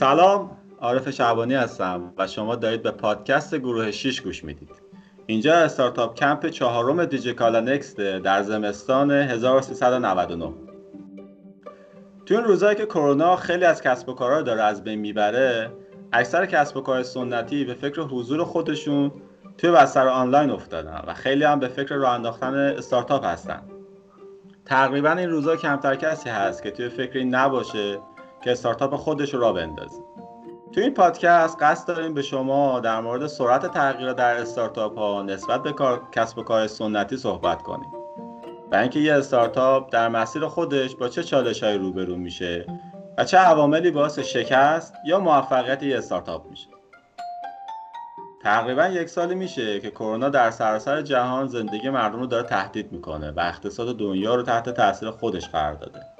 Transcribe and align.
سلام 0.00 0.50
عارف 0.80 1.10
شعبانی 1.10 1.54
هستم 1.54 2.12
و 2.18 2.26
شما 2.26 2.56
دارید 2.56 2.82
به 2.82 2.90
پادکست 2.90 3.54
گروه 3.54 3.90
6 3.90 4.20
گوش 4.20 4.44
می‌دید. 4.44 4.70
اینجا 5.26 5.54
استارتاپ 5.54 6.14
کمپ 6.14 6.46
چهارم 6.46 7.04
دیجیکالا 7.04 7.60
نکست 7.60 7.96
در 8.00 8.42
زمستان 8.42 9.10
1399 9.10 10.52
تو 12.26 12.34
این 12.34 12.44
روزایی 12.44 12.76
که 12.76 12.86
کرونا 12.86 13.36
خیلی 13.36 13.64
از 13.64 13.82
کسب 13.82 14.08
و 14.08 14.12
کارها 14.12 14.42
داره 14.42 14.62
از 14.62 14.84
بین 14.84 14.98
می‌بره 14.98 15.72
اکثر 16.12 16.46
کسب 16.46 16.76
و 16.76 16.80
کار 16.80 17.02
سنتی 17.02 17.64
به 17.64 17.74
فکر 17.74 18.00
حضور 18.00 18.44
خودشون 18.44 19.12
توی 19.58 19.70
بستر 19.70 20.08
آنلاین 20.08 20.50
افتادن 20.50 21.02
و 21.06 21.14
خیلی 21.14 21.44
هم 21.44 21.60
به 21.60 21.68
فکر 21.68 21.94
راه 21.94 22.14
انداختن 22.14 22.54
استارتاپ 22.54 23.24
هستن. 23.24 23.62
تقریبا 24.64 25.12
این 25.12 25.30
روزا 25.30 25.56
کمتر 25.56 25.94
کسی 25.94 26.30
هست 26.30 26.62
که 26.62 26.70
توی 26.70 26.88
فکری 26.88 27.24
نباشه 27.24 27.98
که 28.44 28.52
استارتاپ 28.52 28.96
خودش 28.96 29.34
رو 29.34 29.40
را 29.40 29.52
بندازه 29.52 30.02
تو 30.72 30.80
این 30.80 30.94
پادکست 30.94 31.56
قصد 31.60 31.88
داریم 31.88 32.14
به 32.14 32.22
شما 32.22 32.80
در 32.80 33.00
مورد 33.00 33.26
سرعت 33.26 33.66
تغییر 33.66 34.12
در 34.12 34.36
استارتاپ 34.36 34.98
ها 34.98 35.22
نسبت 35.22 35.62
به 35.62 35.72
کار، 35.72 36.02
کسب 36.12 36.38
و 36.38 36.42
کار 36.42 36.66
سنتی 36.66 37.16
صحبت 37.16 37.62
کنیم. 37.62 37.92
و 38.72 38.76
اینکه 38.76 39.00
یه 39.00 39.14
استارتاپ 39.14 39.92
در 39.92 40.08
مسیر 40.08 40.46
خودش 40.46 40.96
با 40.96 41.08
چه 41.08 41.22
چالش 41.22 41.62
های 41.62 41.78
روبرو 41.78 42.16
میشه 42.16 42.66
و 43.18 43.24
چه 43.24 43.38
عواملی 43.38 43.90
باعث 43.90 44.18
شکست 44.18 44.94
یا 45.04 45.20
موفقیت 45.20 45.82
یه 45.82 45.98
استارتاپ 45.98 46.50
میشه. 46.50 46.68
تقریبا 48.42 48.86
یک 48.86 49.08
سالی 49.08 49.34
میشه 49.34 49.80
که 49.80 49.90
کرونا 49.90 50.28
در 50.28 50.50
سراسر 50.50 51.02
جهان 51.02 51.46
زندگی 51.46 51.90
مردم 51.90 52.20
رو 52.20 52.26
داره 52.26 52.48
تهدید 52.48 52.92
می‌کنه 52.92 53.30
و 53.30 53.40
اقتصاد 53.40 53.96
دنیا 53.96 54.34
رو 54.34 54.42
تحت 54.42 54.68
تاثیر 54.68 55.10
خودش 55.10 55.48
قرار 55.48 55.74
داده. 55.74 56.19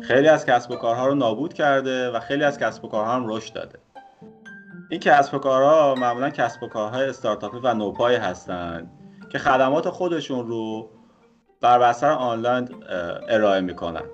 خیلی 0.00 0.28
از 0.28 0.46
کسب 0.46 0.70
و 0.70 0.76
کارها 0.76 1.06
رو 1.06 1.14
نابود 1.14 1.54
کرده 1.54 2.10
و 2.10 2.20
خیلی 2.20 2.44
از 2.44 2.58
کسب 2.58 2.84
و 2.84 2.88
کارها 2.88 3.14
هم 3.14 3.28
رشد 3.28 3.54
داده. 3.54 3.78
این 4.90 5.00
کسب 5.00 5.34
و 5.34 5.38
کارها 5.38 5.94
معمولا 5.94 6.30
کسب 6.30 6.62
و 6.62 6.68
کارهای 6.68 7.08
استارتاپی 7.08 7.58
و 7.62 7.74
نوپای 7.74 8.16
هستند 8.16 8.90
که 9.32 9.38
خدمات 9.38 9.88
خودشون 9.88 10.46
رو 10.46 10.90
بر 11.60 11.78
بستر 11.78 12.10
آنلاین 12.10 12.68
ارائه 13.28 13.60
می‌کنن. 13.60 14.04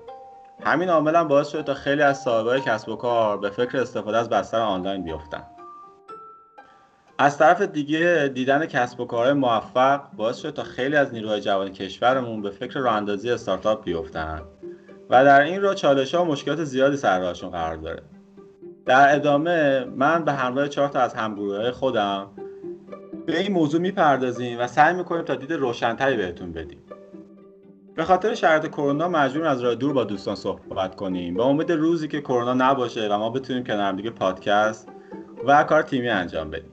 همین 0.63 0.89
عامل 0.89 1.15
هم 1.15 1.27
باعث 1.27 1.47
شده 1.47 1.63
تا 1.63 1.73
خیلی 1.73 2.01
از 2.01 2.21
صاحبای 2.21 2.61
کسب 2.61 2.89
و 2.89 2.95
کار 2.95 3.37
به 3.37 3.49
فکر 3.49 3.77
استفاده 3.77 4.17
از 4.17 4.29
بستر 4.29 4.59
آنلاین 4.59 5.03
بیفتن. 5.03 5.43
از 7.17 7.37
طرف 7.37 7.61
دیگه 7.61 8.31
دیدن 8.33 8.65
کسب 8.65 8.99
و 8.99 9.05
کارهای 9.05 9.33
موفق 9.33 10.01
باعث 10.17 10.37
شد 10.37 10.53
تا 10.53 10.63
خیلی 10.63 10.95
از 10.95 11.13
نیروهای 11.13 11.41
جوان 11.41 11.69
کشورمون 11.69 12.41
به 12.41 12.49
فکر 12.49 12.79
راه 12.79 13.03
استارتاپ 13.09 13.83
بیفتن. 13.83 14.41
و 15.09 15.23
در 15.23 15.41
این 15.41 15.61
راه 15.61 15.75
چالش 15.75 16.15
ها 16.15 16.23
و 16.23 16.27
مشکلات 16.27 16.63
زیادی 16.63 16.97
سر 16.97 17.19
راهشون 17.19 17.49
قرار 17.49 17.75
داره. 17.75 18.03
در 18.85 19.15
ادامه 19.15 19.85
من 19.95 20.25
به 20.25 20.31
همراه 20.31 20.67
چهار 20.67 20.87
تا 20.87 20.99
از 20.99 21.13
همگروهای 21.13 21.71
خودم 21.71 22.27
به 23.25 23.39
این 23.39 23.53
موضوع 23.53 23.81
می‌پردازیم 23.81 24.59
و 24.59 24.67
سعی 24.67 24.93
می‌کنیم 24.93 25.21
تا 25.21 25.35
دید 25.35 25.53
روشنتری 25.53 26.17
بهتون 26.17 26.51
بدیم. 26.51 26.81
به 27.95 28.03
خاطر 28.03 28.33
شرایط 28.33 28.67
کرونا 28.67 29.07
مجبور 29.07 29.47
از 29.47 29.61
راه 29.61 29.75
دور 29.75 29.93
با 29.93 30.03
دوستان 30.03 30.35
صحبت 30.35 30.95
کنیم. 30.95 31.33
با 31.33 31.43
امید 31.43 31.71
روزی 31.71 32.07
که 32.07 32.21
کرونا 32.21 32.53
نباشه 32.53 33.07
و 33.11 33.17
ما 33.17 33.29
بتونیم 33.29 33.63
کنار 33.63 33.93
دیگه 33.93 34.09
پادکست 34.09 34.89
و 35.47 35.63
کار 35.63 35.81
تیمی 35.81 36.09
انجام 36.09 36.49
بدیم. 36.49 36.71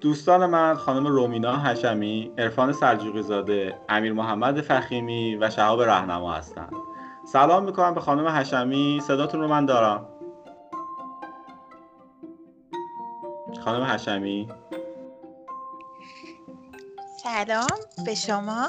دوستان 0.00 0.46
من 0.46 0.74
خانم 0.74 1.06
رومینا 1.06 1.56
حشمی، 1.56 2.32
عرفان 2.38 2.72
سلجوقی 2.72 3.22
زاده، 3.22 3.74
امیر 3.88 4.12
محمد 4.12 4.60
فخیمی 4.60 5.36
و 5.36 5.50
شهاب 5.50 5.82
رهنما 5.82 6.32
هستند. 6.32 6.72
سلام 7.32 7.64
می‌کنم 7.64 7.94
به 7.94 8.00
خانم 8.00 8.28
حشمی، 8.28 9.00
صداتون 9.06 9.40
رو 9.40 9.48
من 9.48 9.66
دارم. 9.66 10.08
خانم 13.64 13.84
حشمی. 13.84 14.48
سلام 17.22 17.66
به 18.04 18.14
شما 18.14 18.68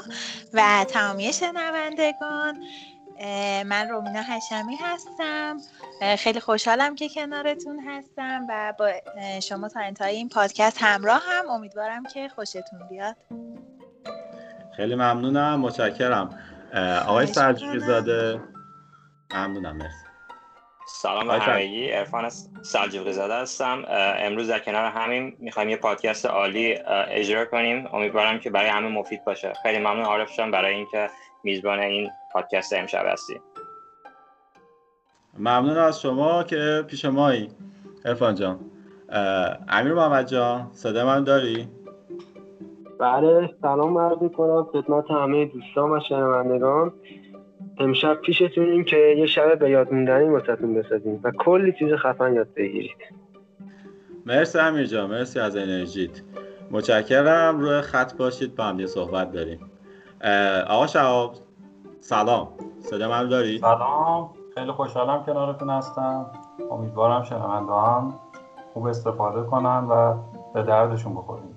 و 0.54 0.84
تمامی 0.88 1.32
شنوندگان. 1.32 2.62
من 3.66 3.88
رومینا 3.90 4.22
حشمی 4.22 4.76
هستم. 4.76 5.56
خیلی 6.18 6.40
خوشحالم 6.40 6.94
که 6.94 7.08
کنارتون 7.08 7.80
هستم 7.88 8.46
و 8.48 8.74
با 8.78 8.90
شما 9.40 9.68
تا 9.68 9.80
انتهای 9.80 10.16
این 10.16 10.28
پادکست 10.28 10.78
همراه 10.80 11.22
هم. 11.28 11.50
امیدوارم 11.50 12.04
که 12.04 12.28
خوشتون 12.28 12.88
بیاد. 12.90 13.16
خیلی 14.76 14.94
ممنونم. 14.94 15.60
متشکرم. 15.60 16.38
آقای 17.06 17.26
سرجوی 17.26 17.78
زاده. 17.78 18.40
ممنونم 19.34 19.76
مرسی. 19.76 20.04
سلام 20.86 21.28
به 21.28 21.38
همگی. 21.38 21.92
ارفان 21.92 22.30
سلجوقی 22.62 23.12
زاده 23.12 23.34
هستم. 23.34 23.84
امروز 24.18 24.48
در 24.48 24.58
کنار 24.58 24.84
همین 24.84 25.36
می‌خوایم 25.38 25.68
یه 25.68 25.76
پادکست 25.76 26.26
عالی 26.26 26.78
اجرا 27.08 27.44
کنیم. 27.44 27.88
امیدوارم 27.92 28.38
که 28.38 28.50
برای 28.50 28.68
همه 28.68 28.88
مفید 28.88 29.24
باشه. 29.24 29.52
خیلی 29.62 29.78
ممنون 29.78 30.04
عارف 30.04 30.30
شدم 30.30 30.50
برای 30.50 30.74
اینکه 30.74 31.10
میزبان 31.44 31.78
این 31.78 32.10
پادکست 32.32 32.72
امشب 32.72 33.06
هستی. 33.06 33.40
ممنون 35.38 35.78
از 35.78 36.00
شما 36.00 36.42
که 36.42 36.84
پیش 36.86 37.04
مایی. 37.04 37.50
ارفان 38.04 38.34
جان. 38.34 38.60
امیر 39.68 39.94
محمد 39.94 40.26
جان 40.26 40.70
صدا 40.72 41.06
من 41.06 41.24
داری؟ 41.24 41.68
بله 42.98 43.50
سلام 43.62 43.98
عرض 43.98 44.18
کنم 44.36 44.64
خدمت 44.72 45.10
همه 45.10 45.44
دوستان 45.44 45.90
و 45.90 46.00
شنوندگان. 46.08 46.92
امشب 47.78 48.14
پیشتونیم 48.14 48.84
که 48.84 48.96
یه 48.96 49.26
شب 49.26 49.58
به 49.58 49.70
یاد 49.70 49.92
موندنی 49.92 50.28
واسهتون 50.28 50.74
بسازیم 50.74 51.20
و 51.24 51.30
کلی 51.30 51.72
چیز 51.78 51.92
خفن 51.92 52.34
یاد 52.34 52.48
بگیرید. 52.56 52.96
مرسی 54.26 54.58
امیر 54.58 54.86
جان 54.86 55.10
مرسی 55.10 55.40
از 55.40 55.56
انرژیت. 55.56 56.22
متشکرم. 56.70 57.60
روی 57.60 57.80
خط 57.80 58.16
باشید 58.16 58.56
با 58.56 58.64
هم 58.64 58.80
یه 58.80 58.86
صحبت 58.86 59.32
داریم. 59.32 59.70
آقا 60.68 60.86
شهاب 60.86 61.34
سلام. 62.00 62.48
صدا 62.80 63.08
من 63.08 63.28
داری؟ 63.28 63.58
سلام. 63.58 64.30
خیلی 64.54 64.72
خوشحالم 64.72 65.24
کنارتون 65.24 65.70
هستم. 65.70 66.26
امیدوارم 66.70 67.22
شنونده 67.22 67.72
هم 67.72 68.14
خوب 68.74 68.86
استفاده 68.86 69.42
کنن 69.42 69.84
و 69.90 70.14
به 70.54 70.62
دردشون 70.62 71.14
بخوریم. 71.14 71.56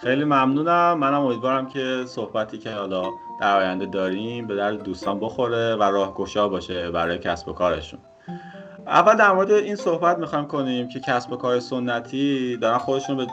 خیلی 0.00 0.24
ممنونم. 0.24 0.98
منم 0.98 1.20
امیدوارم 1.20 1.66
که 1.66 2.04
صحبتی 2.06 2.58
که 2.58 2.70
حالا 2.70 3.04
در 3.40 3.56
آینده 3.56 3.86
داریم 3.86 4.46
به 4.46 4.54
درد 4.54 4.82
دوستان 4.82 5.20
بخوره 5.20 5.76
و 5.76 5.82
راهگشا 5.82 6.48
باشه 6.48 6.90
برای 6.90 7.18
کسب 7.18 7.48
و 7.48 7.52
کارشون. 7.52 8.00
اول 8.86 9.16
در 9.16 9.32
مورد 9.32 9.50
این 9.50 9.76
صحبت 9.76 10.18
می‌خوایم 10.18 10.46
کنیم 10.46 10.88
که 10.88 11.00
کسب 11.00 11.32
و 11.32 11.36
کار 11.36 11.60
سنتی 11.60 12.56
دارن 12.56 12.78
خودشون 12.78 13.16
به 13.16 13.26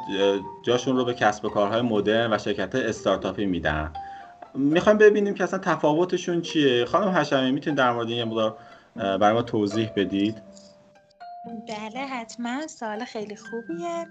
جاشون 0.64 0.98
رو 0.98 1.06
به 1.06 1.14
کسب 1.14 1.46
و 1.46 1.50
کارهای 1.50 1.82
مدرن 1.82 2.34
و 2.34 2.38
شرکت 2.38 2.76
استارتاپی 2.76 3.46
میدن. 3.46 3.94
می‌خوایم 4.56 4.98
ببینیم 4.98 5.34
که 5.34 5.44
اصلا 5.44 5.60
تفاوتشون 5.60 6.42
چیه. 6.42 6.86
خانم 6.86 7.10
حشمی 7.10 7.52
می‌تونید 7.52 7.78
در 7.78 7.92
مورد 7.92 8.08
این 8.08 8.18
یه 8.18 8.26
مقدار 8.26 8.58
برای 8.96 9.34
ما 9.34 9.42
توضیح 9.42 9.90
بدید؟ 9.96 10.42
بله 11.68 12.06
حتما. 12.06 12.68
سوال 12.68 13.06
خیلی 13.06 13.36
خوبیه. 13.36 14.08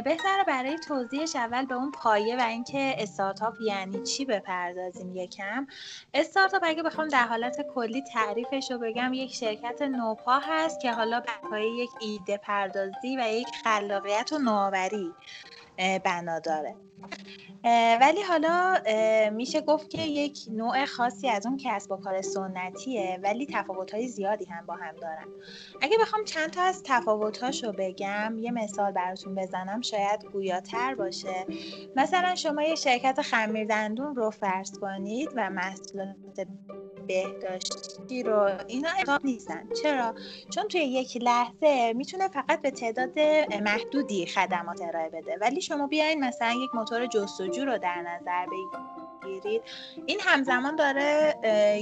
بهتره 0.00 0.44
برای 0.46 0.78
توضیحش 0.78 1.36
اول 1.36 1.66
به 1.66 1.74
اون 1.74 1.90
پایه 1.90 2.36
و 2.36 2.40
اینکه 2.40 2.94
استارتاپ 2.98 3.54
یعنی 3.66 4.02
چی 4.02 4.24
بپردازیم 4.24 5.16
یکم. 5.16 5.66
استارتاپ 6.14 6.62
اگه 6.64 6.82
بخوام 6.82 7.08
در 7.08 7.26
حالت 7.26 7.66
کلی 7.74 8.02
تعریفش 8.02 8.70
رو 8.70 8.78
بگم 8.78 9.12
یک 9.12 9.34
شرکت 9.34 9.82
نوپا 9.82 10.38
هست 10.38 10.80
که 10.80 10.92
حالا 10.92 11.22
بر 11.50 11.60
یک 11.60 11.90
ایده 12.00 12.36
پردازی 12.36 13.16
و 13.16 13.28
یک 13.32 13.48
خلاقیت 13.64 14.32
و 14.32 14.38
نوآوری 14.38 15.12
بنا 16.04 16.38
داره. 16.38 16.74
ولی 18.00 18.22
حالا 18.22 18.80
میشه 19.30 19.60
گفت 19.60 19.90
که 19.90 20.02
یک 20.02 20.38
نوع 20.50 20.84
خاصی 20.84 21.28
از 21.28 21.46
اون 21.46 21.56
کسب 21.64 21.92
و 21.92 21.96
کار 21.96 22.22
سنتیه 22.22 23.20
ولی 23.22 23.46
تفاوت‌های 23.52 24.08
زیادی 24.08 24.44
هم 24.44 24.66
با 24.66 24.74
هم 24.74 24.94
دارن. 24.96 25.26
اگه 25.80 25.98
بخوام 26.00 26.24
چند 26.24 26.50
تا 26.50 26.62
از 26.62 26.82
تفاوت‌هاشو 26.86 27.72
بگم 27.78 28.36
یه 28.38 28.50
مثال 28.50 28.92
براتون 28.92 29.34
بزنم 29.34 29.80
شاید 29.80 30.24
گویاتر 30.32 30.94
باشه. 30.94 31.46
مثلا 31.96 32.34
شما 32.34 32.62
یه 32.62 32.74
شرکت 32.74 33.22
خمیر 33.22 33.66
دندون 33.66 34.14
رو 34.16 34.30
فرض 34.30 34.78
کنید 34.78 35.28
و 35.36 35.50
محصولات 35.50 36.46
بهداشتی 37.06 38.22
رو 38.22 38.50
اینا 38.66 38.88
اقاب 39.00 39.24
نیستن. 39.24 39.68
چرا؟ 39.82 40.14
چون 40.54 40.68
توی 40.68 40.80
یک 40.80 41.16
لحظه 41.16 41.92
می‌تونه 41.96 42.28
فقط 42.28 42.62
به 42.62 42.70
تعداد 42.70 43.18
محدودی 43.62 44.26
خدمات 44.26 44.82
ارائه 44.82 45.08
بده. 45.08 45.36
ولی 45.40 45.60
شما 45.60 45.86
بیاین 45.86 46.24
مثلا 46.24 46.52
یک 46.52 46.74
موتور 46.74 47.06
جستجو 47.06 47.64
رو 47.64 47.78
در 47.78 48.02
نظر 48.02 48.46
بگیرید. 48.46 49.62
این 50.06 50.18
همزمان 50.20 50.76
داره 50.76 51.34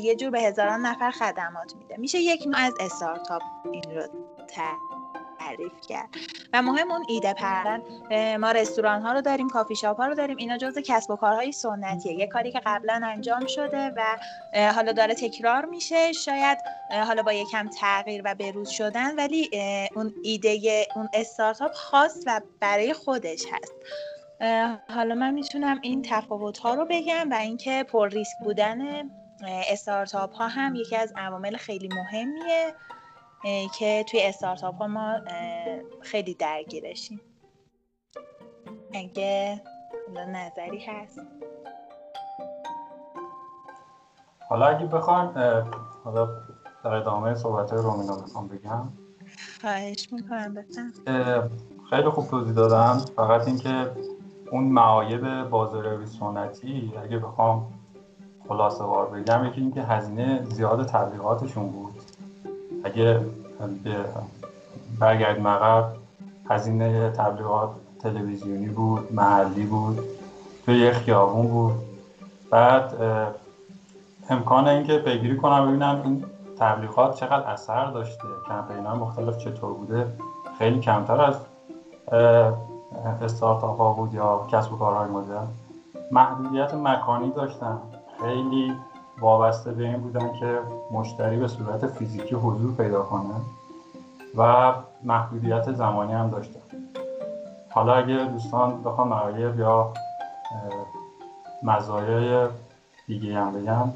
یه 0.02 0.16
جور 0.16 0.30
به 0.30 0.40
هزاران 0.40 0.86
نفر 0.86 1.10
خدمات 1.10 1.74
میده. 1.76 1.96
میشه 1.96 2.18
یک 2.18 2.46
نوع 2.46 2.60
از 2.60 2.74
استارتاپ 2.80 3.42
این 3.72 3.82
رو 3.82 4.02
تعریف 5.40 5.72
کرد. 5.88 6.08
و 6.52 6.62
مهم 6.62 6.90
اون 6.90 7.04
ایده 7.08 7.34
پردن 7.34 7.82
ما 8.36 8.50
رستوران 8.52 9.02
ها 9.02 9.12
رو 9.12 9.20
داریم 9.20 9.48
کافی 9.48 9.76
شاپ 9.76 9.96
ها 9.96 10.06
رو 10.06 10.14
داریم. 10.14 10.36
اینا 10.36 10.56
جزء 10.58 10.80
کسب 10.80 11.10
و 11.10 11.16
کارهای 11.16 11.52
سنتیه. 11.52 12.12
یه 12.12 12.26
کاری 12.26 12.52
که 12.52 12.60
قبلا 12.66 13.00
انجام 13.04 13.46
شده 13.46 13.92
و 13.96 14.18
حالا 14.74 14.92
داره 14.92 15.14
تکرار 15.14 15.64
میشه. 15.64 16.12
شاید 16.12 16.58
حالا 16.90 17.22
با 17.22 17.32
یکم 17.32 17.68
تغییر 17.80 18.22
و 18.24 18.34
بروز 18.34 18.68
شدن 18.70 19.16
ولی 19.16 19.50
اون 19.96 20.14
ایده 20.24 20.86
اون 20.96 21.08
استارتاپ 21.14 21.72
خاص 21.72 22.22
و 22.26 22.40
برای 22.60 22.92
خودش 22.92 23.42
هست. 23.52 23.74
حالا 24.88 25.14
من 25.14 25.34
می‌تونم 25.34 25.78
این 25.82 26.02
تفاوت 26.02 26.58
ها 26.58 26.74
رو 26.74 26.86
بگم 26.90 27.30
و 27.30 27.34
اینکه 27.34 27.84
پر 27.92 28.08
ریسک 28.08 28.36
بودن 28.44 29.10
استارتاپ 29.70 30.34
ها 30.34 30.48
هم 30.48 30.74
یکی 30.74 30.96
از 30.96 31.12
عوامل 31.16 31.56
خیلی 31.56 31.88
مهمیه. 31.88 32.74
که 33.78 34.04
توی 34.08 34.20
استارتاپ 34.22 34.74
ها 34.74 34.86
ما 34.86 35.20
خیلی 36.00 36.34
درگیرشیم 36.34 37.20
اگه 38.94 39.60
نظری 40.28 40.78
هست. 40.78 41.20
حالا 44.48 44.66
اگه 44.66 44.86
بخوایم 44.86 45.30
حالا 46.04 46.28
در 46.84 46.94
ادامه 46.94 47.34
صحبت 47.34 47.72
رومینا 47.72 48.16
بخوام 48.16 48.48
بگم. 48.48 48.88
خواهش 49.60 50.12
می‌کنم 50.12 50.54
بفهم 50.54 50.92
خیلی 51.90 52.10
خوب 52.10 52.26
توضیح 52.26 52.52
دادم 52.54 52.98
فقط 53.16 53.46
اینکه 53.46 53.90
اون 54.50 54.64
معایب 54.64 55.48
بازاریابی 55.48 56.06
سنتی 56.06 56.92
اگه 57.02 57.18
بخوام 57.18 57.72
خلاصه 58.48 58.84
وار 58.84 59.06
بگم 59.06 59.44
یکی 59.44 59.60
اینکه 59.60 59.82
هزینه 59.82 60.44
زیاد 60.50 60.86
تبلیغاتشون 60.86 61.68
بود. 61.68 61.89
اگه 62.84 63.20
برگرد 64.98 65.40
مقب 65.40 65.92
هزینه 66.50 67.10
تبلیغات 67.10 67.70
تلویزیونی 68.02 68.68
بود 68.68 69.12
محلی 69.12 69.66
بود 69.66 69.98
توی 70.66 70.78
یه 70.78 70.92
خیابون 70.92 71.46
بود. 71.46 71.72
بعد 72.50 72.94
امکان 74.30 74.68
اینکه 74.68 74.98
پیگیری 74.98 75.36
کنم 75.36 75.68
ببینم 75.68 76.00
این 76.04 76.24
تبلیغات 76.58 77.16
چقدر 77.16 77.50
اثر 77.50 77.86
داشته 77.86 78.24
کمپین 78.48 78.86
مختلف 78.86 79.38
چطور 79.38 79.74
بوده؟ 79.74 80.06
خیلی 80.58 80.80
کمتر 80.80 81.20
از 81.20 81.36
استارتاپ 83.22 83.78
ها 83.78 83.92
بود 83.92 84.14
یا 84.14 84.46
کسب 84.52 84.72
و 84.72 84.76
کارهای 84.76 85.08
مدرن. 85.08 85.46
محدودیت 86.12 86.74
مکانی 86.74 87.30
داشتن 87.30 87.78
خیلی 88.20 88.72
وابسته 89.20 89.72
به 89.72 89.84
این 89.84 89.96
بودن 89.96 90.32
که 90.40 90.58
مشتری 90.92 91.36
به 91.36 91.48
صورت 91.48 91.86
فیزیکی 91.86 92.34
حضور 92.34 92.74
پیدا 92.76 93.02
کنه 93.02 93.34
و 94.36 94.72
محدودیت 95.04 95.72
زمانی 95.72 96.12
هم 96.12 96.30
داشتن 96.30 96.60
حالا 97.70 97.94
اگه 97.94 98.24
دوستان 98.24 98.82
بخوام 98.82 99.08
معایب 99.08 99.58
یا 99.60 99.92
مزایای 101.62 102.48
دیگه 103.06 103.34
هم 103.34 103.52
بگم 103.52 103.92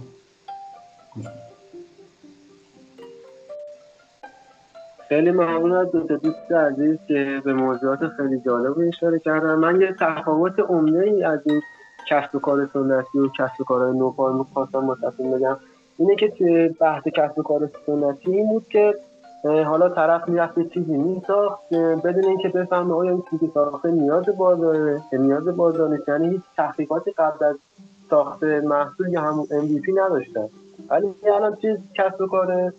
خیلی 5.08 5.30
ممنون 5.30 5.72
از 5.72 5.92
دو 5.92 6.00
دوست 6.00 6.52
عزیز 6.52 6.98
که 7.08 7.42
به 7.44 7.52
موضوعات 7.52 8.08
خیلی 8.16 8.40
جالب 8.40 8.78
اشاره 8.88 9.18
کردن. 9.18 9.54
من 9.54 9.80
یه 9.80 9.94
تفاوت 10.00 10.60
عمده 10.60 11.00
ای 11.00 11.24
از 11.24 11.40
این 11.46 11.62
کسب 12.08 12.34
و 12.34 12.38
کار 12.38 12.68
سنتی 12.72 13.18
و 13.18 13.28
کسب 13.28 13.60
و 13.60 13.64
کارهای 13.64 13.98
نوپای 13.98 14.34
می‌خواستم 14.34 14.78
متصل 14.78 15.38
بگم. 15.38 15.56
اینه 15.98 16.16
که 16.16 16.74
بحث 16.80 17.02
کسب 17.02 17.38
و 17.38 17.42
کار 17.42 17.70
سنتی 17.86 18.30
این 18.30 18.48
بود 18.48 18.68
که 18.68 18.94
حالا 19.44 19.88
طرف 19.88 20.28
می‌رفت 20.28 20.68
چیزی 20.74 20.96
میساخت 20.96 21.74
بدون 21.74 22.24
اینکه 22.24 22.48
بفهمه 22.48 22.94
آیا 22.94 23.10
این 23.10 23.22
چیزی 23.30 23.50
ساخته 23.54 23.90
نیاز 23.90 24.24
بازاره 24.38 25.02
نیاز 25.12 25.44
بازار 25.44 25.88
نیست 25.88 26.08
یعنی 26.08 26.28
هیچ 26.28 26.42
تحقیقاتی 26.56 27.10
قبل 27.10 27.44
از 27.44 27.56
ساخت 28.10 28.44
محصول 28.44 29.08
یا 29.08 29.20
همون 29.20 29.46
MVP 29.46 29.88
نداشتن. 29.88 30.48
ولی 30.90 31.14
الان 31.36 31.56
چیز 31.56 31.76
کسب 31.94 32.20
و 32.20 32.26
کار 32.26 32.72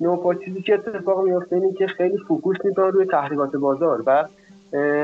نوپا 0.00 0.34
چیزی 0.34 0.62
که 0.62 0.74
اتفاق 0.74 1.24
میفته 1.24 1.56
اینه 1.56 1.72
که 1.72 1.86
خیلی 1.86 2.18
فوکوس 2.28 2.56
می‌کنن 2.64 2.86
روی 2.86 3.06
تحقیقات 3.06 3.56
بازار 3.56 4.02
و 4.06 4.24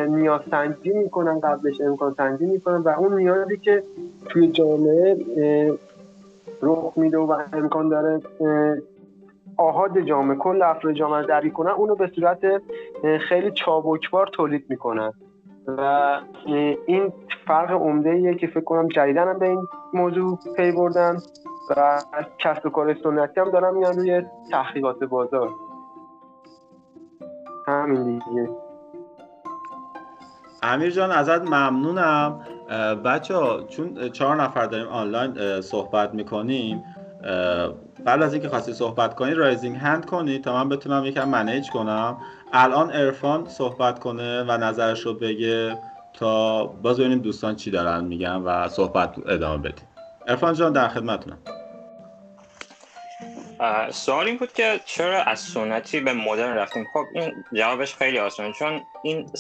نیاز 0.09 0.41
سنجی 0.51 0.91
می‌کنن 0.91 1.41
قبلش 1.41 1.81
امکان 1.81 2.15
سنجی 2.17 2.47
می‌کنن 2.47 2.77
و 2.77 2.89
اون 2.89 3.19
نیازی 3.19 3.57
که 3.57 3.83
توی 4.29 4.49
جامعه 4.49 5.17
رخ 6.63 6.93
میده 6.97 7.19
و 7.19 7.37
امکان 7.53 7.89
داره 7.89 8.21
آهاد 9.57 10.01
جامعه 10.01 10.37
کل 10.37 10.63
افراد 10.63 10.95
جامعه 10.95 11.27
دری 11.27 11.51
کنن 11.51 11.71
اونو 11.71 11.95
به 11.95 12.11
صورت 12.15 12.63
خیلی 13.29 13.51
چابکبار 13.51 14.27
تولید 14.27 14.65
می‌کنن. 14.69 15.13
و 15.67 16.21
این 16.87 17.13
فرق 17.47 17.71
عمده 17.71 18.11
ایه 18.11 18.35
که 18.35 18.47
فکر 18.47 18.61
کنم 18.61 18.89
جدیدن 18.89 19.29
هم 19.29 19.39
به 19.39 19.49
این 19.49 19.69
موضوع 19.95 20.39
پی 20.57 20.73
بردن 20.73 21.17
و 21.77 22.03
کسب 22.39 22.67
و 22.67 22.71
کار 22.71 22.95
سنتی 22.95 23.41
هم 23.41 23.51
دارم 23.51 23.77
میان 23.77 23.97
روی 23.97 24.23
تحقیقات 24.51 25.05
بازار. 25.05 25.51
همین 27.67 28.05
دیگه. 28.05 28.49
امیر 30.63 30.91
جان 30.91 31.11
ازت 31.11 31.43
ممنونم. 31.43 32.41
بچه 33.05 33.35
چون 33.69 34.11
چهار 34.11 34.43
نفر 34.43 34.67
داریم 34.67 34.89
آنلاین 34.89 35.61
صحبت 35.61 36.15
می‌کنیم 36.15 36.85
قبل 38.07 38.23
از 38.23 38.33
اینکه 38.33 38.49
خواستی 38.49 38.73
صحبت 38.73 39.15
کنی 39.15 39.35
raising 39.35 39.77
hand 39.77 40.07
کنی 40.07 40.39
تا 40.39 40.53
من 40.55 40.69
بتونم 40.69 41.05
یکم 41.05 41.29
manage 41.29 41.71
کنم. 41.71 42.17
الان 42.53 42.91
عرفان 42.93 43.49
صحبت 43.49 43.99
کنه 43.99 44.43
و 44.43 44.57
نظرش 44.57 45.01
رو 45.01 45.15
بگه 45.15 45.79
تا 46.13 46.65
باز 46.67 46.99
ببینیم 46.99 47.19
دوستان 47.19 47.57
چی 47.57 47.71
دارن 47.71 48.05
میگن 48.05 48.37
و 48.37 48.69
صحبت 48.69 49.15
ادامه 49.27 49.59
بدیم. 49.59 49.87
ارفان 50.29 50.55
جان 50.55 50.73
در 50.73 50.89
خدمتونم 50.89 51.39
سوال 53.91 54.27
این 54.27 54.37
بود 54.37 54.53
که 54.53 54.81
چرا 54.85 55.23
از 55.23 55.41
سنتی 55.41 56.01
به 56.01 56.13
مدرن 56.13 56.57
رفتیم؟ 56.57 56.87
خب 56.93 57.05
این 57.15 57.45
جوابش 57.53 57.95
خیلی 57.95 58.19
آسونه 58.19 58.53
چون 58.53 58.81
این 59.03 59.31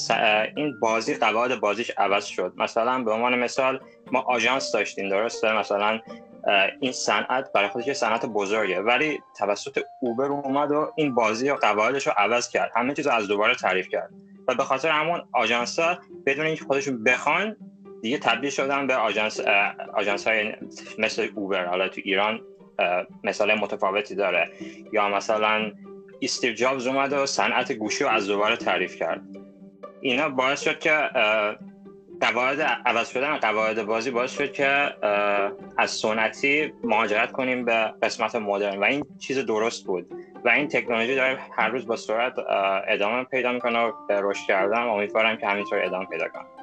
این 0.56 0.80
بازی 0.80 1.14
قواعد 1.14 1.60
بازیش 1.60 1.90
عوض 1.90 2.24
شد. 2.24 2.52
مثلا 2.56 3.02
به 3.02 3.12
عنوان 3.12 3.38
مثال 3.38 3.80
ما 4.12 4.20
آژانس 4.20 4.72
داشتیم 4.72 5.08
درسته؟ 5.08 5.52
مثلا 5.52 6.00
این 6.80 6.92
صنعت 6.92 7.52
برای 7.52 7.69
خودش 7.69 7.86
یه 7.86 7.94
صنعت 7.94 8.26
بزرگه 8.26 8.80
ولی 8.80 9.20
توسط 9.38 9.80
اوبر 10.00 10.26
اومد 10.26 10.72
و 10.72 10.92
این 10.96 11.14
بازی 11.14 11.50
و 11.50 11.54
قواعدش 11.54 12.06
رو 12.06 12.12
عوض 12.16 12.48
کرد. 12.48 12.72
همه 12.76 12.94
چیز 12.94 13.06
از 13.06 13.28
دوباره 13.28 13.54
تعریف 13.54 13.88
کرد. 13.88 14.10
و 14.48 14.54
به 14.54 14.64
خاطر 14.64 14.88
همون 14.88 15.22
آژانس 15.32 15.78
ها 15.78 15.98
بدون 16.26 16.46
اینکه 16.46 16.64
خودشون 16.64 17.04
بخوان 17.04 17.56
دیگه 18.02 18.19
تبدیل 18.19 18.50
شدن 18.50 18.86
به 18.86 18.94
آژانس 19.94 20.26
های 20.26 20.52
مثل 20.98 21.28
اوبر 21.34 21.66
حالا 21.66 21.88
تو 21.88 22.00
ایران 22.04 22.40
مثال 23.24 23.54
متفاوتی 23.54 24.14
داره. 24.14 24.48
یا 24.93 25.08
مثلا 25.08 25.72
استیو 26.22 26.52
جابز 26.52 26.86
اومد 26.86 27.12
و 27.12 27.26
صنعت 27.26 27.72
گوشی 27.72 28.05
رو 28.05 28.10
از 28.10 28.26
دوباره 28.26 28.56
تعریف 28.56 28.96
کرد. 28.96 29.20
اینا 30.00 30.29
باعث 30.29 30.60
شد 30.60 30.79
که 30.79 31.10
قواعد 32.20 32.60
عوض 32.86 33.08
شدن 33.08 33.36
قواعد 33.36 33.82
بازی 33.82 34.10
باعث 34.10 34.38
شد 34.38 34.52
که 34.52 34.94
از 35.79 35.91
سنتی 35.91 36.72
مهاجرت 36.84 37.32
کنیم 37.32 37.64
به 37.64 37.94
قسمت 38.02 38.34
مدرن. 38.34 38.79
و 38.79 38.84
این 38.84 39.05
چیز 39.19 39.38
درست 39.38 39.86
بود. 39.86 40.06
و 40.44 40.48
این 40.48 40.69
تکنولوژی 40.69 41.14
داره 41.14 41.38
هر 41.56 41.69
روز 41.69 41.86
با 41.86 41.96
سرعت 41.96 42.34
ادامه 42.88 43.24
پیدا 43.24 43.52
می‌کنه 43.52 43.79
و 43.79 43.93
به 44.08 44.20
رشد 44.22 44.46
کردن. 44.46 44.82
امیدوارم 44.82 45.36
که 45.36 45.46
همینطور 45.46 45.84
ادامه 45.84 46.06
پیدا 46.06 46.29
کنه. 46.29 46.61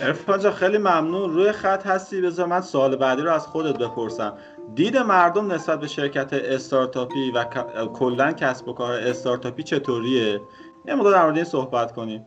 ارفان 0.00 0.50
خیلی 0.50 0.78
ممنون. 0.78 1.34
روی 1.34 1.52
خط 1.52 1.86
هستی. 1.86 2.20
بذار 2.20 2.46
من 2.46 2.60
سوال 2.60 2.96
بعدی 2.96 3.22
رو 3.22 3.32
از 3.32 3.46
خودت 3.46 3.78
بپرسم. 3.78 4.38
دید 4.74 4.96
مردم 4.96 5.52
نسبت 5.52 5.80
به 5.80 5.86
شرکت 5.86 6.32
استارتاپی 6.32 7.30
و 7.30 7.44
کلا 7.86 8.32
کسب 8.32 8.68
و 8.68 8.72
کار 8.72 8.92
استارتاپی 8.92 9.62
چطوریه؟ 9.62 10.40
یه 10.88 10.94
مقدار 10.94 11.12
در 11.12 11.22
مورد 11.22 11.36
این 11.36 11.44
صحبت 11.44 11.92
کنیم. 11.92 12.26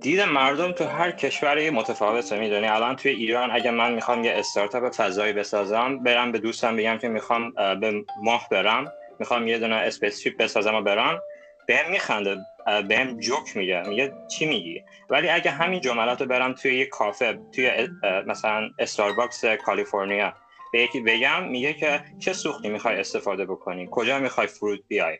دید 0.00 0.20
مردم 0.20 0.72
تو 0.72 0.84
هر 0.84 1.10
کشوری 1.10 1.70
متفاوته 1.70 2.38
می‌دونی؟ 2.38 2.66
الان 2.66 2.96
توی 2.96 3.10
ایران 3.10 3.50
اگه 3.52 3.70
من 3.70 3.94
می‌خوام 3.94 4.24
یه 4.24 4.32
استارتاپ 4.36 4.92
فضایی 4.92 5.32
بسازم 5.32 5.98
برم 5.98 6.32
به 6.32 6.38
دوستم 6.38 6.76
بگم 6.76 6.98
که 6.98 7.08
می‌خوام 7.08 7.50
به 7.80 8.04
ماه 8.22 8.48
برم. 8.50 8.84
می‌خوام 9.18 9.48
یه 9.48 9.58
دونه 9.58 9.74
spaceship 9.74 10.42
بسازم 10.42 10.74
و 10.74 10.82
برم. 10.82 11.20
بهم 11.66 11.90
میخنده. 11.90 12.36
بهم 12.88 13.20
جوک 13.20 13.56
میگه 13.56 13.82
میگه 13.88 14.12
چی 14.28 14.46
میگی؟ 14.46 14.82
ولی 15.10 15.28
اگه 15.28 15.50
همین 15.50 15.80
جملات 15.80 16.20
رو 16.20 16.26
برم 16.26 16.52
توی 16.52 16.78
یه 16.78 16.86
کافه 16.86 17.38
توی 17.52 17.88
مثلا 18.26 18.70
استارباکس 18.78 19.44
کالیفرنیا 19.44 20.32
به 20.72 20.80
یکی 20.80 21.00
بگم 21.00 21.48
میگه 21.48 21.72
که 21.72 22.00
چه 22.18 22.32
سوختی 22.32 22.68
می‌خوای 22.68 23.00
استفاده 23.00 23.44
بکنی؟ 23.44 23.88
کجا 23.90 24.18
می‌خوای 24.18 24.46
فرود 24.46 24.84
بیای؟ 24.88 25.18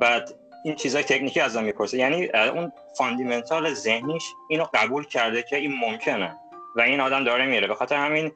بعد 0.00 0.34
این 0.64 0.74
چیزای 0.74 1.02
تکنیکی 1.02 1.40
از 1.40 1.56
من 1.56 1.64
می‌پرسه. 1.64 1.98
یعنی 1.98 2.26
اون 2.26 2.72
fundamental 2.98 3.74
ذهنیش 3.74 4.24
اینو 4.48 4.66
قبول 4.74 5.04
کرده 5.04 5.42
که 5.42 5.56
این 5.56 5.74
ممکنه 5.80 6.36
و 6.76 6.80
این 6.80 7.00
آدم 7.00 7.24
داره 7.24 7.46
میره. 7.46 7.66
به 7.66 7.74
خاطر 7.74 7.96
همین 7.96 8.32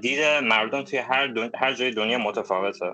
دید 0.00 0.24
مردم 0.24 0.82
توی 0.82 0.98
هر, 0.98 1.50
هر 1.54 1.72
جای 1.72 1.90
دنیا 1.90 2.18
متفاوته. 2.18 2.92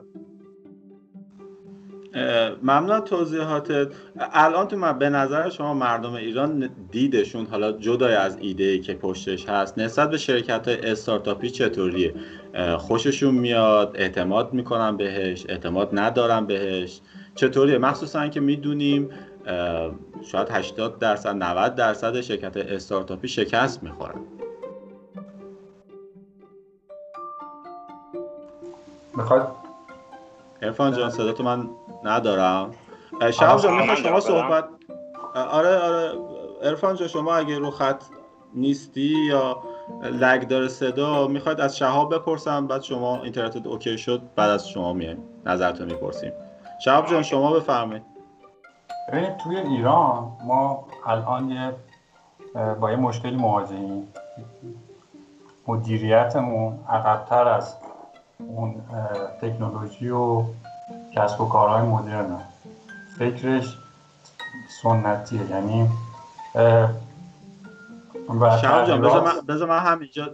ممنون 2.62 3.00
توضیحاتت 3.00 3.88
الان 4.18 4.68
تو 4.68 4.76
من 4.76 4.98
به 4.98 5.08
نظر 5.08 5.50
شما 5.50 5.74
مردم 5.74 6.12
ایران 6.12 6.70
دیدشون 6.90 7.46
حالا 7.46 7.72
جدای 7.72 8.14
از 8.14 8.38
ایده 8.38 8.64
ای 8.64 8.80
که 8.80 8.94
پشتش 8.94 9.48
هست 9.48 9.78
نسبت 9.78 10.10
به 10.10 10.18
شرکت 10.18 10.68
های 10.68 10.90
استارتاپی 10.90 11.50
چطوریه؟ 11.50 12.14
خوششون 12.78 13.34
میاد 13.34 13.92
اعتماد 13.94 14.52
می‌کنن 14.52 14.96
بهش 14.96 15.46
اعتماد 15.48 15.88
ندارن 15.92 16.46
بهش؟ 16.46 17.00
چطوریه؟ 17.34 17.78
مخصوصا 17.78 18.28
که 18.28 18.40
می‌دونیم 18.40 19.10
شاید 20.24 20.48
80 20.50 20.98
درصد 20.98 21.36
90 21.36 21.74
درصد 21.74 22.20
شرکت 22.20 22.56
استارتاپی 22.56 23.28
شکست 23.28 23.82
می‌خورن. 23.82 24.20
می‌خواد 29.16 29.56
ارفان 30.62 30.92
جان 30.92 31.10
صدا 31.10 31.32
تو 31.32 31.42
من 31.44 31.68
ندارم. 32.04 32.70
شب 33.30 33.56
جان 33.56 33.74
می‌خواد 33.74 33.96
شما 33.96 34.20
صحبت 34.20 34.64
آره 35.34 35.78
آره. 35.78 36.12
ارفان 36.62 36.96
جان 36.96 37.08
شما 37.08 37.34
اگه 37.34 37.58
رو 37.58 37.70
خط 37.70 38.04
نیستی 38.54 39.14
یا 39.28 39.62
لگ 40.02 40.48
داره 40.48 40.68
صدا 40.68 41.26
می‌خواد 41.26 41.60
از 41.60 41.78
شهاب 41.78 42.14
بپرسم 42.14 42.66
بعد 42.66 42.82
شما 42.82 43.22
اینترنت 43.22 43.66
اوکی 43.66 43.98
شد 43.98 44.22
بعد 44.36 44.50
از 44.50 44.68
شما 44.68 44.92
میایم. 44.92 45.18
نظرتون 45.46 45.86
می‌پرسیم. 45.86 46.32
شهاب 46.84 47.06
جان 47.06 47.22
شما 47.22 47.52
بفرمایید. 47.52 48.02
ببینید 49.08 49.36
توی 49.36 49.56
ایران 49.56 50.32
ما 50.44 50.84
الان 51.06 51.50
یه 51.50 51.74
با 52.80 52.90
یه 52.90 52.96
مشکلی 52.96 53.36
مواجهیم. 53.36 54.08
مدیریتمون 55.68 56.78
عقبتر 56.88 57.48
از 57.48 57.76
اون 58.38 58.74
تکنولوژی 59.40 60.08
و 60.08 60.42
کسب 61.16 61.40
و 61.40 61.48
کارهای 61.48 61.82
مدرن. 61.88 62.38
فکرش 63.18 63.76
سنتیه 64.82 65.40
یعنی 65.50 65.88
شما 68.62 68.84
جان 68.86 69.00
بذار 69.48 69.68
من, 69.68 69.78
همینجا 69.78 70.24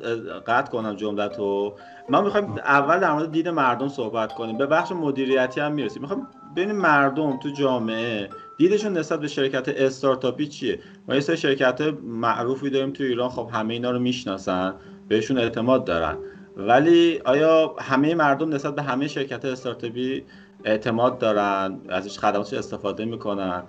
قطع 0.46 0.70
کنم 0.70 0.94
جملتو 0.96 1.74
ما 2.08 2.20
می‌خوایم 2.20 2.54
اول 2.64 3.00
در 3.00 3.12
مورد 3.12 3.30
دید 3.32 3.48
مردم 3.48 3.88
صحبت 3.88 4.32
کنیم. 4.32 4.58
به 4.58 4.66
بخش 4.66 4.92
مدیریتی 4.92 5.60
هم 5.60 5.72
می‌رسیم. 5.72 6.02
می‌خوایم 6.02 6.26
ببینیم 6.56 6.76
مردم 6.76 7.36
تو 7.36 7.50
جامعه 7.50 8.28
دیدشون 8.58 8.98
نسبت 8.98 9.20
به 9.20 9.28
شرکت 9.28 9.68
استارتاپی 9.68 10.46
چیه؟ 10.46 10.80
ما 11.08 11.14
یه 11.14 11.20
سری 11.20 11.36
شرکت 11.36 11.80
معروفی 12.02 12.70
داریم 12.70 12.90
تو 12.90 13.04
ایران 13.04 13.28
خب 13.28 13.48
همه 13.52 13.74
اینا 13.74 13.90
رو 13.90 13.98
می‌شناسن 13.98 14.74
بهشون 15.08 15.38
اعتماد 15.38 15.84
دارن. 15.84 16.16
ولی 16.56 17.20
آیا 17.24 17.74
همه 17.80 18.14
مردم 18.14 18.54
نسبت 18.54 18.74
به 18.74 18.82
همه 18.82 19.08
شرکت 19.08 19.44
استارتاپی 19.44 20.24
اعتماد 20.64 21.18
دارن 21.18 21.80
ازش 21.88 22.18
خدماتش 22.18 22.52
استفاده 22.54 23.04
می‌کنن. 23.04 23.62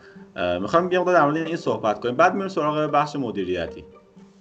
می‌خوام 0.62 0.88
بیام 0.90 1.14
در 1.14 1.26
مورد 1.26 1.38
این 1.38 1.56
صحبت 1.56 2.00
کنیم. 2.00 2.16
بعد 2.16 2.34
میریم 2.34 2.48
سراغ 2.48 2.92
بخش 2.92 3.16
مدیریتی. 3.16 3.86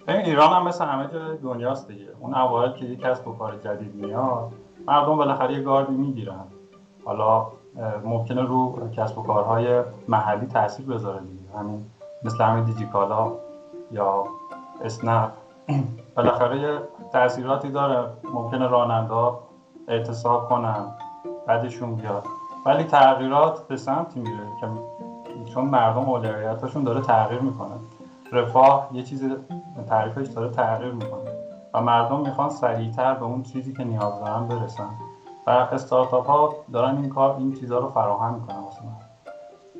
ببین 0.07 0.25
ایران 0.25 0.53
هم 0.53 0.67
مثل 0.67 0.85
همه 0.85 1.07
جای 1.07 1.37
دنیاست 1.37 1.87
دیگه. 1.87 2.07
اون 2.19 2.35
اوایل 2.35 2.71
که 2.71 2.85
یک 2.85 2.99
کسب 2.99 3.27
و 3.27 3.37
کار 3.37 3.55
جدید 3.55 3.95
میاد 3.95 4.51
مردم 4.87 5.17
بالاخره 5.17 5.53
یه 5.53 5.59
گاردی 5.61 5.93
می‌گیرن. 5.93 6.43
حالا 7.05 7.47
ممکنه 8.03 8.41
رو 8.41 8.89
کسب 8.97 9.17
و 9.17 9.23
کارهای 9.23 9.81
محلی 10.07 10.45
تاثیر 10.45 10.85
بذاره 10.85 11.19
دیگه. 11.19 11.57
همین 11.57 11.85
مثل 12.23 12.43
همین 12.43 12.63
دیجیکالا 12.63 13.31
یا 13.91 14.25
اسنپ. 14.83 15.31
بالاخره 16.15 16.59
یه 16.59 16.79
تاثیراتی 17.13 17.69
داره. 17.69 18.09
ممکنه 18.33 18.67
راننده 18.67 19.31
اعتصاب 19.87 20.49
کنن 20.49 20.85
بعدشون 21.47 21.95
بیاد. 21.95 22.23
ولی 22.65 22.83
تغییرات 22.83 23.67
به 23.67 23.77
سمتی 23.77 24.19
میره 24.19 24.47
که 24.59 24.67
چون 25.53 25.65
مردم 25.65 26.09
اولویتاشون 26.09 26.83
داره 26.83 27.01
تغییر 27.01 27.41
می‌کنه. 27.41 27.75
رفاه 28.31 28.89
یه 28.93 29.03
چیز 29.03 29.23
تعریفش 29.89 30.27
داره 30.27 30.49
تغییر 30.49 30.91
می‌کنه. 30.91 31.31
و 31.73 31.81
مردم 31.81 32.19
می‌خوان 32.19 32.49
سریعتر 32.49 33.13
به 33.13 33.25
اون 33.25 33.43
چیزی 33.43 33.73
که 33.73 33.83
نیاز 33.83 34.19
دارن 34.19 34.47
برسن. 34.47 34.89
و 35.47 35.49
استارتاپ 35.49 36.27
ها 36.27 36.55
دارن 36.73 36.97
این 36.97 37.09
کار 37.09 37.35
این 37.35 37.53
چیزها 37.53 37.79
رو 37.79 37.89
فراهم 37.89 38.33
می‌کنن 38.33 38.57
واسه 38.57 38.81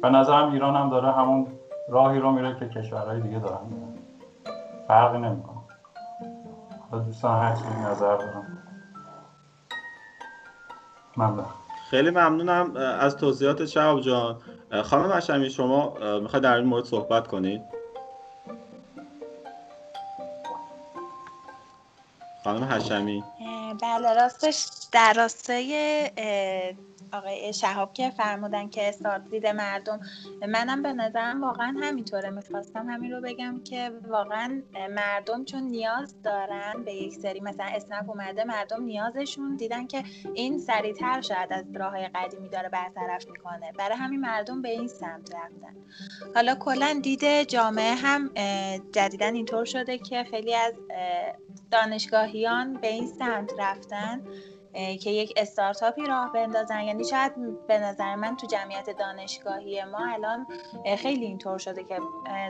به 0.02 0.10
نظرم 0.10 0.52
ایران 0.52 0.76
هم 0.76 0.90
داره 0.90 1.12
همون 1.12 1.48
راهی 1.90 2.20
رو 2.20 2.32
میره 2.32 2.56
که 2.60 2.70
کشورهای 2.70 3.22
دیگه 3.22 3.40
دارن 3.40 3.66
میرن. 3.70 3.98
فرقی 4.88 5.18
نمی‌کنه. 5.18 5.58
دوستان 6.92 7.40
هر 7.42 7.52
نظر 7.92 8.18
دارم. 8.18 8.58
ممنون 11.18 11.46
خیلی 11.90 12.10
ممنونم 12.10 12.76
از 12.76 13.18
توضیحات 13.18 13.66
شهاب 13.66 14.02
جان. 14.02 14.42
خانم 14.84 15.12
هشمی 15.12 15.50
شما 15.50 15.94
می‌خواید 16.20 16.44
در 16.44 16.56
این 16.56 16.66
مورد 16.66 16.86
صحبت 16.86 17.28
کنید 17.28 17.62
خانم 22.44 22.68
هشمی 22.72 23.24
بله 23.82 24.14
راستش 24.14 24.68
در 24.92 25.14
راستای 25.14 26.10
آقای 27.14 27.54
شهاب 27.54 27.94
که 27.94 28.10
فرمودن 28.10 28.70
که 28.70 28.90
استارت 28.90 29.30
دید 29.30 29.48
مردم. 29.48 30.00
منم 30.48 30.84
به 30.84 30.94
نظرم 30.94 31.44
واقعا 31.44 31.76
همینطوره. 31.82 32.30
می‌خواستم 32.30 32.90
همین 32.90 33.12
رو 33.12 33.22
بگم 33.22 33.62
که 33.64 33.92
واقعا 34.08 34.62
مردم 34.90 35.46
چون 35.46 35.64
نیاز 35.64 36.22
دارن 36.22 36.84
به 36.86 36.94
یک 36.94 37.14
سری 37.14 37.40
مثلا 37.40 37.66
اسنپ 37.66 38.10
اومده 38.10 38.44
مردم 38.44 38.84
نیازشون 38.84 39.56
دیدن 39.56 39.88
که 39.88 40.04
این 40.34 40.60
سریعتر 40.60 41.22
شاید 41.22 41.54
از 41.54 41.66
راه 41.76 42.08
قدیمی 42.08 42.50
داره 42.50 42.70
برطرف 42.70 43.28
می‌کنه. 43.28 43.72
برای 43.78 43.98
همین 43.98 44.20
مردم 44.20 44.62
به 44.62 44.70
این 44.70 44.88
سمت 44.88 45.36
رفتن. 45.36 45.76
حالا 46.36 46.56
کلا 46.56 47.00
دید 47.04 47.44
جامعه 47.44 47.96
هم 47.96 48.30
جدیدا 48.92 49.26
اینطور 49.26 49.66
شده 49.66 49.98
که 49.98 50.24
خیلی 50.24 50.56
از 50.56 50.74
دانشگاهیان 51.72 52.74
به 52.74 52.88
این 52.88 53.08
سمت 53.08 53.52
رفتن. 53.60 54.22
که 54.74 55.10
یک 55.10 55.34
استارتاپی 55.38 56.06
راه 56.06 56.32
بندازن. 56.34 56.82
یعنی 56.82 57.04
شاید 57.04 57.68
به 57.68 57.80
نظر 57.80 58.16
من 58.16 58.36
تو 58.38 58.48
جمعیت 58.48 58.90
دانشگاهی 58.90 59.84
ما 59.84 60.08
الان 60.14 60.48
خیلی 60.98 61.26
اینطور 61.26 61.58
شده 61.58 61.84
که 61.84 62.00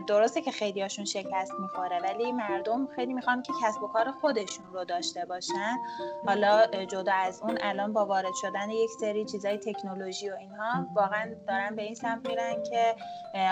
درسته 0.08 0.42
که 0.42 0.52
خیلی 0.52 0.82
هاشون 0.82 1.06
شکست 1.06 1.52
می‌خوره 1.60 2.00
ولی 2.00 2.32
مردم 2.32 2.88
خیلی 2.96 3.14
می‌خوان 3.14 3.42
که 3.42 3.54
کسب 3.64 3.84
و 3.84 3.88
کار 3.88 4.12
خودشون 4.12 4.66
رو 4.74 4.86
داشته 4.86 5.26
باشن. 5.26 5.78
حالا 6.26 6.68
جدا 6.86 7.14
از 7.14 7.42
اون 7.42 7.58
الان 7.62 7.94
با 7.94 8.06
وارد 8.06 8.34
شدن 8.42 8.70
یک 8.70 8.90
سری 9.00 9.26
چیزای 9.26 9.58
تکنولوژی 9.58 10.30
و 10.30 10.36
اینها 10.36 10.88
واقعا 10.96 11.36
دارن 11.48 11.76
به 11.76 11.82
این 11.82 11.96
سمت 11.96 12.30
میرن 12.30 12.64
که 12.64 12.96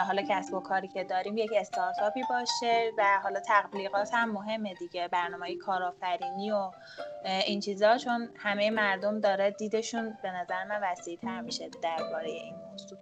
حالا 0.08 0.22
کسب 0.30 0.54
و 0.54 0.60
کاری 0.60 0.88
که 0.88 1.04
داریم 1.04 1.38
یک 1.38 1.52
استارتاپی 1.56 2.22
باشه 2.30 2.92
و 2.98 3.04
حالا 3.24 3.40
تبلیغات 3.48 4.14
هم 4.14 4.32
مهمه 4.32 4.74
دیگه 4.74 5.08
برنامه 5.08 5.56
کارآفرینی 5.56 6.52
و 6.52 6.72
این 7.48 7.60
چیزا 7.60 7.98
چون 7.98 8.30
همه 8.58 8.72
مردم 8.72 9.20
داره 9.20 9.52
دیدشون 9.52 10.18
به 10.24 10.32
نظر 10.32 10.64
من 10.70 10.92
وسیع 10.92 11.18
تر 11.22 11.42
میشه 11.42 11.70
درباره 11.84 12.30
این 12.30 12.56
موضوع. 12.70 13.00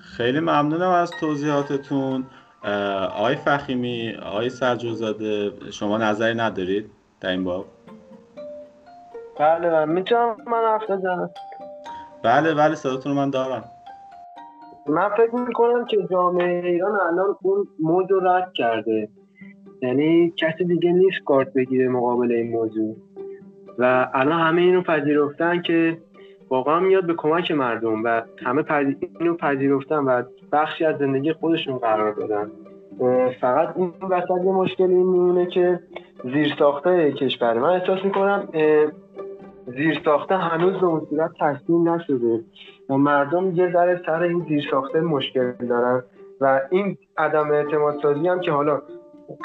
خیلی 0.00 0.40
ممنونم 0.40 0.90
از 0.90 1.10
توضیحاتتون. 1.20 2.26
آقای 3.14 3.36
فخیمی 3.36 4.14
آقای 4.22 4.50
سرجوزاده 4.50 5.52
شما 5.70 5.98
نظری 5.98 6.34
ندارید 6.34 6.90
در 7.20 7.30
این 7.30 7.44
باب؟ 7.44 7.66
بله 9.38 9.70
من 9.70 9.88
می‌تونم 9.88 10.36
من 10.46 10.64
حرف 10.64 10.90
بزنم؟ 10.90 11.30
بله 12.22 12.54
بله 12.54 12.74
صداتون 12.74 13.12
رو 13.12 13.18
من 13.18 13.30
دارم. 13.30 13.64
من 14.86 15.08
فکر 15.08 15.34
می‌کنم 15.34 15.84
که 15.84 15.96
جامعه 16.10 16.66
ایران 16.66 17.00
الان 17.00 17.36
اون 17.42 17.68
موج 17.80 18.10
رو 18.10 18.20
رد 18.20 18.52
کرده. 18.54 19.08
یعنی 19.82 20.32
کسی 20.36 20.64
دیگه 20.64 20.92
نیست 20.92 21.24
کارت 21.24 21.52
بگیره 21.52 21.88
مقابل 21.88 22.32
این 22.32 22.52
موضوع. 22.52 22.96
و 23.78 24.10
الان 24.14 24.40
همه 24.40 24.62
اینو 24.62 24.82
پذیرفتن 24.82 25.62
که 25.62 25.98
واقعا 26.50 26.80
میاد 26.80 27.06
به 27.06 27.14
کمک 27.14 27.50
مردم 27.50 28.04
و 28.04 28.22
همه 28.44 28.64
اینو 29.20 29.34
پذیرفتن 29.34 29.98
و 29.98 30.22
بخشی 30.52 30.84
از 30.84 30.98
زندگی 30.98 31.32
خودشون 31.32 31.78
قرار 31.78 32.12
دادن. 32.12 32.50
فقط 33.40 33.76
این 33.76 33.92
وسط 34.10 34.44
یه 34.44 34.52
مشکلی 34.52 34.94
میمونه 34.94 35.46
که 35.46 35.80
زیر 36.24 36.54
ساخته 36.58 37.12
کشور. 37.12 37.58
من 37.58 37.68
احساس 37.68 38.04
می‌کنم 38.04 38.48
زیر 39.66 40.00
ساخته 40.04 40.36
هنوز 40.36 40.74
به 40.74 40.86
اون 40.86 41.06
صورت 41.10 41.30
تصمیم 41.40 41.88
نشده. 41.88 42.40
و 42.90 42.96
مردم 42.96 43.50
یه 43.54 43.72
ذره 43.72 44.00
سر 44.06 44.22
این 44.22 44.46
زیر 44.48 44.64
ساخته 44.70 45.00
مشکل 45.00 45.52
دارن. 45.52 46.02
و 46.40 46.60
این 46.70 46.96
عدم 47.18 47.50
اعتماد 47.50 47.98
سازی 48.02 48.28
هم 48.28 48.40
که 48.40 48.50
حالا 48.50 48.82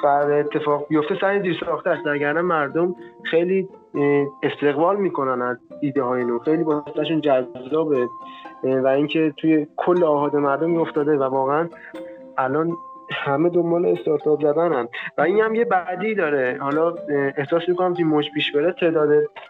قرار 0.03 0.31
اتفاق 0.31 0.88
بیفته 0.88 1.17
سر 1.21 1.38
دیر 1.38 1.57
ساخته 1.65 1.89
است. 1.89 2.07
اگر 2.07 2.41
مردم 2.41 2.95
خیلی 3.23 3.69
استقبال 4.43 4.95
می‌کنن 4.95 5.41
از 5.41 5.57
ایده 5.81 6.03
های 6.03 6.23
نو. 6.23 6.39
خیلی 6.39 6.63
باستشون 6.63 7.21
جذابه. 7.21 8.07
و 8.63 8.88
اینکه 8.88 9.33
توی 9.38 9.67
کل 9.77 10.03
آهاد 10.03 10.35
مردم 10.35 10.69
میافتاده 10.69 11.17
و 11.17 11.23
واقعا 11.23 11.69
الان 12.38 12.71
همه 13.11 13.50
دنبال 13.50 13.85
استارتاپ 13.85 14.41
زدن 14.41 14.88
و 15.17 15.21
این 15.21 15.39
هم 15.39 15.55
یه 15.55 15.65
بعدی 15.65 16.15
داره. 16.15 16.57
حالا 16.61 16.95
احساس 17.38 17.69
می‌کنم 17.69 17.93
که 17.93 18.03
مش 18.03 18.31
پیش 18.31 18.51
بره 18.51 18.71
تعداد 18.71 19.09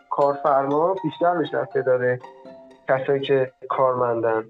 کارفرما 0.10 0.96
بیشتر 1.04 1.38
بشه 1.38 1.58
از 1.58 1.68
تعداد 1.68 2.20
کسایی 2.90 3.20
که 3.22 3.52
کارمندن. 3.70 4.44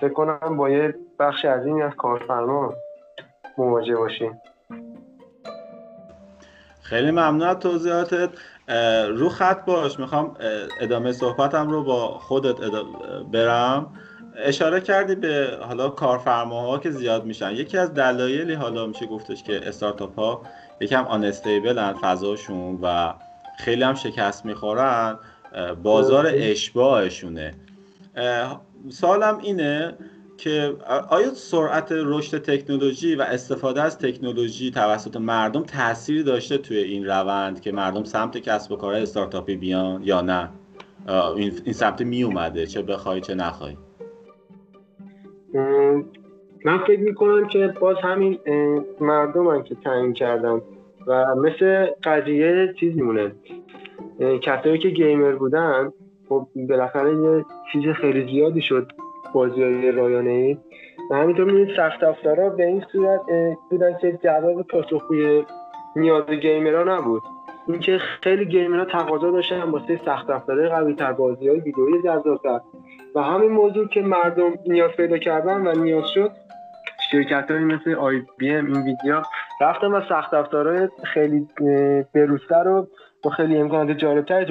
فکر 0.00 0.12
کنم 0.12 0.56
با 0.56 0.70
یه 0.70 0.94
بخش 1.18 1.44
عظیمی 1.44 1.82
از 1.82 1.94
کارفرما 1.94 2.72
مواجه 3.58 3.96
باشیم. 3.96 4.40
خیلی 6.90 7.10
ممنون 7.10 7.42
از 7.42 7.58
توضیحاتت 7.58 8.30
رو 9.08 9.28
خط 9.28 9.64
باش. 9.64 9.98
می‌خوام 9.98 10.36
ادامه 10.80 11.12
صحبتم 11.12 11.70
رو 11.70 11.84
با 11.84 12.18
خودت 12.18 12.56
برم. 13.32 13.86
اشاره 14.36 14.80
کردی 14.80 15.14
به 15.14 15.58
حالا 15.62 15.88
کارفرماها 15.88 16.78
که 16.78 16.90
زیاد 16.90 17.24
میشن. 17.24 17.52
یکی 17.52 17.78
از 17.78 17.94
دلایلی 17.94 18.54
حالا 18.54 18.86
میشه 18.86 19.06
گفتش 19.06 19.42
که 19.42 19.68
استارتاپ 19.68 20.18
ها 20.18 20.42
یکم 20.80 21.04
آنستیبلن 21.04 21.92
فضاشون 21.92 22.78
و 22.82 23.14
خیلی 23.58 23.82
هم 23.82 23.94
شکست 23.94 24.46
می‌خورن 24.46 25.18
بازار 25.82 26.30
اشباهشونه 26.34 27.54
سالم 28.88 29.38
اینه 29.42 29.94
که 30.40 30.76
آیا 31.10 31.30
سرعت 31.34 31.92
رشد 31.92 32.38
تکنولوژی 32.38 33.14
و 33.14 33.22
استفاده 33.22 33.82
از 33.82 33.98
تکنولوژی 33.98 34.70
توسط 34.70 35.16
مردم 35.16 35.62
تاثیری 35.62 36.22
داشته 36.22 36.58
توی 36.58 36.76
این 36.76 37.06
روند 37.06 37.60
که 37.60 37.72
مردم 37.72 38.04
سمت 38.04 38.38
کسب 38.38 38.72
و 38.72 38.76
کار 38.76 38.94
استارتاپی 38.94 39.56
بیان 39.56 40.02
یا 40.02 40.20
نه؟ 40.20 40.48
این 41.36 41.72
سمت 41.72 42.02
می 42.02 42.22
اومده 42.22 42.66
چه 42.66 42.82
بخوای 42.82 43.20
چه 43.20 43.34
نخوای. 43.34 43.76
من 46.64 46.78
فکر 46.86 47.00
می‌کنم 47.00 47.48
که 47.48 47.74
باز 47.80 47.96
همین 48.02 48.38
مردم 49.00 49.48
هم 49.48 49.62
که 49.62 49.74
تعیین 49.74 50.12
کردم 50.12 50.62
و 51.06 51.34
مثل 51.34 51.86
قضیه 52.04 52.74
چیزی 52.80 53.02
مونه 53.02 53.32
کسایی 54.42 54.78
که 54.78 54.88
گیمر 54.88 55.32
بودن 55.32 55.92
خب 56.28 56.48
بالاخره 56.54 57.10
یه 57.10 57.44
چیز 57.72 57.82
خیلی 57.94 58.32
زیادی 58.32 58.62
شد. 58.62 58.92
بازی 59.32 59.62
های 59.62 59.92
رایانه 59.92 60.30
ای 60.30 60.58
و 61.10 61.14
همینطور 61.14 61.44
می‌بینید 61.44 61.76
سخت 61.76 62.02
افزارا 62.02 62.50
به 62.50 62.66
این 62.66 62.84
صورت 62.92 63.20
بودن 63.70 63.96
که 64.00 64.18
جواب 64.24 64.62
پاسخگوی 64.62 65.44
نیاز 65.96 66.30
گیمرها 66.30 66.82
نبود. 66.82 67.22
اینکه 67.68 67.98
خیلی 67.98 68.44
گیمرها 68.44 68.84
تقاضا 68.84 69.30
داشتن 69.30 69.62
واسه 69.62 70.00
سخت 70.04 70.30
افزارهای 70.30 70.68
قوی 70.68 70.94
تر 70.94 71.12
بازی 71.12 71.48
های 71.48 71.60
ویدئویی 71.60 72.02
و 73.14 73.20
همین 73.20 73.50
موضوع 73.50 73.88
که 73.88 74.02
مردم 74.02 74.52
نیاز 74.66 74.90
پیدا 74.90 75.18
کردن 75.18 75.66
و 75.66 75.72
نیاز 75.72 76.10
شد 76.10 76.30
شرکت 77.10 77.50
های 77.50 77.64
مثل 77.64 77.94
آی 77.94 78.22
بی 78.38 78.54
ام 78.54 78.66
این 78.66 78.82
ویدیو 78.82 79.22
رفتن 79.60 79.86
و 79.86 80.00
سخت 80.08 80.34
افزارهای 80.34 80.88
خیلی 81.04 81.46
بروزتر 82.14 82.64
رو 82.64 82.86
با 83.22 83.30
خیلی 83.30 83.56
امکانات 83.56 83.96
جالبتری 83.96 84.44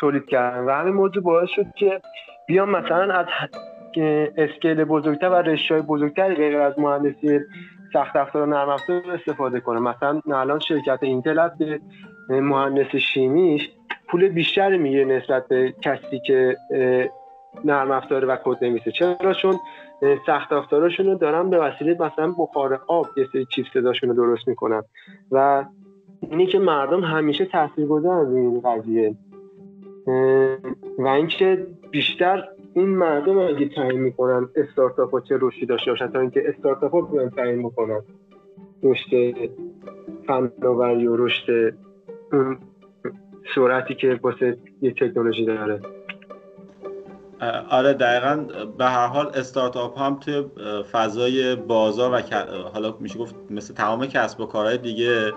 تولید 0.00 0.26
کردن. 0.26 0.64
و 0.64 0.70
همین 0.70 0.94
موضوع 0.94 1.22
باعث 1.22 1.48
شد 1.48 1.66
که 1.76 2.00
بیان 2.46 2.68
مثلا 2.68 3.14
از 3.14 3.26
اسکیل 4.36 4.84
بزرگتر 4.84 5.28
و 5.28 5.34
رشته 5.34 5.82
بزرگتری 5.82 6.34
غیر 6.34 6.58
از 6.58 6.78
مهندسی 6.78 7.40
سخت 7.92 8.16
افزار 8.16 8.42
و 8.42 8.46
نرم 8.46 8.68
افزار 8.68 9.02
استفاده 9.10 9.60
کنه. 9.60 9.80
مثلا 9.80 10.20
الان 10.32 10.58
شرکت 10.58 10.98
اینتل 11.02 11.48
به 12.28 12.40
مهندس 12.40 12.96
شیمیش 12.96 13.70
پول 14.08 14.28
بیشتری 14.28 14.78
می‌گیره 14.78 15.04
نسبت 15.04 15.48
به 15.48 15.74
کسی 15.82 16.20
که 16.26 16.56
نرم 17.64 17.90
افزار 17.90 18.24
و 18.28 18.36
کد 18.44 18.64
نمیسه 18.64 18.92
چرا؟ 18.92 19.34
چون 19.34 19.54
سخت 20.26 20.52
افزارشون 20.52 21.06
رو 21.06 21.14
دارن 21.14 21.50
به 21.50 21.58
وسیله 21.58 21.96
مثلا 22.00 22.34
بخار 22.38 22.80
آب 22.88 23.06
یه 23.16 23.26
سری 23.32 23.46
چیپ 23.46 23.66
صداشون 23.74 24.08
رو 24.08 24.14
درست 24.14 24.48
می‌کنن. 24.48 24.82
و 25.30 25.64
اینی 26.30 26.46
که 26.46 26.58
مردم 26.58 27.00
همیشه 27.00 27.44
تاثیرگذار 27.44 28.20
از 28.20 28.34
این 28.34 28.60
قضیه. 28.60 29.14
و 30.98 31.06
اینکه 31.06 31.66
بیشتر 31.90 32.48
این 32.74 32.88
مردم 32.88 33.38
اگه 33.38 33.68
تعیین 33.68 34.00
می‌کنن 34.00 34.48
استارتاپ 34.56 35.10
ها 35.10 35.20
چه 35.20 35.38
رشدی 35.40 35.66
داشته 35.66 35.90
باشن 35.90 36.12
تا 36.12 36.20
اینکه 36.20 36.42
استارتاپ 36.48 36.92
ها 36.92 37.00
بیان 37.00 37.30
تعیین 37.30 37.58
می‌کنن 37.58 38.02
رشد 38.82 39.34
فناوری 40.26 41.06
و 41.06 41.16
رشد 41.16 41.74
اون 42.32 42.58
سرعتی 43.54 43.94
که 43.94 44.20
واسه 44.22 44.58
یه 44.82 44.90
تکنولوژی 44.90 45.46
داره. 45.46 45.80
آره 47.70 47.92
دقیقا 47.92 48.44
به 48.78 48.84
هر 48.84 49.06
حال 49.06 49.26
استارتاپ 49.34 49.98
هم 49.98 50.18
توی 50.20 50.44
فضای 50.92 51.56
بازار 51.56 52.12
و 52.12 52.36
حالا 52.74 52.94
میشه 53.00 53.18
گفت 53.18 53.34
مثل 53.50 53.74
تمام 53.74 54.06
کسب 54.06 54.40
و 54.40 54.46
کارهای 54.46 54.78
دیگه 54.78 55.32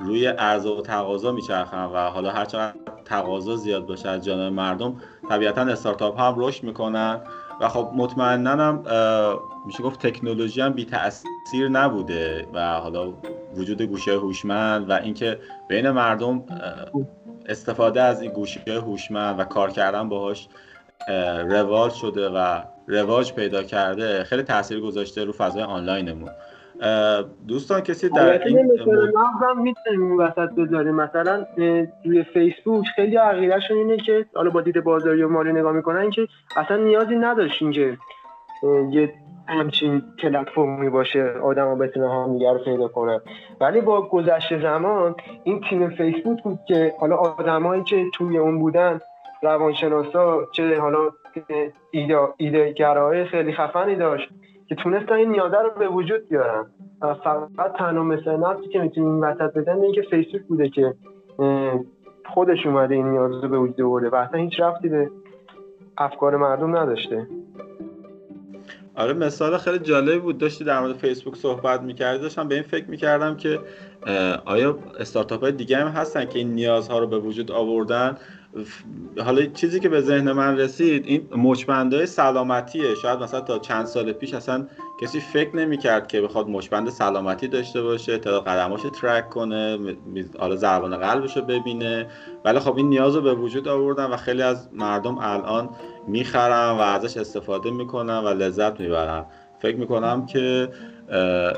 روی 0.00 0.26
عرضه 0.26 0.68
و 0.68 0.80
تقاضا 0.80 1.32
میچرخن 1.32 1.84
و 1.84 1.96
حالا 1.96 2.30
هرچقدر 2.30 2.74
تقاضا 3.04 3.56
زیاد 3.56 3.86
باشه 3.86 4.08
از 4.08 4.24
جانب 4.24 4.52
مردم 4.52 4.96
طبیعتا 5.28 5.60
استارتاپ 5.60 6.20
هم 6.20 6.34
رشد 6.36 6.64
می‌کنن. 6.64 7.20
و 7.60 7.68
خب 7.68 7.90
مطمئنا 7.94 8.50
هم 8.50 8.84
میشه 9.66 9.82
گفت 9.82 10.06
تکنولوژی 10.06 10.60
هم 10.60 10.72
بی 10.72 10.84
تاثیر 10.84 11.68
نبوده 11.68 12.46
و 12.52 12.74
حالا 12.74 13.12
وجود 13.56 13.82
گوشه 13.82 14.12
هوشمند 14.12 14.90
و 14.90 14.92
اینکه 14.92 15.38
بین 15.68 15.90
مردم 15.90 16.44
استفاده 17.46 18.02
از 18.02 18.22
این 18.22 18.32
گوشه 18.32 18.60
هوشمند 18.66 19.40
و 19.40 19.44
کار 19.44 19.70
کردن 19.70 20.08
باهاش 20.08 20.48
رواج 21.44 21.92
شده 21.92 22.28
و 22.28 22.62
رواج 22.86 23.32
پیدا 23.32 23.62
کرده 23.62 24.24
خیلی 24.24 24.42
تاثیر 24.42 24.80
گذاشته 24.80 25.24
رو 25.24 25.32
فضای 25.32 25.62
آنلاینمون. 25.62 26.30
دوستان 27.48 27.80
کسی 27.80 28.08
در 28.08 28.46
این 28.46 28.70
هم 29.42 29.62
می‌تونیم 29.62 30.18
وسط 30.18 30.50
بذاریم. 30.58 30.94
مثلا 30.94 31.46
توی 32.04 32.22
فیسبوک 32.22 32.86
خیلی 32.96 33.16
عقیدهشون 33.16 33.76
اینه 33.76 33.96
که 33.96 34.26
حالا 34.34 34.50
با 34.50 34.60
دید 34.60 34.84
بازاری 34.84 35.22
و 35.22 35.28
مالی 35.28 35.52
نگاه 35.52 35.72
می‌کنن 35.72 36.10
که 36.10 36.28
اصلا 36.56 36.76
نیازی 36.76 37.16
نداشت 37.16 37.72
که 37.72 37.98
یه 38.90 39.14
همچین 39.48 40.02
پلتفرمی 40.22 40.90
باشه 40.90 41.34
آدم 41.42 41.66
ها 41.66 41.74
بتونه 41.74 42.12
همدیگه 42.12 42.52
رو 42.52 42.58
پیدا 42.58 42.88
کنه. 42.88 43.20
ولی 43.60 43.80
با 43.80 44.08
گذشت 44.08 44.62
زمان 44.62 45.14
این 45.44 45.60
تیم 45.70 45.90
فیسبوک 45.90 46.42
بود 46.42 46.58
که 46.68 46.94
حالا 47.00 47.16
آدمایی 47.16 47.84
که 47.84 48.04
توی 48.14 48.38
اون 48.38 48.58
بودن 48.58 49.00
روانشناسا 49.42 50.44
چه 50.52 50.80
حالا 50.80 51.10
ایده, 51.90 52.28
ایده 52.36 53.24
خیلی 53.30 53.52
خفنی 53.52 53.96
داشت. 53.96 54.28
که 54.74 54.82
تونستن 54.82 55.12
این 55.12 55.30
نیازه 55.30 55.56
رو 55.56 55.70
به 55.78 55.88
وجود 55.88 56.28
بیارن. 56.28 56.66
فقط 57.00 57.72
تنها 57.78 58.02
مثل 58.02 58.36
نفسی 58.36 58.68
که 58.68 58.78
می‌تونیم 58.78 59.10
این 59.10 59.24
وسط 59.24 59.54
بدن 59.54 59.80
این 59.80 59.92
که 59.92 60.02
فیسبوک 60.02 60.42
بوده 60.42 60.68
که 60.68 60.94
خودش 62.34 62.66
اومده 62.66 62.94
این 62.94 63.10
نیاز 63.10 63.44
رو 63.44 63.48
به 63.48 63.58
وجود 63.58 63.76
برده 63.76 64.08
و 64.08 64.14
اصلا 64.14 64.40
هیچ 64.40 64.60
رفتی 64.60 64.88
به 64.88 65.10
افکار 65.98 66.36
مردم 66.36 66.76
نداشته. 66.76 67.26
آره 68.96 69.12
مثال 69.12 69.56
خیلی 69.56 69.78
جالبی 69.78 70.18
بود. 70.18 70.38
داشتی 70.38 70.64
در 70.64 70.80
مورد 70.80 70.92
فیسبوک 70.92 71.36
صحبت 71.36 71.82
می‌کردی. 71.82 72.22
داشتم 72.22 72.48
به 72.48 72.54
این 72.54 72.64
فکر 72.64 72.90
می‌کردم 72.90 73.36
که 73.36 73.58
آیا 74.44 74.78
استارتاپ 75.00 75.40
های 75.40 75.52
دیگه 75.52 75.76
هم 75.76 75.88
هستن 75.88 76.24
که 76.24 76.38
این 76.38 76.48
نیازها 76.48 76.98
رو 76.98 77.06
به 77.06 77.18
وجود 77.18 77.50
آوردن؟ 77.50 78.16
حالا 79.24 79.46
چیزی 79.46 79.80
که 79.80 79.88
به 79.88 80.00
ذهن 80.00 80.32
من 80.32 80.58
رسید 80.58 81.06
این 81.06 81.28
مچبندهای 81.36 82.06
سلامتیه. 82.06 82.94
شاید 82.94 83.18
مثلا 83.18 83.40
تا 83.40 83.58
چند 83.58 83.86
سال 83.86 84.12
پیش 84.12 84.34
اصلا 84.34 84.66
کسی 85.00 85.20
فکر 85.20 85.56
نمی‌کرد 85.56 86.08
که 86.08 86.20
بخواد 86.20 86.48
مچبند 86.48 86.90
سلامتی 86.90 87.48
داشته 87.48 87.82
باشه 87.82 88.18
تا 88.18 88.40
قدماشو 88.40 88.90
ترک 88.90 89.30
کنه 89.30 89.78
حالا 90.38 90.56
ضربان 90.56 90.96
قلبش 90.96 91.36
رو 91.36 91.42
ببینه. 91.42 92.06
ولی 92.44 92.58
خب 92.58 92.76
این 92.76 92.88
نیاز 92.88 93.14
رو 93.14 93.22
به 93.22 93.34
وجود 93.34 93.68
آوردن 93.68 94.04
و 94.04 94.16
خیلی 94.16 94.42
از 94.42 94.68
مردم 94.72 95.18
الان 95.18 95.68
می‌خرن 96.06 96.70
و 96.70 96.80
ازش 96.80 97.16
استفاده 97.16 97.70
می‌کنن 97.70 98.18
و 98.18 98.28
لذت 98.28 98.80
می‌برن. 98.80 99.24
فکر 99.58 99.76
می‌کنم 99.76 100.26
که 100.26 100.68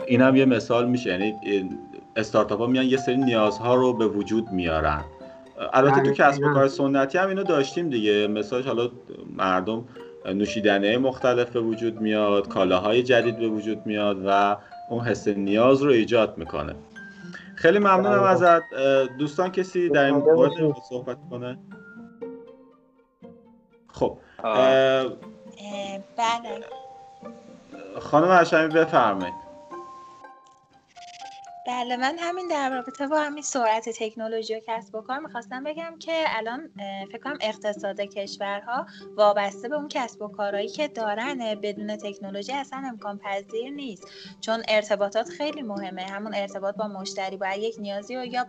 این 0.06 0.20
هم 0.20 0.36
یه 0.36 0.44
مثال 0.44 0.88
میشه. 0.88 1.10
یعنی 1.10 1.34
استارتاپ 2.16 2.60
ها 2.60 2.66
میان 2.66 2.84
یه 2.84 2.96
سری 2.96 3.16
نیازها 3.16 3.74
رو 3.74 3.92
به 3.92 4.06
وجود 4.06 4.48
میارن. 4.52 5.04
البته 5.72 6.00
تو 6.00 6.12
کسب 6.12 6.42
و 6.42 6.54
کار 6.54 6.68
سنتی 6.68 7.18
هم 7.18 7.28
اینو 7.28 7.42
داشتیم 7.42 7.90
دیگه. 7.90 8.26
مثال 8.26 8.62
حالا 8.62 8.90
مردم 9.36 9.84
نوشیدنه 10.26 10.98
مختلف 10.98 11.50
به 11.50 11.60
وجود 11.60 12.00
میاد 12.00 12.48
کالاهای 12.48 13.02
جدید 13.02 13.38
به 13.38 13.48
وجود 13.48 13.86
میاد 13.86 14.22
و 14.26 14.56
اون 14.90 15.04
حس 15.04 15.28
نیاز 15.28 15.82
رو 15.82 15.90
ایجاد 15.90 16.38
می‌کنه. 16.38 16.74
خیلی 17.54 17.78
ممنونم 17.78 18.20
بله. 18.20 18.28
ازت. 18.28 18.62
دوستان 19.18 19.52
کسی 19.52 19.88
در 19.88 20.04
این 20.04 20.14
مورد 20.14 20.52
صحبت 20.88 21.18
کنه؟ 21.30 21.58
خب 23.88 24.18
بله. 24.42 25.10
خانم 28.00 28.30
هشمی 28.30 28.68
بفرمایید. 28.68 29.43
بله 31.66 31.96
من 31.96 32.16
همین 32.18 32.48
در 32.48 32.70
رابطه 32.70 33.06
با 33.06 33.20
همین 33.20 33.42
سرعت 33.42 33.88
تکنولوژی 33.88 34.54
و 34.54 34.60
کسب 34.66 34.94
و 34.94 35.00
کار 35.00 35.18
می‌خواستم 35.18 35.64
بگم 35.64 35.94
که 35.98 36.24
الان 36.26 36.70
فکر 37.08 37.18
کنم 37.18 37.38
اقتصاد 37.40 38.00
کشورها 38.00 38.86
وابسته 39.16 39.68
به 39.68 39.76
اون 39.76 39.88
کسب 39.88 40.22
و 40.22 40.28
کارهایی 40.28 40.68
که 40.68 40.88
دارن 40.88 41.54
بدون 41.54 41.96
تکنولوژی 41.96 42.52
اصلا 42.52 42.82
امکان 42.86 43.18
پذیر 43.18 43.70
نیست. 43.70 44.08
چون 44.40 44.62
ارتباطات 44.68 45.28
خیلی 45.28 45.62
مهمه. 45.62 46.02
همون 46.02 46.34
ارتباط 46.34 46.76
با 46.76 46.88
مشتری 46.88 47.36
باید 47.36 47.62
یک 47.62 47.76
نیازی 47.78 48.16
رو 48.16 48.24
یا 48.24 48.46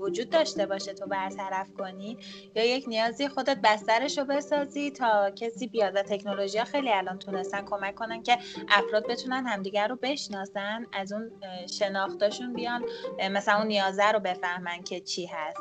وجود 0.00 0.30
داشته 0.30 0.66
باشه 0.66 0.92
تو 0.94 1.06
برطرف 1.06 1.72
کنی 1.78 2.18
یا 2.54 2.64
یک 2.64 2.84
نیازی 2.88 3.28
خودت 3.28 3.56
بسترش 3.64 4.18
رو 4.18 4.24
بسازی 4.24 4.90
تا 4.90 5.30
کسی 5.30 5.66
بیاد. 5.66 5.96
و 5.96 6.02
تکنولوژی 6.02 6.64
خیلی 6.64 6.92
الان 6.92 7.18
تونستن 7.18 7.64
کمک 7.64 7.94
کنن 7.94 8.22
که 8.22 8.38
افراد 8.68 9.06
بتونن 9.06 9.46
همدیگر 9.46 9.88
رو 9.88 9.96
بشناسن 10.02 10.86
از 10.92 11.12
اون 11.12 11.30
شناخت 11.78 12.18
خودشون 12.34 12.52
بیان 12.52 12.84
مثلا 13.30 13.56
اون 13.58 13.66
نیازه 13.66 14.12
رو 14.12 14.20
بفهمن 14.20 14.82
که 14.82 15.00
چی 15.00 15.26
هست. 15.26 15.60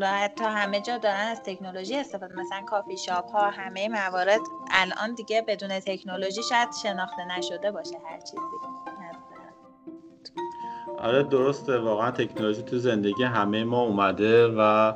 و 0.00 0.06
حتی 0.06 0.44
همه 0.44 0.80
جا 0.80 0.98
دارن 0.98 1.26
از 1.26 1.42
تکنولوژی 1.42 1.96
استفاده 1.96 2.34
مثلا 2.34 2.62
کافی 2.66 2.96
شاپ 2.96 3.30
ها 3.30 3.50
همه 3.50 3.88
موارد 3.88 4.40
الان 4.70 5.14
دیگه 5.14 5.42
بدون 5.42 5.80
تکنولوژی 5.80 6.42
شاید 6.42 6.68
شناخته 6.82 7.24
نشده 7.24 7.70
باشه 7.70 7.98
هر 8.10 8.20
چیزی. 8.20 8.36
آره 10.98 11.22
درسته. 11.22 11.78
واقعا 11.78 12.10
تکنولوژی 12.10 12.62
تو 12.62 12.78
زندگی 12.78 13.22
همه 13.22 13.64
ما 13.64 13.82
اومده 13.82 14.48
و 14.58 14.92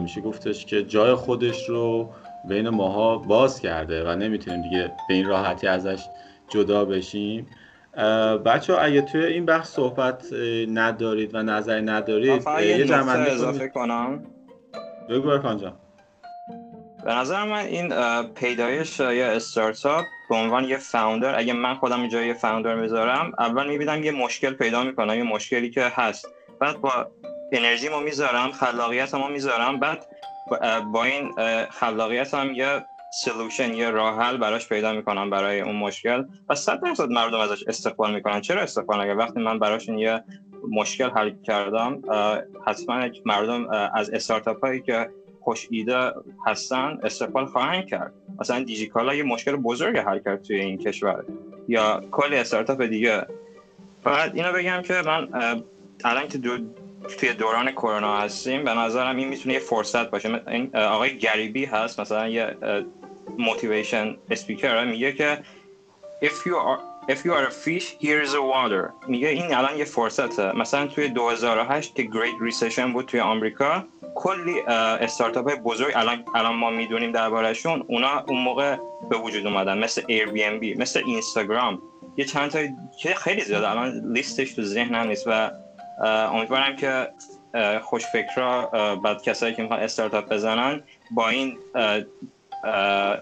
میشه 0.00 0.20
گفتش 0.20 0.66
که 0.66 0.82
جای 0.84 1.14
خودش 1.14 1.68
رو 1.68 2.10
بین 2.48 2.68
ماها 2.68 3.18
باز 3.18 3.60
کرده 3.60 4.10
و 4.10 4.16
نمی‌تونیم 4.16 4.62
دیگه 4.62 4.92
به 5.08 5.14
این 5.14 5.26
راحتی 5.26 5.66
ازش 5.66 6.04
جدا 6.48 6.84
بشیم. 6.84 7.46
بچه 8.44 8.72
ها 8.72 8.78
اگه 8.78 9.02
توی 9.02 9.24
این 9.24 9.46
بخش 9.46 9.66
صحبت 9.66 10.32
ندارید 10.68 11.34
و 11.34 11.42
نظری 11.42 11.82
ندارید 11.82 12.46
یه 12.60 12.84
جمعنی 12.84 13.30
اضافه 13.30 13.68
کنم. 13.68 14.26
بگو 15.08 15.28
برکان 15.28 15.72
به 17.04 17.14
نظر 17.14 17.44
من 17.44 17.64
این 17.64 17.92
پیدایش 18.22 19.00
یا 19.00 19.32
استارتاپ 19.32 20.04
به 20.30 20.36
عنوان 20.36 20.64
یه 20.64 20.76
فاوندر 20.76 21.38
اگه 21.38 21.52
من 21.52 21.74
خودم 21.74 22.00
اینجا 22.00 22.22
یه 22.22 22.34
فاوندر 22.34 22.74
می‌ذارم 22.74 23.32
اول 23.38 23.68
می‌بینم 23.68 24.04
یه 24.04 24.12
مشکل 24.12 24.54
پیدا 24.54 24.82
می‌کنم 24.82 25.14
یه 25.14 25.22
مشکلی 25.22 25.70
که 25.70 25.82
هست. 25.94 26.28
بعد 26.60 26.80
با 26.80 27.10
انرژی 27.52 27.88
ما 27.88 28.00
می‌ذارم 28.00 28.52
خلاقیت 28.52 29.14
ما 29.14 29.28
می‌ذارم 29.28 29.80
بعد 29.80 30.06
با 30.92 31.04
این 31.04 31.32
خلاقیت 31.70 32.34
هم 32.34 32.52
یه 32.54 32.84
سلوشن 33.14 33.74
یه 33.74 33.90
راه 33.90 34.18
حل 34.18 34.36
براش 34.36 34.68
پیدا 34.68 34.92
می‌کنم 34.92 35.30
برای 35.30 35.60
اون 35.60 35.76
مشکل 35.76 36.24
و 36.48 36.54
صد 36.54 36.80
درصد 36.80 37.10
مردم 37.10 37.40
ازش 37.40 37.64
استقبال 37.66 38.14
می‌کنن. 38.14 38.40
چرا 38.40 38.62
استقبال؟ 38.62 39.00
اگر 39.00 39.16
وقتی 39.16 39.40
من 39.40 39.58
براشون 39.58 39.98
یه 39.98 40.24
مشکل 40.70 41.10
حل 41.10 41.32
کردم 41.42 42.02
حتما 42.66 43.08
مردم 43.26 43.70
از 43.94 44.10
استارتاپ 44.10 44.64
هایی 44.64 44.80
که 44.80 45.10
خوش 45.40 45.68
ایده 45.70 46.12
هستن 46.46 46.98
استقبال 47.02 47.46
خواهند 47.46 47.86
کرد. 47.86 48.12
مثلا 48.40 48.62
دیجیکالا 48.62 49.14
یه 49.14 49.22
مشکل 49.22 49.56
بزرگ 49.56 49.98
حل 49.98 50.18
کرد 50.18 50.42
توی 50.42 50.60
این 50.60 50.78
کشور. 50.78 51.24
یا 51.68 52.04
کل 52.10 52.34
استارتاپ 52.34 52.82
دیگه. 52.82 53.26
فقط 54.04 54.34
اینو 54.34 54.52
بگم 54.52 54.82
که 54.82 54.94
من 55.06 55.28
الان 56.04 56.28
که 56.28 56.38
دو 56.38 56.58
توی 57.18 57.32
دوران 57.32 57.70
کرونا 57.70 58.16
هستیم 58.16 58.64
به 58.64 58.74
نظرم 58.74 59.16
این 59.16 59.28
می‌تونه 59.28 59.54
یه 59.54 59.60
فرصت 59.60 60.10
باشه. 60.10 60.40
این 60.48 60.76
آقای 60.76 61.18
گریبی 61.18 61.64
هست 61.64 62.00
مثلا 62.00 62.28
یه 62.28 62.56
موتیویشن 63.38 64.16
اسپیکر 64.30 64.84
میگه 64.84 65.12
که 65.12 65.38
if 66.22 66.46
you 66.46 66.54
are 66.54 66.80
if 67.12 67.18
you 67.24 67.32
are 67.32 67.46
a 67.46 67.54
fish 67.64 67.86
here 68.00 68.22
is 68.26 68.34
a 68.34 68.42
water. 68.52 69.08
میگه 69.08 69.28
این 69.28 69.54
الان 69.54 69.78
یه 69.78 69.84
فرصته. 69.84 70.56
مثلا 70.56 70.86
توی 70.86 71.08
2008 71.08 71.94
که 71.94 72.02
great 72.02 72.52
recession 72.52 72.92
بود 72.92 73.06
توی 73.06 73.20
آمریکا 73.20 73.84
کلی 74.14 74.60
استارتاپ 74.66 75.48
های 75.48 75.56
بزرگ 75.56 75.92
الان 75.96 76.24
الان 76.34 76.54
ما 76.54 76.70
می‌دونیم 76.70 77.12
دربارهشون 77.12 77.84
اونا 77.88 78.24
اون 78.28 78.38
موقع 78.38 78.76
به 79.10 79.16
وجود 79.16 79.46
اومدن 79.46 79.78
مثل 79.78 80.02
Airbnb 80.02 80.78
مثل 80.78 81.02
اینستاگرام 81.06 81.82
یه 82.16 82.24
چند 82.24 82.50
تا 82.50 82.58
که 83.02 83.14
خیلی 83.14 83.40
زیاده. 83.40 83.70
الان 83.70 84.12
لیستش 84.12 84.52
تو 84.52 84.62
ذهنم 84.62 85.08
نیست 85.08 85.24
و 85.26 85.50
امیدوارم 86.04 86.76
که 86.76 87.08
خوش 87.82 88.06
فکرها 88.06 88.66
بعد 88.96 89.22
کسایی 89.22 89.54
که 89.54 89.62
می‌خوان 89.62 89.80
استارتاپ 89.80 90.32
بزنن 90.32 90.82
با 91.10 91.28
این 91.28 91.58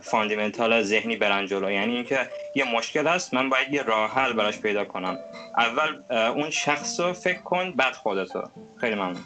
fundamental 0.03 0.83
ذهنی 0.83 1.17
برن 1.17 1.47
جلو. 1.47 1.71
یعنی 1.71 1.95
اینکه 1.95 2.19
یه 2.55 2.77
مشکل 2.77 3.07
هست 3.07 3.35
من 3.35 3.51
باید 3.51 3.73
یه 3.73 3.83
راه 3.83 4.11
حل 4.11 4.33
براش 4.33 4.61
پیدا 4.61 4.85
کنم. 4.85 5.19
اول 5.57 6.03
اون 6.11 6.51
شخص 6.51 7.01
رو 7.01 7.13
فکر 7.13 7.43
کن 7.43 7.73
بعد 7.73 7.95
خودتو 7.95 8.43
خیلی 8.77 8.95
ممنون. 8.95 9.23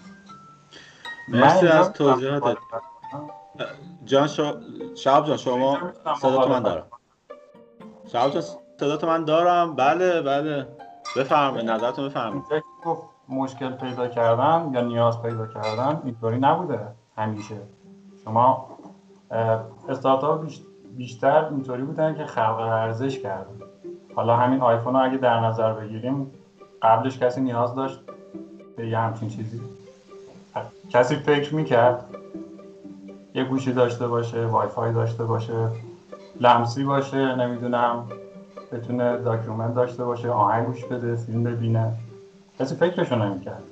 مرسی 1.29 1.68
از 1.68 1.92
توضیحاتت. 1.92 2.57
جان 4.05 4.29
شو... 4.29 4.61
شعیب 4.96 5.27
جان 5.27 5.37
شما 5.37 5.92
صدات 6.20 6.48
من 6.50 6.62
دارم. 6.62 6.87
شعیب 8.12 8.31
جان 8.31 8.42
صدات 8.81 9.05
من 9.05 9.24
دارم. 9.24 9.77
بله 9.77 10.22
بله. 10.22 10.68
بفرمایید 11.16 11.70
نظرتون 11.70 12.09
بفرمایید. 12.09 12.44
مشکل 13.29 13.72
پیدا 13.72 14.09
کردن 14.09 14.70
یا 14.74 14.81
نیاز 14.81 15.22
پیدا 15.22 15.46
کردن 15.46 16.03
اینطوری 16.05 16.38
نبوده 16.38 16.81
همیشه. 17.16 17.57
شما 18.24 18.73
استارتاپ 19.88 20.47
بیشتر 20.97 21.44
اینطوری 21.44 21.83
بودن 21.83 22.14
که 22.14 22.25
خلق 22.25 22.59
ارزش 22.59 23.18
کردن. 23.18 23.55
حالا 24.16 24.37
همین 24.37 24.61
آیفون 24.61 24.94
رو 24.94 25.05
اگه 25.05 25.16
در 25.16 25.40
نظر 25.40 25.73
بگیریم 25.73 26.31
قبلش 26.83 27.18
کسی 27.18 27.40
نیاز 27.40 27.75
داشت 27.75 28.01
به 28.77 28.88
یه 28.88 28.99
همچین 28.99 29.29
چیزی. 29.29 29.61
کسی 30.90 31.16
فکر 31.16 31.55
می‌کرد 31.55 32.05
یه 33.35 33.44
گوشی 33.44 33.73
داشته 33.73 34.09
باشه 34.09 34.47
وای 34.47 34.68
فای 34.68 34.92
داشته 34.92 35.25
باشه 35.25 35.68
لمسی 36.40 36.85
باشه 36.85 37.35
نمی‌دونم 37.35 38.05
بتونه 38.73 39.16
document 39.16 39.74
داشته 39.75 40.05
باشه 40.05 40.31
آهنگ 40.31 40.66
گوش 40.66 40.85
بده 40.85 41.14
فیلم 41.14 41.42
ببینه. 41.42 41.92
کسی 42.59 42.75
فکرشو 42.75 43.16
نمی‌کرد. 43.16 43.62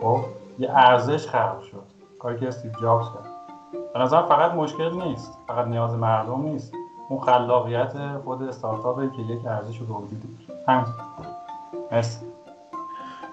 خب 0.00 0.20
یه 0.58 0.70
ارزش 0.70 1.28
خلق 1.28 1.62
شد. 1.62 1.82
کاری 2.18 2.38
که 2.38 2.48
استیو 2.48 2.72
جابز 2.80 3.06
کرد. 3.06 3.33
به 3.94 4.00
نظر 4.00 4.22
فقط 4.22 4.52
مشکل 4.52 4.90
نیست. 4.90 5.38
فقط 5.48 5.66
نیاز 5.66 5.94
مردم 5.94 6.42
نیست. 6.42 6.72
اون 7.08 7.20
خلاقیت 7.20 7.92
خود 8.24 8.42
استارتاپه 8.42 9.10
که 9.16 9.22
یک 9.32 9.46
ارزش 9.46 9.78
رو 9.78 9.86
وجود 9.86 10.22
همین. 10.68 10.84
مرسی. 11.92 12.26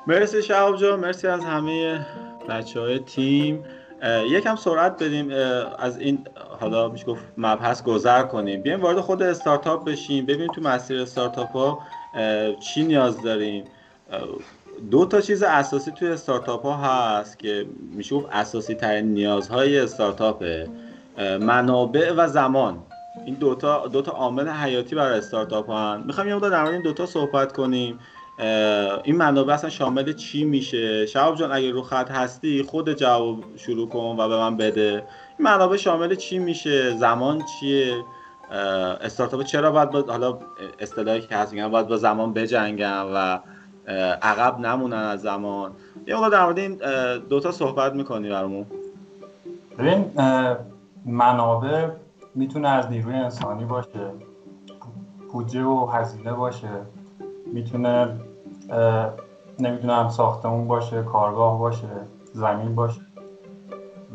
مرسی 0.07 0.41
شهاب 0.43 0.75
جان. 0.75 0.99
مرسی 0.99 1.27
از 1.27 1.45
همه 1.45 2.05
بچه 2.49 2.79
های 2.79 2.99
تیم 2.99 3.63
یکم 4.29 4.55
سرعت 4.55 5.03
بدیم. 5.03 5.31
از 5.79 5.99
این 5.99 6.27
حالا 6.59 6.89
میشه 6.89 7.05
گفت 7.05 7.23
مبحث 7.37 7.83
گذر 7.83 8.23
کنیم. 8.23 8.61
بیایم 8.61 8.81
وارد 8.81 8.99
خود 8.99 9.23
استارتاپ 9.23 9.85
بشیم. 9.85 10.25
ببینیم 10.25 10.51
تو 10.51 10.61
مسیر 10.61 11.01
استارتاپ 11.01 11.51
ها 11.51 11.79
چی 12.59 12.83
نیاز 12.83 13.21
داریم. 13.21 13.63
دو 14.91 15.05
تا 15.05 15.21
چیز 15.21 15.43
اساسی 15.43 15.91
توی 15.91 16.07
استارتاپ 16.07 16.65
ها 16.65 16.77
هست 16.77 17.39
که 17.39 17.65
میشه 17.95 18.15
گفت 18.15 18.27
اساسی 18.31 18.75
ترین 18.75 19.05
نیازهای 19.05 19.79
استارتاپه. 19.79 20.69
منابع 21.41 22.13
و 22.17 22.27
زمان. 22.27 22.77
این 23.25 23.35
دوتا 23.35 23.87
دو 23.87 24.01
تا 24.01 24.11
عامل 24.11 24.47
حیاتی 24.47 24.95
برای 24.95 25.17
استارتاپ 25.17 25.67
ها 25.67 25.93
هست 25.93 26.05
می‌خوام 26.05 26.27
یه 26.27 26.39
در 26.39 26.61
مورد 26.61 26.73
این 26.73 26.81
دوتا 26.81 27.05
صحبت 27.05 27.53
کنیم. 27.53 27.99
این 29.03 29.15
منابع 29.15 29.53
اصلا 29.53 29.69
شامل 29.69 30.13
چی 30.13 30.45
میشه؟ 30.45 31.05
شعب 31.05 31.35
جان 31.35 31.51
اگه 31.51 31.71
رو 31.71 31.81
خط 31.81 32.11
هستی 32.11 32.63
خود 32.63 32.93
جواب 32.93 33.43
شروع 33.57 33.89
کن 33.89 34.15
و 34.19 34.29
به 34.29 34.37
من 34.37 34.57
بده. 34.57 35.03
این 35.39 35.47
منابع 35.47 35.77
شامل 35.77 36.15
چی 36.15 36.39
میشه؟ 36.39 36.97
زمان 36.97 37.41
چیه؟ 37.59 38.03
استارتاپ 39.01 39.43
چرا 39.43 39.71
باید 39.71 40.09
حالا 40.09 40.39
اصطلاحی 40.79 41.21
که 41.21 41.35
هست 41.35 41.53
میگن 41.53 41.67
باید 41.67 41.87
با 41.87 41.97
زمان 41.97 42.33
بجنگن 42.33 43.05
و 43.13 43.39
عقب 44.21 44.59
نمونن 44.59 44.97
از 44.97 45.21
زمان. 45.21 45.71
یه 46.07 46.15
موقع 46.15 46.29
در 46.29 46.43
مورد 46.45 46.59
این 46.59 46.79
دوتا 47.29 47.51
صحبت 47.51 47.93
می‌کنی 47.93 48.29
برمون 48.29 48.65
ببین 49.79 50.05
منابع 51.05 51.87
می‌تونه 52.35 52.69
از 52.69 52.89
نیروی 52.91 53.15
انسانی 53.15 53.65
باشه 53.65 54.11
بودجه 55.31 55.63
و 55.63 55.85
هزینه 55.85 56.33
باشه 56.33 56.69
می‌تونه 57.45 58.07
نمی‌دونم 59.59 60.09
ساختمون 60.09 60.67
باشه 60.67 61.03
کارگاه 61.03 61.59
باشه 61.59 61.87
زمین 62.33 62.75
باشه. 62.75 63.01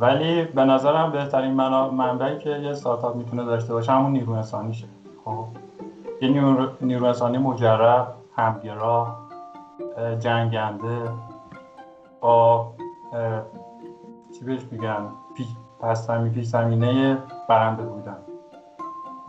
ولی 0.01 0.45
به 0.45 0.65
نظرم 0.65 1.13
بهترین 1.13 1.53
منبعی 1.53 2.39
که 2.39 2.51
یه 2.51 2.71
استارتاپ 2.71 3.17
می‌تونه 3.17 3.45
داشته 3.45 3.73
باشه 3.73 3.93
همون 3.93 4.13
نیرو 4.13 4.33
انسانیشه. 4.33 4.87
خب؟ 5.25 5.45
یه 6.23 6.29
نیرو 6.81 7.05
انسانی 7.05 7.39
مجرب 7.39 8.07
همگرا 8.37 9.17
جنگنده 10.19 11.11
با 12.21 12.73
چی 14.39 14.45
بهش 14.45 14.63
میگن؟ 14.71 15.09
پس 15.81 16.11
پیش 16.11 16.47
زمینه 16.47 17.19
برنده 17.49 17.83
بودن. 17.83 18.17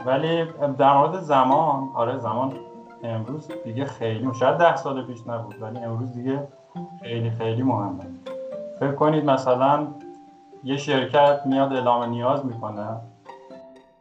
ولی 0.05 0.45
در 0.77 0.97
مورد 0.97 1.19
زمان 1.19 1.89
آره 1.93 2.17
زمان 2.17 2.53
امروز 3.03 3.51
دیگه 3.63 3.85
خیلی 3.85 4.33
شاید 4.33 4.57
ده 4.57 4.75
سال 4.75 5.05
پیش 5.05 5.27
نبود 5.27 5.61
ولی 5.61 5.79
امروز 5.79 6.13
دیگه 6.13 6.47
خیلی 7.01 7.29
خیلی 7.29 7.63
مهمه. 7.63 8.05
فکر 8.79 8.91
کنید 8.91 9.25
مثلا 9.25 9.87
یه 10.63 10.77
شرکت 10.77 11.41
میاد 11.45 11.73
اعلام 11.73 12.03
نیاز 12.03 12.45
می‌کنه. 12.45 12.87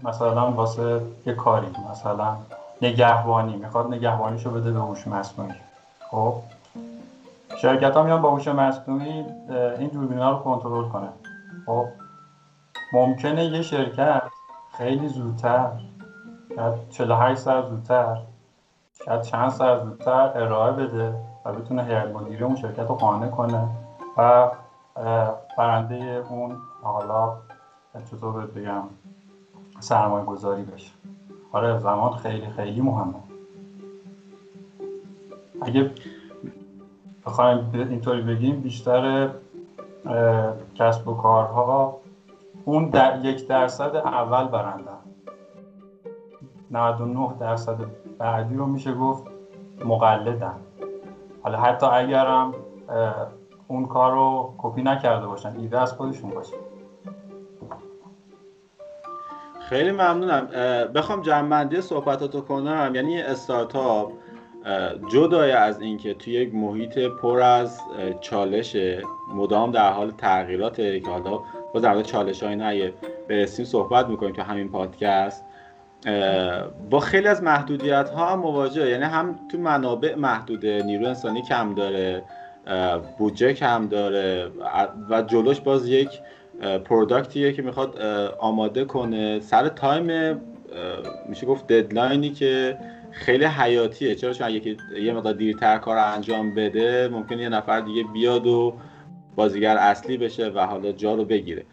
مثلا 0.05 0.51
واسه 0.53 1.01
یه 1.27 1.33
کاری 1.33 1.67
مثلا 1.91 2.37
نگهبانی 2.83 3.57
می‌خواد 3.57 3.95
نگهبانیشو 3.95 4.51
بده 4.51 4.73
به 4.73 4.81
هوش 4.81 5.07
مصنوعی. 5.07 5.53
خب؟ 6.11 6.35
شرکت 7.57 7.97
ها 7.97 8.03
میان 8.03 8.23
با 8.23 8.31
هوش 8.31 8.49
مصنوعی 8.49 9.25
این 9.79 9.88
دوربینا 9.88 10.31
رو 10.31 10.38
کنترل 10.38 10.88
کنه 10.88 11.09
خب 11.66 11.87
ممکنه 12.92 13.45
یه 13.45 13.62
شرکت 13.62 14.23
خیلی 14.73 15.09
زودتر 15.09 15.71
شاید 16.57 16.88
48 16.88 17.40
ساعت 17.40 17.69
زودتر 17.69 18.16
شاید 19.05 19.23
چند 19.23 19.49
ساعت 19.49 19.83
زودتر 19.83 20.33
ارائه 20.35 20.73
بده 20.73 21.14
و 21.45 21.53
بتونه 21.53 21.85
هیئت 21.85 22.07
مدیره 22.07 22.47
اون 22.47 22.57
شرکت 22.57 22.88
رو 22.88 22.95
قانع 22.95 23.29
کنه 23.29 23.69
و 24.16 24.51
برنده 25.59 26.25
اون 26.31 26.57
حالا 26.83 27.37
چطور 28.11 28.47
بگم 28.47 28.83
سرمایه 29.81 30.25
گذاری 30.25 30.62
بشه. 30.62 30.92
آره 31.53 31.79
زمان 31.79 32.12
خیلی 32.12 32.47
خیلی 32.47 32.81
مهمه. 32.81 33.14
اگه 35.62 35.90
بخوایم 37.27 37.71
اینطوری 37.75 38.23
بگیم 38.23 38.61
بیشتر 38.61 39.31
کسب 40.75 41.09
و 41.09 41.15
کارها 41.15 42.01
اون 42.65 42.89
در 42.89 43.25
یک 43.25 43.49
درصد 43.49 43.97
اول 43.97 44.45
برندن 44.49 44.99
99 46.71 47.35
درصد 47.41 47.77
بعدی 48.19 48.55
رو 48.55 48.67
میشه 48.67 48.95
گفت 48.95 49.25
مقلدن 49.85 50.57
حالا 51.43 51.59
حتی 51.59 51.87
اگرم 51.87 52.55
اون 53.69 53.87
کار 53.87 54.12
رو 54.12 54.55
کپی 54.59 54.83
نکرده 54.83 55.27
باشن 55.27 55.57
ایده 55.59 55.81
از 55.81 55.93
خودشون 55.93 56.31
باشه. 56.31 56.57
خیلی 59.61 59.91
ممنونم. 59.91 60.47
بخوام 60.95 61.23
جنبندی 61.23 61.81
صحبتاتو 61.81 62.41
کنم. 62.41 62.93
یعنی 62.95 63.23
استارتاپ. 63.23 64.12
جدای 65.13 65.51
از 65.51 65.81
اینکه 65.81 66.15
توی 66.15 66.33
یک 66.33 66.55
محیط 66.55 66.99
پر 66.99 67.41
از 67.41 67.81
چالش 68.21 68.77
مدام 69.35 69.71
در 69.71 69.93
حال 69.93 70.11
تغییراته 70.11 71.01
که 71.01 71.11
حالا 71.11 71.41
با 71.75 71.81
در 71.81 72.03
چالش 72.03 72.43
های 72.43 72.57
نه 72.57 72.93
برسیم 73.29 73.65
صحبت 73.65 74.09
می‌کنیم 74.09 74.33
تو 74.33 74.43
همین 74.43 74.69
پادکست. 74.69 75.45
با 76.91 77.01
خیلی 77.01 77.29
از 77.29 77.43
محدودیت 77.43 78.09
ها 78.09 78.27
هم 78.27 78.39
مواجه 78.39 78.91
یعنی 78.91 79.05
هم 79.05 79.39
تو 79.53 79.59
منابع 79.59 80.15
محدوده 80.15 80.83
نیرو 80.83 81.07
انسانی 81.07 81.43
کم 81.43 81.75
داره 81.75 82.23
بودجه 83.19 83.53
کم 83.53 83.89
داره 83.89 84.51
و 85.11 85.23
جلوش 85.23 85.61
باز 85.61 85.89
یک 85.89 86.09
product 86.85 87.37
یه 87.37 87.53
که 87.53 87.63
می‌خواد 87.63 88.01
آماده 88.39 88.85
کنه. 88.85 89.41
سر 89.41 89.69
time 89.69 90.41
میشه 91.29 91.47
گفت 91.47 91.67
deadline 91.67 92.23
ی 92.23 92.31
که 92.31 92.79
خیلی 93.17 93.45
حیاتیه. 93.45 94.15
چرا؟ 94.15 94.33
چون 94.33 94.51
یکی 94.51 94.77
یه 95.01 95.13
مقدار 95.13 95.33
دیرتر 95.33 95.79
کار 95.79 95.99
انجام 95.99 96.55
بده 96.55 97.09
ممکن 97.09 97.39
یه 97.39 97.49
نفر 97.49 97.81
دیگه 97.81 98.05
بیاد 98.05 98.47
و 98.47 98.75
بازیگر 99.37 99.77
اصلی 99.77 100.17
بشه 100.17 100.49
و 100.49 100.67
حالا 100.67 100.93
جا 100.93 101.15
رو 101.15 101.25
بگیره. 101.25 101.65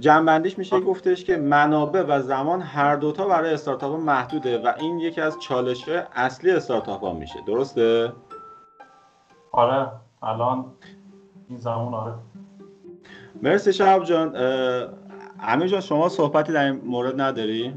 جنبندیش 0.00 0.58
میشه 0.58 0.80
گفتش 0.80 1.24
که 1.24 1.36
منابع 1.36 2.02
و 2.02 2.20
زمان 2.20 2.60
هر 2.60 2.96
دوتا 2.96 3.26
برای 3.26 3.54
استارتاپ 3.54 4.00
محدوده 4.00 4.58
و 4.58 4.72
این 4.78 4.98
یکی 4.98 5.20
از 5.20 5.36
چالش 5.40 5.88
اصلی 6.14 6.50
استارتاپ 6.50 7.00
ها 7.00 7.12
میشه. 7.12 7.38
درسته؟ 7.46 8.12
آره 9.52 9.88
الان 10.22 10.64
این 11.48 11.58
زمان 11.58 11.94
آره. 11.94 12.14
مرسی 13.42 13.72
شهاب 13.72 14.04
جان. 14.04 14.36
امیر 15.40 15.68
جان 15.68 15.80
شما 15.80 16.08
صحبتی 16.08 16.52
در 16.52 16.64
این 16.64 16.80
مورد 16.84 17.20
نداری؟ 17.20 17.74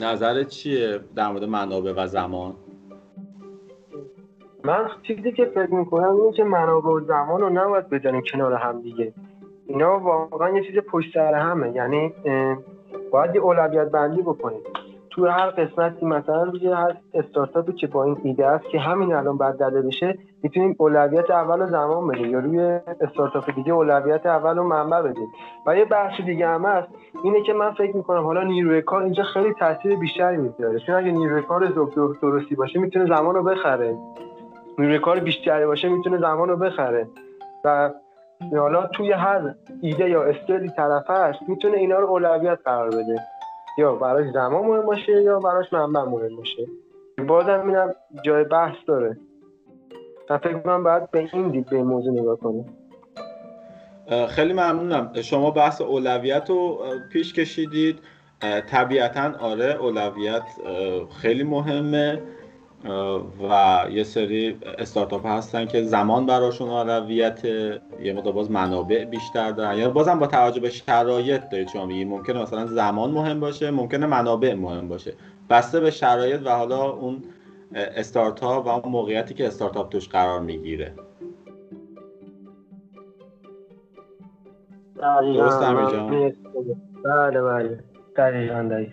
نظرت 0.00 0.48
چیه 0.48 1.00
در 1.16 1.28
مورد 1.28 1.44
منابع 1.44 1.92
و 1.96 2.06
زمان؟ 2.06 2.54
من 4.64 4.86
چیزی 5.02 5.32
که 5.32 5.44
فکر 5.44 5.74
می‌کنم 5.74 6.16
اینه 6.16 6.32
که 6.32 6.44
منابع 6.44 6.90
و 6.90 7.00
زمان 7.00 7.40
رو 7.40 7.50
نباید 7.50 7.88
بزنیم 7.90 8.22
کنار 8.32 8.52
هم 8.52 8.82
دیگه. 8.82 9.12
اینا 9.66 9.98
واقعا 9.98 10.56
یه 10.56 10.62
چیز 10.62 10.78
پشت 10.78 11.14
سر 11.14 11.34
همه. 11.34 11.72
یعنی 11.74 12.12
باید 13.10 13.34
یه 13.34 13.40
اولویت 13.40 13.90
بندی 13.90 14.22
بکنیم. 14.22 14.60
تو 15.10 15.26
هر 15.26 15.50
قسمتی 15.50 16.06
مثلا 16.06 16.42
روی 16.42 16.68
هر 16.68 16.96
استارتاپی 17.14 17.72
که 17.72 17.86
با 17.86 18.04
این 18.04 18.16
ایده 18.24 18.46
است 18.46 18.64
که 18.72 18.78
همین 18.78 19.14
الان 19.14 19.38
بعد 19.38 19.58
داده 19.58 19.82
بشه 19.82 20.18
می‌تونیم 20.44 20.76
اولویت 20.78 21.30
اول 21.30 21.60
رو 21.60 21.66
زمان 21.66 22.08
بدیم 22.08 22.30
یا 22.30 22.38
روی 22.38 22.80
استارتاپ 23.00 23.54
دیگه 23.54 23.72
اولویت 23.72 24.26
اول 24.26 24.56
رو 24.56 24.64
منبع 24.64 25.02
بدیم. 25.02 25.28
و 25.66 25.76
یه 25.76 25.84
بخش 25.84 26.20
دیگه 26.20 26.48
هم 26.48 26.64
هست 26.64 26.88
اینه 27.24 27.42
که 27.42 27.52
من 27.52 27.72
فکر 27.72 27.96
می‌کنم 27.96 28.24
حالا 28.24 28.42
نیروی 28.42 28.82
کار 28.82 29.02
اینجا 29.02 29.22
خیلی 29.22 29.54
تاثیر 29.54 29.96
بیشتری 29.96 30.36
می‌ذاره. 30.36 30.78
چون 30.78 30.94
اگه 30.94 31.12
نیروی 31.12 31.42
کار 31.42 31.64
درستی 32.22 32.54
باشه 32.54 32.78
می‌تونه 32.78 33.06
زمان 33.06 33.34
رو 33.34 33.42
بخره. 33.42 33.96
نیروی 34.78 34.98
کار 34.98 35.18
بیشتری 35.18 35.66
باشه 35.66 35.88
می‌تونه 35.88 36.18
زمان 36.18 36.48
رو 36.48 36.56
بخره. 36.56 37.08
و 37.64 37.90
حالا 38.52 38.86
توی 38.86 39.12
هر 39.12 39.54
ایده 39.82 40.10
یا 40.10 40.22
استیلی 40.22 40.68
طرف 40.68 41.10
هست 41.10 41.38
می‌تونه 41.48 41.76
اینا 41.76 41.98
رو 41.98 42.06
اولویت 42.06 42.58
قرار 42.64 42.88
بده. 42.88 43.20
یا 43.78 43.94
براش 43.94 44.30
زمان 44.30 44.66
مهم 44.66 44.86
باشه 44.86 45.22
یا 45.22 45.40
براش 45.40 45.72
منبع 45.72 46.02
مهم 46.02 46.36
باشه. 46.36 46.66
بازم 47.28 47.62
اینم 47.66 47.94
جای 48.24 48.44
بحث 48.44 48.76
داره. 48.86 49.16
من 50.30 50.38
فکر 50.38 50.58
کنم 50.58 50.84
باید 50.84 51.10
به 51.10 51.28
این 51.32 51.48
دید 51.48 51.66
به 51.66 51.76
این 51.76 51.86
موضوع 51.86 52.12
نگاه 52.12 52.36
کنیم. 52.36 52.76
خیلی 54.28 54.52
ممنونم. 54.52 55.12
شما 55.22 55.50
بحث 55.50 55.80
اولویت 55.80 56.50
رو 56.50 56.78
پیش 57.12 57.32
کشیدید. 57.32 57.98
طبیعتا 58.70 59.32
آره 59.40 59.76
اولویت 59.80 60.42
خیلی 61.20 61.42
مهمه. 61.42 62.22
و 63.48 63.84
یه 63.90 64.04
سری 64.04 64.58
استارتاپ 64.78 65.26
هستن 65.26 65.66
که 65.66 65.82
زمان 65.82 66.26
براشون 66.26 66.68
اولویت 66.68 67.44
یه 67.44 68.12
مقدار 68.16 68.32
باز 68.32 68.50
منابع 68.50 69.04
بیشتر 69.04 69.50
دارن. 69.50 69.78
یعنی 69.78 69.92
بازم 69.92 70.18
با 70.18 70.26
توجه 70.26 70.60
به 70.60 70.70
شرایط 70.70 71.48
دارید 71.48 71.68
شما 71.68 71.86
میگید. 71.86 72.08
ممکنه 72.08 72.42
مثلا 72.42 72.66
زمان 72.66 73.10
مهم 73.10 73.40
باشه 73.40 73.70
ممکنه 73.70 74.06
منابع 74.06 74.54
مهم 74.54 74.88
باشه. 74.88 75.12
بسته 75.50 75.80
به 75.80 75.90
شرایط 75.90 76.40
و 76.44 76.50
حالا 76.50 76.90
اون 76.90 77.22
استارتاپ 77.74 78.66
و 78.66 78.68
اون 78.68 78.92
موقعیتی 78.92 79.34
که 79.34 79.46
استارتاپ 79.46 79.88
توش 79.88 80.08
قرار 80.08 80.40
می‌گیره. 80.40 80.94
درست 84.96 85.60
بله 87.04 87.42
بله. 87.42 87.84
دقیقا 88.16 88.86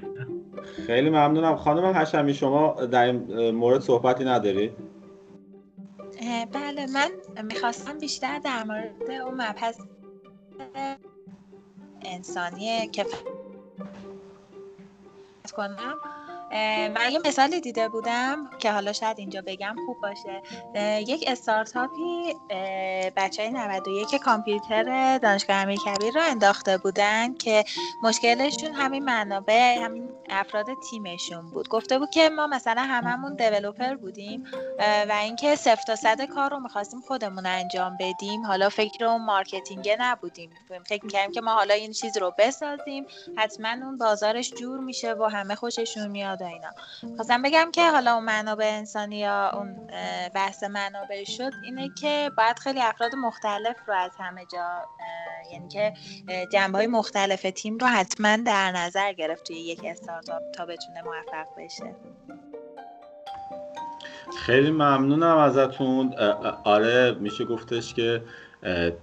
خیلی 0.88 1.10
ممنونم. 1.10 1.56
خانم 1.56 1.86
حشمی 1.86 2.34
شما 2.34 2.86
در 2.86 3.06
این 3.06 3.52
مورد 3.52 3.82
صحبتی 3.82 4.26
نداری؟ 4.26 4.72
بله 6.54 6.86
من 6.94 7.10
می‌خواستم 7.44 7.98
بیشتر 7.98 8.40
در 8.40 8.64
مورد 8.64 9.12
اون 9.26 9.34
مبحث 9.34 9.80
انسانی 12.02 12.88
که 12.88 13.06
کنم. 15.56 15.96
من 16.54 17.12
یه 17.12 17.20
مثالی 17.26 17.62
دیده 17.62 17.90
بودم 17.90 18.50
که 18.60 18.72
حالا 18.72 18.94
شاید 18.94 19.20
اینجا 19.20 19.42
بگم 19.42 19.76
خوب 19.86 19.98
باشه. 20.02 20.42
یک 21.08 21.24
استارتاپی 21.28 22.36
بچه 23.16 23.44
های 23.44 23.52
91 23.52 24.16
کامپیوتر 24.16 25.18
دانشگاه 25.18 25.56
امیرکبیر 25.56 26.14
رو 26.14 26.22
انداخته 26.24 26.78
بودن 26.78 27.34
که 27.34 27.64
مشکلشون 28.04 28.74
همین 28.74 29.06
منابع 29.06 29.78
همین 29.82 30.10
افراد 30.30 30.66
تیمشون 30.90 31.52
بود. 31.52 31.70
گفته 31.70 32.00
بود 32.00 32.10
که 32.10 32.30
ما 32.30 32.48
مثلا 32.48 32.82
هممون 32.82 33.36
developer 33.36 33.96
بودیم 33.96 34.44
و 34.80 35.12
اینکه 35.22 35.56
صفر 35.56 35.84
تا 35.88 35.96
صد 35.96 36.22
کار 36.22 36.50
رو 36.52 36.60
می‌خواستیم 36.60 37.02
خودمون 37.02 37.46
انجام 37.46 37.98
بدیم. 38.00 38.46
حالا 38.46 38.70
فکر 38.70 39.06
اون 39.06 39.26
marketing 39.26 39.90
نبودیم. 40.00 40.50
فکر 40.86 41.06
می‌کردیم 41.06 41.32
که 41.32 41.42
ما 41.42 41.54
حالا 41.54 41.74
این 41.74 41.92
چیز 41.92 42.18
رو 42.18 42.34
بسازیم. 42.38 43.06
حتما 43.38 43.70
اون 43.70 43.98
بازارش 43.98 44.54
جور 44.54 44.80
میشه 44.80 45.14
و 45.14 45.24
همه 45.24 45.56
خوششون 45.56 46.08
میاد 46.08 46.41
و 46.42 46.44
اینا. 46.44 46.70
خواستم 47.16 47.42
بگم 47.42 47.70
که 47.74 47.92
حالا 47.92 48.14
اون 48.14 48.24
منابع 48.24 48.66
انسانی 48.66 49.18
یا 49.18 49.52
اون 49.54 49.88
بحث 50.36 50.64
منابع 50.64 51.24
شد 51.24 51.52
اینه 51.64 51.90
که 52.02 52.32
باید 52.38 52.60
خیلی 52.60 52.82
افراد 52.82 53.16
مختلف 53.16 53.76
رو 53.88 53.94
از 53.94 54.12
همه 54.20 54.46
جا 54.54 54.86
یعنی 55.52 55.68
که 55.68 55.94
جنبه 56.52 56.78
های 56.78 56.88
مختلف 56.88 57.42
تیم 57.56 57.78
رو 57.78 57.88
حتما 57.88 58.38
در 58.38 58.72
نظر 58.72 59.14
گرفت 59.14 59.44
توی 59.44 59.56
یک 59.56 59.82
استارتاپ 59.86 60.42
تا 60.52 60.66
بتونه 60.66 61.02
موفق 61.02 61.48
بشه. 61.58 61.96
خیلی 64.38 64.72
ممنونم 64.72 65.38
ازتون. 65.38 66.14
آره 66.64 67.12
میشه 67.20 67.46
گفتش 67.46 67.94
که 67.94 68.24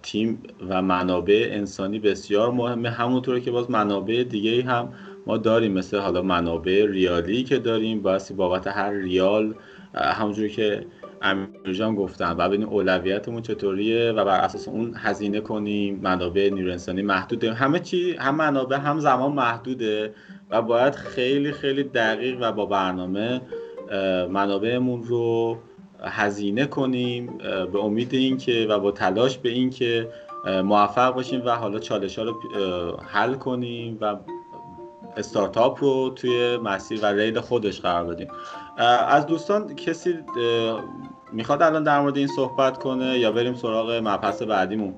تیم 0.03 0.42
و 0.68 0.83
منابع 0.83 1.48
انسانی 1.51 1.98
بسیار 1.98 2.51
مهمه. 2.51 2.90
همونطور 2.90 3.40
که 3.40 3.51
باز 3.51 3.70
منابع 3.70 4.24
دیگه 4.31 4.64
هم 4.64 4.94
ما 5.29 5.37
داریم 5.37 5.73
مثل 5.73 5.99
حالا 5.99 6.23
منابع 6.23 6.87
ریالی 6.87 7.43
که 7.45 7.59
داریم 7.59 8.03
بایستی 8.03 8.35
بابت 8.35 8.67
هر 8.67 8.91
ریال 8.91 9.55
همونجوری 9.95 10.51
که 10.51 10.87
امیرجان 11.23 11.95
گفتم 11.95 12.37
و 12.38 12.49
ببینیم 12.49 12.69
اولویتمون 12.69 13.43
چطوریه 13.43 14.12
و 14.12 14.25
بر 14.25 14.41
اساس 14.41 14.69
اون 14.69 14.95
هزینه 14.97 15.41
کنیم 15.41 16.01
منابع 16.03 16.51
نیرو 16.55 16.71
انسانی 16.71 17.03
محدود 17.03 17.45
همه 17.45 17.81
چی 17.81 18.12
هم 18.12 18.35
منابع 18.35 18.77
هم 18.77 19.01
زمان 19.01 19.33
محدوده 19.33 20.14
و 20.51 20.62
باید 20.62 20.95
خیلی 20.95 21.53
خیلی 21.53 21.83
دقیق 21.83 22.38
و 22.41 22.53
با 22.53 22.67
برنامه 22.67 23.41
منابعمون 24.31 25.03
رو 25.03 25.59
هزینه 26.01 26.67
کنیم 26.67 27.38
به 27.73 27.79
امید 27.79 28.14
اینکه 28.14 28.67
و 28.71 28.79
با 28.79 28.91
تلاش 28.91 29.38
به 29.38 29.49
اینکه 29.49 30.09
موفق 30.64 31.14
باشیم 31.14 31.43
و 31.45 31.51
حالا 31.51 31.79
چالش 31.79 32.19
ها 32.19 32.25
رو 32.25 32.35
حل 33.07 33.35
کنیم 33.35 33.99
و 34.01 34.17
استارتاپ 35.16 35.85
رو 35.85 36.11
توی 36.11 36.57
مسیر 36.57 37.01
و 37.03 37.07
ریل 37.07 37.40
خودش 37.40 37.81
قرار 37.81 38.05
بدیم. 38.05 38.29
از 39.09 39.27
دوستان 39.27 39.75
کسی 39.75 40.18
می‌خواد 41.33 41.62
الان 41.62 41.83
در 41.83 42.01
مورد 42.01 42.16
این 42.16 42.27
صحبت 42.27 42.79
کنه 42.79 43.18
یا 43.18 43.33
بریم 43.33 43.55
سراغ 43.55 43.90
مبحث 43.90 44.42
بعدیمون؟ 44.42 44.94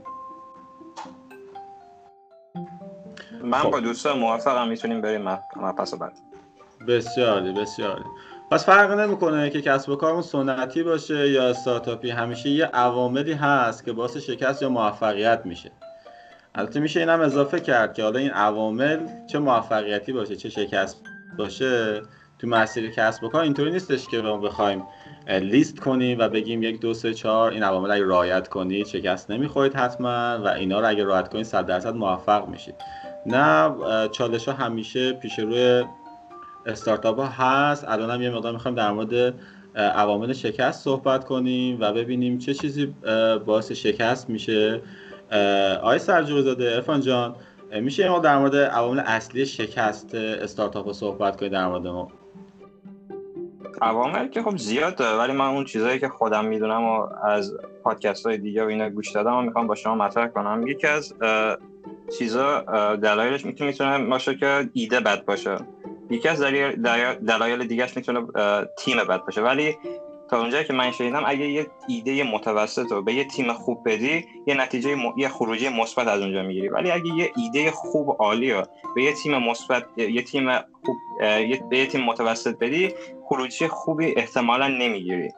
من 3.45 3.59
خب. 3.59 3.71
با 3.71 3.81
دوستان 3.81 4.19
موافقم 4.19 4.69
می‌تونیم 4.69 5.01
بریم 5.01 5.29
مبحث 5.57 5.95
بعد. 5.95 6.13
بسیاری 6.89 7.53
بسیاری. 7.53 8.05
پس 8.51 8.67
فرق 8.67 8.91
نمی‌کنه 8.91 9.51
که 9.51 9.63
کسب 9.63 9.89
و 9.89 9.97
کارمون 9.97 10.23
سنتی 10.23 10.83
باشه 10.83 11.31
یا 11.31 11.49
استارتاپی 11.49 12.11
همیشه 12.11 12.49
یه 12.49 12.67
عواملی 12.67 13.33
هست 13.33 13.85
که 13.85 13.93
باعث 13.93 14.17
شکست 14.17 14.63
یا 14.63 14.69
موفقیت 14.69 15.43
میشه. 15.45 15.73
البته 16.55 16.81
میشه 16.81 17.01
این 17.01 17.09
اضافه 17.09 17.61
کرد 17.61 17.95
که 17.95 18.03
حالا 18.03 18.19
این 18.19 18.31
عوامل 18.31 18.99
چه 19.33 19.39
موفقیتی 19.39 20.13
باشه 20.13 20.37
چه 20.37 20.49
شکست 20.49 21.03
باشه 21.39 22.03
تو 22.39 22.47
مسیر 22.47 22.91
کسب 22.91 23.25
و 23.25 23.29
کار 23.29 23.43
اینطوری 23.43 23.71
نیستش 23.71 24.07
که 24.07 24.23
ما 24.23 24.37
بخوایم 24.37 24.83
لیست 25.29 25.81
کنیم 25.81 26.19
و 26.19 26.29
بگیم 26.29 26.63
یک 26.63 26.81
دو 26.81 26.95
سه 26.95 27.15
چهار 27.15 27.51
این 27.51 27.63
عوامل 27.63 27.91
اگه 27.91 28.07
رعایت 28.07 28.49
کنید 28.49 28.87
شکست 28.87 29.31
نمی‌خورید 29.31 29.75
حتما 29.75 30.39
و 30.45 30.49
اینا 30.49 30.81
رو 30.81 30.89
اگه 30.89 31.05
رعایت 31.05 31.29
کنید 31.29 31.45
صد 31.45 31.67
درصد 31.67 31.95
موفق 31.95 32.49
میشید 32.49 32.75
نه 33.27 33.71
چالش 34.09 34.49
ها 34.49 34.55
همیشه 34.55 35.13
پیش 35.13 35.39
روی 35.39 35.85
استارتاپ 36.67 37.21
ها 37.21 37.27
هست. 37.27 37.89
الان 37.89 38.11
هم 38.11 38.23
یه 38.23 38.31
مقدار 38.31 38.53
می‌خوایم 38.53 38.75
در 38.75 38.93
مورد 38.93 39.35
عوامل 39.77 40.33
شکست 40.33 40.85
صحبت 40.85 41.25
کنیم 41.25 41.81
و 41.81 41.93
ببینیم 41.93 42.39
چه 42.39 42.55
چیزی 42.55 42.95
باعث 43.47 43.73
شکست 43.73 44.31
میشه. 44.31 44.81
آقای 45.83 45.99
سرجوقی 45.99 46.43
زاده 46.43 46.75
ارفان 46.75 47.01
جان 47.01 47.37
میشه 47.81 48.09
ما 48.09 48.19
در 48.19 48.39
مورد 48.39 48.57
عوامل 48.57 49.01
اصلی 49.01 49.47
شکست 49.47 50.15
استارتاپ 50.15 50.87
ها 50.87 50.93
صحبت 50.93 51.37
کنید 51.37 51.53
در 51.53 51.67
مورد 51.67 51.87
ما؟ 51.87 52.09
عوامل 53.83 54.29
که 54.29 54.43
خب 54.43 54.57
زیاد 54.57 54.97
داره 54.97 55.19
ولی 55.19 55.33
من 55.33 55.47
اون 55.47 55.65
چیزایی 55.65 55.99
که 55.99 56.09
خودم 56.09 56.45
می‌دونم 56.45 56.85
و 56.85 57.07
از 57.25 57.53
پادکست 57.83 58.27
های 58.27 58.39
دیگه 58.39 58.65
و 58.65 58.67
اینا 58.67 58.91
گوش 58.91 59.11
دادم 59.11 59.37
و 59.37 59.43
می‌خوام 59.43 59.67
با 59.67 59.75
شما 59.75 59.95
مطرح 59.95 60.29
کنم. 60.29 60.67
یکی 60.67 60.87
از 60.87 61.15
چیزا 62.19 62.61
دلایلش 62.97 63.45
می‌تونه 63.47 63.99
باشه 63.99 64.35
که 64.35 64.71
ایده 64.73 65.01
بد 65.01 65.25
باشه. 65.25 65.57
یکی 66.11 66.29
از 66.29 66.41
دلایل 67.27 67.67
دیگهش 67.67 67.97
می‌تونه 67.97 68.21
تیم 68.79 68.97
بد 68.97 69.25
باشه. 69.25 69.43
ولی 69.43 69.77
تا 70.31 70.41
اونجایی 70.41 70.65
که 70.65 70.73
من 70.73 70.91
شنیدم 70.91 71.23
اگه 71.27 71.49
یه 71.49 71.67
ایده 71.89 72.23
متوسط 72.23 72.93
رو 72.93 73.03
به 73.03 73.15
یه 73.15 73.25
تیم 73.25 73.53
خوب 73.53 73.89
بدی 73.89 74.27
یه 74.47 74.55
نتیجه 74.55 74.95
م... 74.95 75.15
یه 75.17 75.29
خروجی 75.29 75.69
مثبت 75.69 76.09
از 76.09 76.21
اونجا 76.21 76.43
می‌گیری. 76.43 76.69
ولی 76.69 76.91
اگه 76.91 77.15
یه 77.17 77.33
ایده 77.37 77.71
خوب 77.71 78.17
عالی 78.19 78.53
رو 78.53 78.63
به 78.95 79.03
یه 79.03 79.13
تیم 79.13 79.39
مثبت 79.39 79.85
یه 79.97 80.23
تیم 80.23 80.59
خوب 80.59 80.97
به 81.71 81.79
یه 81.79 81.87
تیم 81.87 82.01
متوسط 82.01 82.59
بدی 82.59 82.95
خروجی 83.25 83.69
خوبی 83.69 84.15
احتمالا 84.17 84.69
نمی‌گیری. 84.69 85.29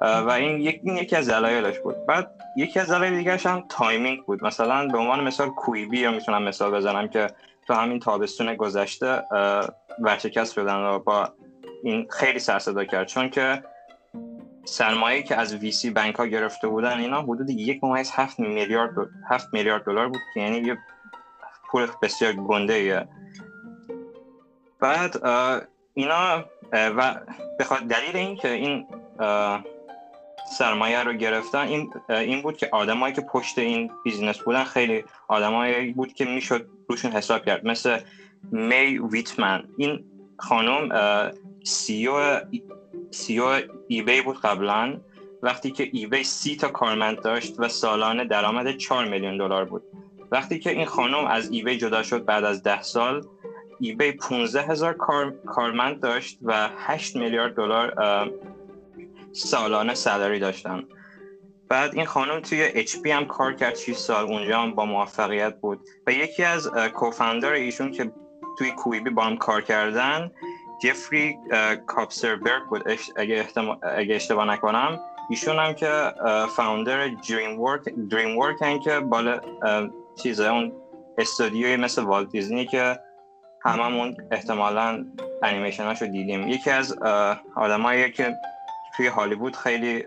و 0.00 0.30
این, 0.30 0.60
یک... 0.60 0.80
این 0.84 0.96
یکی 0.96 1.16
از 1.16 1.30
دلایلش 1.30 1.78
بود. 1.78 2.06
بعد 2.06 2.30
یکی 2.56 2.80
از 2.80 2.90
دلایل 2.90 3.16
دیگرش 3.16 3.46
هم 3.46 3.64
timing 3.68 4.24
بود. 4.24 4.44
مثلا 4.44 4.88
به 4.88 4.98
عنوان 4.98 5.24
مثال 5.24 5.48
Quibi 5.50 6.04
رو 6.04 6.12
می‌تونم 6.12 6.42
مثال 6.42 6.70
بزنم 6.70 7.08
که 7.08 7.26
تو 7.66 7.74
همین 7.74 7.98
تابستون 7.98 8.54
گذشته 8.54 9.22
ورشکست 9.98 10.54
شدن 10.54 10.76
و 10.76 10.98
با 10.98 11.28
این 11.84 12.06
خیلی 12.10 12.38
سر 12.38 12.84
کرد. 12.84 13.06
چون 13.06 13.30
که 13.30 13.62
سرمایه 14.64 15.22
که 15.22 15.36
از 15.36 15.54
VC 15.54 15.90
بانک 15.90 16.14
ها 16.14 16.26
گرفته 16.26 16.68
بودن 16.68 16.98
اینا 16.98 17.22
حدود 17.22 17.50
یک 17.50 17.84
ممیز 17.84 18.10
هفت 18.10 18.40
میلیارد 18.40 18.94
هفت 19.30 19.48
میلیارد 19.52 19.84
دلار 19.84 20.08
بود 20.08 20.20
که 20.34 20.40
یعنی 20.40 20.58
یه 20.58 20.78
پول 21.66 21.86
بسیار 22.02 22.32
گنده 22.32 22.74
ایه. 22.74 23.08
بعد 24.80 25.26
اینا 25.94 26.44
و 26.72 27.20
بخواد 27.60 27.80
دلیل 27.80 28.16
این 28.16 28.36
که 28.36 28.50
این 28.50 28.86
سرمایه 30.58 31.02
رو 31.02 31.12
گرفتن 31.12 31.58
این 31.58 31.92
این 32.08 32.42
بود 32.42 32.56
که 32.56 32.68
آدمایی 32.72 33.14
که 33.14 33.20
پشت 33.20 33.58
این 33.58 33.90
business 34.04 34.38
بودن 34.38 34.64
خیلی 34.64 35.04
آدمایی 35.28 35.92
بود 35.92 36.12
که 36.12 36.24
می‌شد 36.24 36.68
روشون 36.88 37.12
حساب 37.12 37.44
کرد 37.44 37.66
مثل 37.66 38.00
Meg 38.52 38.98
Whitman 38.98 39.64
این 39.78 40.04
خانم 40.38 40.88
CEO 43.14 43.58
CEO 43.58 43.68
eBay 43.88 44.20
بود 44.20 44.40
قبلا. 44.40 44.96
وقتی 45.42 45.70
که 45.70 45.88
eBay 45.92 46.24
سی 46.24 46.56
تا 46.56 46.68
کارمند 46.68 47.20
داشت 47.20 47.54
و 47.58 47.68
سالانه 47.68 48.24
درآمد 48.24 48.76
4 48.76 49.04
میلیون 49.04 49.36
دلار 49.36 49.64
بود. 49.64 49.82
وقتی 50.30 50.58
که 50.58 50.70
این 50.70 50.86
خانم 50.86 51.24
از 51.24 51.50
eBay 51.50 51.76
جدا 51.76 52.02
شد 52.02 52.24
بعد 52.24 52.44
از 52.44 52.62
ده 52.62 52.82
سال 52.82 53.26
eBay 53.80 54.12
15 54.12 54.62
هزار 54.62 54.92
کار... 54.92 55.30
کارمند 55.46 56.00
داشت 56.00 56.38
و 56.42 56.68
8 56.78 57.16
میلیارد 57.16 57.54
دلار 57.54 57.94
سالانه 59.32 59.94
salary 59.94 60.38
داشتن. 60.38 60.84
بعد 61.68 61.94
این 61.94 62.06
خانم 62.06 62.40
توی 62.40 62.62
HP 62.62 63.10
هم 63.10 63.24
کار 63.24 63.52
کرد 63.52 63.76
6 63.76 63.92
سال 63.92 64.24
اونجا 64.24 64.60
هم 64.60 64.74
با 64.74 64.84
موفقیت 64.84 65.60
بود. 65.60 65.80
و 66.06 66.12
یکی 66.12 66.42
از 66.42 66.70
کوفاندر 66.94 67.52
ایشون 67.52 67.90
که 67.90 68.12
توی 68.58 68.70
کویبی 68.70 69.10
با 69.10 69.22
هم 69.22 69.36
کار 69.36 69.60
کردن 69.60 70.30
جفری 70.78 71.38
کاپسربرگ 71.86 72.62
بود. 72.68 72.88
اگه, 73.16 73.46
اگه 73.82 74.14
اشتباه 74.14 74.44
نکنم 74.44 75.00
ایشون 75.30 75.58
هم 75.58 75.74
که 75.74 76.12
فاوندر 76.56 77.08
دریم 77.08 77.60
ورک 77.60 77.82
دریم 78.10 78.38
ورک 78.38 78.80
که 78.84 79.00
بالا 79.00 79.40
چیزه 80.22 80.44
اون 80.44 80.72
استودیوی 81.18 81.76
مثل 81.76 82.02
والت 82.02 82.30
دیزنی 82.30 82.66
که 82.66 82.98
هممون 83.64 84.16
احتمالا 84.30 85.04
انیمیشن 85.42 85.84
رو 85.84 86.06
دیدیم. 86.06 86.48
یکی 86.48 86.70
از 86.70 86.98
آدمایی 87.56 88.12
که 88.12 88.34
توی 88.96 89.06
هالیوود 89.06 89.56
خیلی 89.56 90.04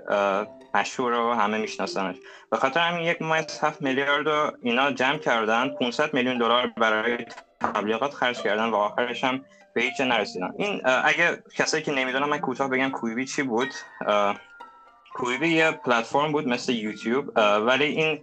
مشهور 0.74 1.14
و 1.14 1.34
همه 1.34 1.58
میشناسنش. 1.58 2.16
به 2.52 2.58
خاطر 2.58 2.80
همین 2.80 3.06
یک 3.06 3.22
ممیز 3.22 3.60
هفت 3.62 3.82
میلیارد 3.82 4.54
اینا 4.62 4.92
جمع 4.92 5.18
کردن. 5.18 5.70
500 5.70 6.14
میلیون 6.14 6.38
دلار 6.38 6.68
برای 6.78 7.18
تبلیغات 7.60 8.14
خرج 8.14 8.42
کردن 8.42 8.70
و 8.70 8.76
آخرش 8.76 9.24
هم 9.24 9.46
به 9.78 9.84
هیچ 9.84 10.02
نرسیدن 10.02 10.54
این 10.58 10.82
اگه 10.86 11.44
کسایی 11.56 11.84
که 11.84 11.92
نمی‌دونن 11.92 12.26
من 12.26 12.38
کوتاه 12.38 12.70
بگم 12.70 12.90
کویبی 12.90 13.26
چی 13.26 13.44
بود؟ 13.44 13.70
کویبی 15.14 15.48
یه 15.48 15.72
پلتفرم 15.72 16.32
بود 16.32 16.48
مثل 16.48 16.74
یوتیوب 16.74 17.32
ولی 17.68 17.86
این 17.86 18.20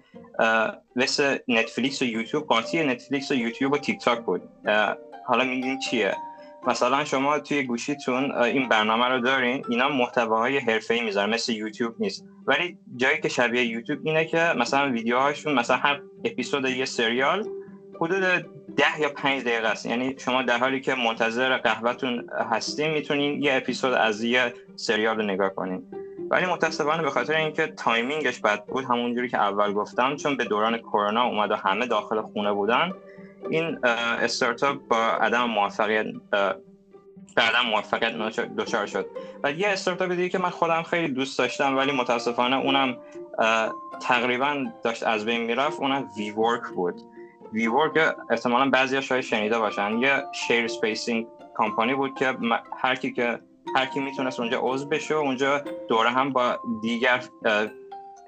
مثل 0.97 1.39
نتفلیکس 1.49 2.03
و 2.03 2.05
یوتیوب 2.05 2.47
قاطی 2.47 2.83
نتفلیکس 2.83 3.31
و 3.31 3.35
یوتیوب 3.35 3.73
و 3.73 3.79
تیک 3.79 3.99
تاک 4.05 4.19
بود 4.19 4.43
حالا 5.27 5.45
میگین 5.45 5.79
چیه؟ 5.79 6.17
مثلا 6.67 7.05
شما 7.05 7.39
توی 7.39 7.63
گوشیتون 7.63 8.33
این 8.33 8.69
برنامه 8.69 9.05
رو 9.05 9.21
دارین 9.21 9.65
اینا 9.69 9.89
محتواهای 9.89 10.59
حرفه‌ای 10.59 11.01
می‌ذارن 11.01 11.35
مثل 11.35 11.53
یوتیوب 11.53 11.95
نیست. 11.99 12.25
ولی 12.47 12.79
جایی 12.97 13.21
که 13.21 13.29
شبیه 13.29 13.65
یوتیوب 13.65 13.99
اینه 14.05 14.25
که 14.25 14.53
مثلا 14.57 14.91
ویدیوهاشون 14.91 15.55
مثلا 15.55 15.77
هر 15.77 16.01
اپیزود 16.25 16.65
یه 16.65 16.85
سریال 16.85 17.49
حدود 18.01 18.23
ده 18.77 19.01
یا 19.01 19.09
پنج 19.09 19.43
دقیقه 19.43 19.69
است. 19.69 19.87
یعنی 19.87 20.15
شما 20.19 20.43
در 20.43 20.59
حالی 20.59 20.81
که 20.81 20.95
منتظر 20.95 21.57
قهوهتون 21.57 22.31
هستین 22.51 22.91
می‌تونین 22.91 23.43
یه 23.43 23.55
اپیزود 23.55 23.93
از 23.93 24.23
یه 24.23 24.55
سریال 24.77 25.17
رو 25.17 25.23
نگاه 25.23 25.51
کنین. 25.51 25.87
ولی 26.31 26.47
متاسفانه 26.47 27.03
به 27.03 27.11
خاطر 27.11 27.35
اینکه 27.35 27.67
timing 27.67 28.22
ش 28.22 28.41
بد 28.41 28.65
بود 28.65 28.85
همونجوری 28.85 29.29
که 29.29 29.39
اول 29.39 29.73
گفتم 29.73 30.17
چون 30.17 30.37
به 30.37 30.45
دوران 30.45 30.79
کرونا 30.79 31.25
اومد 31.25 31.51
و 31.51 31.55
همه 31.55 31.87
داخل 31.87 32.23
خونه 32.23 32.53
بودن 32.53 32.93
این 33.51 33.79
استارتاپ 33.85 34.77
با 34.89 34.97
عدم 34.97 35.45
موفقیت 35.45 36.07
بعدا 37.37 37.63
موفقیت 37.71 38.13
دچار 38.57 38.87
شد. 38.87 39.07
و 39.45 39.53
یه 39.53 39.69
استارتاپ 39.69 40.11
دیگه 40.11 40.29
که 40.29 40.39
من 40.39 40.51
خودم 40.51 40.83
خیلی 40.83 41.09
دوست 41.09 41.39
داشتم 41.39 41.77
ولی 41.77 41.93
متاسفانه 41.93 42.57
اونم 42.57 42.97
تقریبا 44.03 44.65
داشت 44.83 45.03
از 45.03 45.25
بین 45.25 45.41
می‌رفت 45.41 45.81
اونم 45.81 46.09
WeWork 46.17 46.63
بود. 46.75 46.95
WeWork 47.55 48.15
احتمالا 48.31 48.71
بعضی 48.71 49.03
شاید 49.03 49.25
شنیده 49.25 49.59
باشن. 49.59 49.99
یه 49.99 50.23
share 50.33 50.69
spacing 50.69 51.27
company 51.57 51.95
بود 51.95 52.15
که 52.19 52.35
هر 52.79 52.95
کی 52.95 53.13
که 53.13 53.41
هر 53.77 53.87
کی 53.87 54.01
می‌تونست 54.01 54.41
اونجا 54.41 54.61
عضو 54.63 54.89
بشه 54.89 55.15
اونجا 55.15 55.59
دوره 55.89 56.11
هم 56.11 56.33
با 56.33 56.59
دیگر 56.83 57.25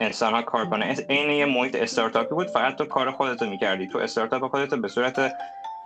انسان 0.00 0.34
ها 0.34 0.42
کار 0.42 0.66
کنه. 0.66 0.96
این 1.08 1.30
یه 1.30 1.46
محیط 1.46 1.76
استارتاپی 1.76 2.34
بود 2.34 2.46
فقط 2.46 2.76
تو 2.76 2.84
کار 2.84 3.10
خودتو 3.10 3.46
می‌کردی. 3.46 3.88
تو 3.88 3.98
استارتاپ 3.98 4.50
خودتو 4.50 4.76
به 4.76 4.88
صورت 4.88 5.32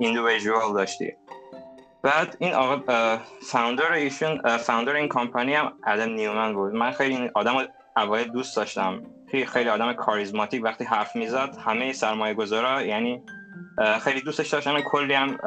individual 0.01 0.75
داشتی. 0.75 1.13
بعد 2.03 2.37
این 2.39 2.55
آقا 2.55 3.19
founder 3.53 3.93
ایشون 3.93 4.57
founder 4.57 4.95
این 4.95 5.09
کمپانی 5.09 5.55
هم 5.55 5.73
Adam 5.87 6.11
Neumann 6.11 6.55
بود. 6.55 6.73
من 6.73 6.91
خیلی 6.91 7.17
این 7.17 7.31
آدم 7.35 7.69
اوایل 7.97 8.29
دوست 8.29 8.57
داشتم. 8.57 9.03
خیلی 9.31 9.47
خیلی 9.47 9.69
آدم 9.69 9.93
کاریزماتیک 9.93 10.65
وقتی 10.65 10.85
حرف 10.85 11.17
می‌زد 11.17 11.57
همه 11.65 11.93
سرمایه 11.93 12.35
گذارا 12.35 12.83
یعنی 12.83 13.23
خیلی 14.01 14.21
دوستش 14.21 14.49
داشتن 14.49 14.81
کلی 14.81 15.15
هم 15.15 15.39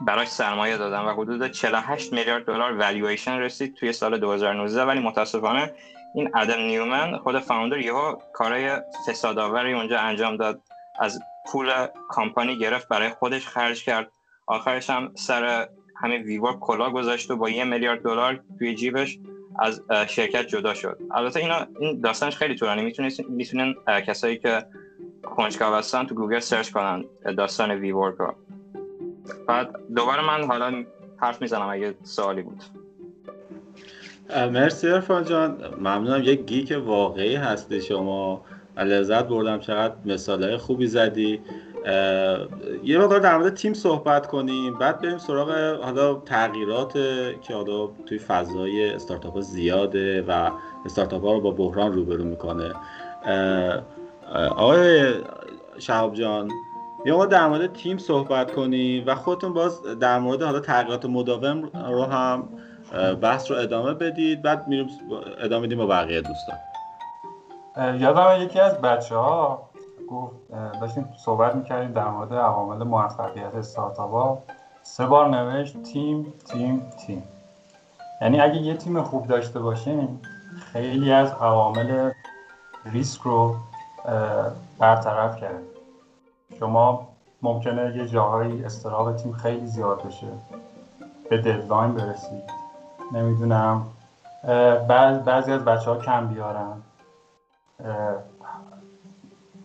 براش 0.00 0.28
سرمایه 0.28 0.76
دادن 0.76 1.00
و 1.00 1.12
حدود 1.12 1.50
48 1.50 2.12
میلیارد 2.12 2.44
دلار 2.44 2.72
والویشن 2.72 3.38
رسید 3.38 3.74
توی 3.74 3.92
سال 3.92 4.18
2019 4.18 4.84
ولی 4.84 5.00
متاسفانه 5.00 5.74
این 6.14 6.36
ادم 6.36 6.60
نیومن 6.60 7.18
خود 7.18 7.38
فاوندر 7.38 7.78
یهو 7.78 8.16
کارهای 8.32 8.70
فسادآوری 9.08 9.72
اونجا 9.72 10.00
انجام 10.00 10.36
داد. 10.36 10.62
از 11.00 11.20
پول 11.46 11.72
کمپانی 12.10 12.58
گرفت 12.58 12.88
برای 12.88 13.08
خودش 13.08 13.46
خرج 13.46 13.84
کرد. 13.84 14.12
آخرش 14.46 14.90
هم 14.90 15.12
سر 15.14 15.68
همین 15.96 16.22
ویور 16.22 16.58
کلا 16.60 16.90
گذاشت 16.90 17.30
و 17.30 17.36
با 17.36 17.50
یه 17.50 17.64
میلیارد 17.64 18.02
دلار 18.02 18.40
توی 18.58 18.74
جیبش 18.74 19.18
از 19.58 19.82
شرکت 20.08 20.46
جدا 20.46 20.74
شد. 20.74 20.98
البته 21.10 21.40
اینا 21.40 21.66
این 21.80 22.00
داستانش 22.00 22.36
خیلی 22.36 22.54
طولانی. 22.54 22.92
می‌تونین 23.28 23.74
کسایی 24.06 24.38
که 24.38 24.64
کنجکاو 25.22 25.74
هستن 25.74 26.06
تو 26.06 26.14
گوگل 26.14 26.38
search 26.38 26.70
کنن 26.70 27.04
داستان 27.36 27.70
WeWork 27.70 28.14
رو 28.18 28.34
بعد 29.48 29.74
دوباره 29.96 30.26
من 30.26 30.46
حالا 30.46 30.84
حرف 31.16 31.42
می‌زنم 31.42 31.68
اگه 31.68 31.94
سوالی 32.02 32.42
بود. 32.42 32.62
مرسی 34.30 34.88
عرفان 34.88 35.24
جان. 35.24 35.74
ممنونم. 35.78 36.22
یک 36.22 36.40
geek 36.40 36.74
واقعی 36.86 37.34
هستی 37.36 37.80
شما. 37.80 38.44
لذت 38.76 39.24
بردم 39.24 39.58
چقدر 39.58 39.94
مثال 40.04 40.56
خوبی 40.56 40.86
زدی. 40.86 41.40
یه 42.84 42.98
مقدار 42.98 43.18
در 43.18 43.38
مورد 43.38 43.54
تیم 43.54 43.74
صحبت 43.74 44.26
کنیم. 44.26 44.78
بعد 44.78 45.00
بریم 45.00 45.18
سراغ 45.18 45.50
حالا 45.82 46.14
تغییرات 46.14 46.92
که 47.42 47.54
حالا 47.54 47.88
توی 48.06 48.18
فضای 48.18 48.90
استارتاپ 48.90 49.34
ها 49.34 49.40
زیاده 49.40 50.22
و 50.22 50.50
استارتاپ 50.84 51.24
ها 51.24 51.32
رو 51.32 51.40
با 51.40 51.50
بحران 51.50 51.92
روبرو 51.92 52.24
می‌کنه. 52.24 52.72
آقای 54.56 55.14
شهاب 55.78 56.14
جان 56.14 56.50
یه 57.04 57.12
ما 57.12 57.26
در 57.26 57.48
مورد 57.48 57.72
تیم 57.72 57.98
صحبت 57.98 58.52
کنیم 58.52 59.04
و 59.06 59.14
خودتون 59.14 59.52
باز 59.52 59.82
در 59.82 60.18
مورد 60.18 60.42
حالا 60.42 60.60
تغییرات 60.60 61.04
مداوم 61.04 61.70
رو 61.88 62.04
هم 62.04 62.48
بحث 63.20 63.50
رو 63.50 63.56
ادامه 63.56 63.94
بدید. 63.94 64.42
بعد 64.42 64.68
میریم 64.68 64.88
ادامه 65.40 65.66
بدیم 65.66 65.78
با 65.78 65.86
بقیه 65.86 66.20
دوستان. 66.20 66.56
یادم 68.00 68.42
یکی 68.42 68.60
از 68.60 68.80
بچه 68.80 69.14
ها 69.14 69.71
گفت 70.12 70.34
داشتیم 70.80 71.08
صحبت 71.16 71.54
می‌کردیم 71.54 71.92
در 71.92 72.08
مورد 72.08 72.32
عوامل 72.32 72.86
موفقیت 72.86 73.54
استارتاپ 73.54 74.38
سه 74.82 75.06
بار 75.06 75.28
نوشت 75.28 75.82
تیم 75.82 76.32
تیم 76.44 76.90
تیم. 77.06 77.22
یعنی 78.20 78.40
اگه 78.40 78.56
یه 78.56 78.76
تیم 78.76 79.02
خوب 79.02 79.26
داشته 79.26 79.60
باشیم 79.60 80.20
خیلی 80.72 81.12
از 81.12 81.32
عوامل 81.32 82.12
ریسک 82.84 83.20
رو 83.20 83.56
برطرف 84.78 85.36
کرد 85.36 85.62
شما 86.58 87.08
ممکنه 87.42 87.96
یه 87.96 88.08
جاهایی 88.08 88.64
استراب 88.64 89.16
تیم 89.16 89.32
خیلی 89.32 89.66
زیاد 89.66 90.02
بشه. 90.06 90.26
به 91.30 91.38
ددلاین 91.38 91.94
برسید. 91.94 92.42
نمی‌دونم. 93.12 93.86
بعضی 95.26 95.52
از 95.52 95.64
بچه 95.64 95.90
ها 95.90 95.96
کم 95.96 96.26
بیارن. 96.26 96.82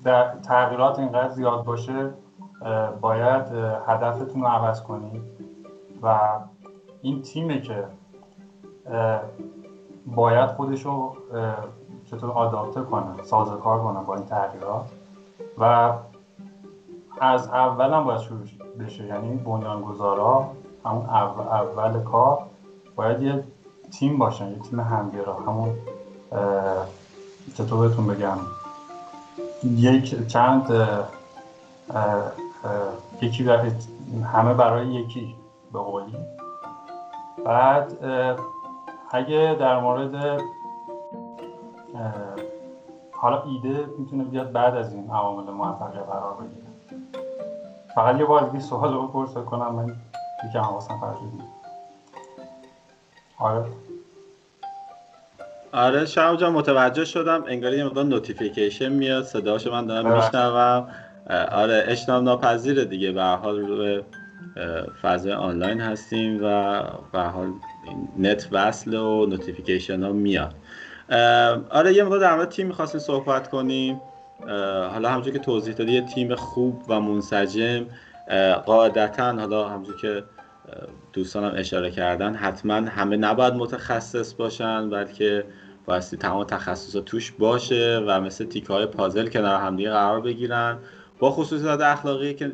در 0.08 0.36
تغییرات 0.36 1.00
اینقدر 1.00 1.30
زیاد 1.30 1.64
باشه 1.64 2.10
باید 3.02 3.44
هدفتون 3.88 4.42
رو 4.42 4.48
عوض 4.48 4.82
کنید 4.82 5.22
و 6.04 6.20
این 7.02 7.22
تیمه 7.22 7.62
که 7.62 7.84
باید 10.06 10.50
خودش 10.50 10.86
رو 10.86 11.18
چطور 12.06 12.32
آداپته 12.32 12.82
کنه 12.82 13.24
سازوکار 13.24 13.84
کنه 13.84 14.04
با 14.04 14.16
این 14.16 14.26
تغییرات 14.26 14.92
و 15.58 15.94
از 17.22 17.48
اول 17.48 17.94
هم 17.94 18.04
باید 18.04 18.20
شروع 18.20 18.40
بشه. 18.80 19.06
یعنی 19.06 19.36
بنیانگذارا 19.38 20.48
همون 20.86 21.06
اول, 21.06 21.48
اول 21.48 22.04
کار 22.04 22.40
باید 22.96 23.22
یه 23.22 23.44
تیم 23.92 24.18
باشن 24.18 24.52
یه 24.52 24.60
تیم 24.60 24.80
همگرا 24.80 25.34
همون 25.34 25.70
چطور 27.58 27.88
بهتون 27.88 28.08
بگم؟ 28.08 28.38
یک 29.64 30.28
چند 30.28 30.88
یکی 33.22 33.50
همه 34.34 34.54
برای 34.54 34.88
یکی 34.88 35.36
به 35.74 35.80
قولی. 35.80 36.18
بعد 37.46 37.98
اگه 39.12 39.56
در 39.60 39.80
مورد 39.80 40.42
حالا 43.12 43.44
ایده 43.44 43.86
می‌تونه 43.98 44.24
بیاد 44.24 44.52
بعد 44.52 44.76
از 44.76 44.94
این 44.94 45.10
عوامل 45.12 45.52
موفقیت 45.52 46.04
قرار 46.04 46.34
بگیره. 46.34 46.68
فقط 47.96 48.20
یه 48.20 48.26
بار 48.26 48.44
دیگه 48.50 48.64
سوال 48.64 48.94
رو 48.94 49.08
پرسه 49.08 49.42
کنم 49.42 49.76
من 49.76 49.96
یکم 50.50 50.60
حواسم 50.60 50.98
فرشید 51.00 51.42
آره. 53.40 53.66
آره 55.72 56.06
شما 56.06 56.36
جان 56.36 56.54
متوجه 56.54 57.06
شدم. 57.06 57.44
انگاری 57.48 57.78
یه 57.78 57.86
مقدار 57.86 58.06
notification 58.06 58.90
میاد. 58.90 59.24
صداشو 59.24 59.72
من 59.72 59.86
دارم 59.86 60.16
میشنوم. 60.16 60.88
آره 61.52 61.84
اجتناب 61.88 62.24
ناپذیره 62.24 62.86
دیگه. 62.86 63.12
به 63.12 63.24
حال 63.24 63.60
روی 63.60 64.02
فضای 65.02 65.34
آنلاین 65.34 65.82
هستیم 65.82 66.40
و 66.44 66.84
به 67.12 67.20
حال 67.20 67.48
نت 68.20 68.48
وصل 68.52 68.94
و 68.94 69.26
notification 69.26 70.04
ها 70.04 70.12
میاد. 70.12 70.54
آره 71.70 71.94
یه 71.94 72.04
مقدار 72.04 72.20
در 72.20 72.36
مورد 72.36 72.50
تیم 72.50 72.68
می‌خواستیم 72.68 73.02
صحبت 73.02 73.50
کنیم. 73.50 74.02
حالا 74.92 75.10
همونجور 75.10 75.34
که 75.34 75.40
توضیح 75.40 75.74
دادی 75.74 75.92
یه 75.92 76.02
تیم 76.02 76.36
خوب 76.36 76.84
و 76.90 77.00
منسجم. 77.00 77.86
قاعدتا 78.66 79.32
حالا 79.32 79.70
همونجور 79.70 79.96
که 80.02 80.24
دوستانم 81.14 81.54
اشاره 81.56 81.92
کردن 81.92 82.36
حتما 82.36 82.74
همه 82.74 83.18
نباید 83.18 83.54
متخصص 83.54 84.34
باشن 84.34 84.90
بلکه 84.90 85.46
بایستی 85.86 86.18
تمام 86.18 86.44
تخصص 86.44 86.92
توش 87.06 87.32
باشه 87.32 88.04
و 88.08 88.22
مثل 88.22 88.46
تیکه 88.46 88.74
های 88.74 88.86
پازل 88.86 89.28
کنار 89.28 89.56
همدیگه 89.62 89.90
قرار 89.90 90.22
بگیرن. 90.22 90.78
با 91.20 91.32
خصوصیات 91.32 91.82
اخلاقی 91.82 92.34
که 92.34 92.52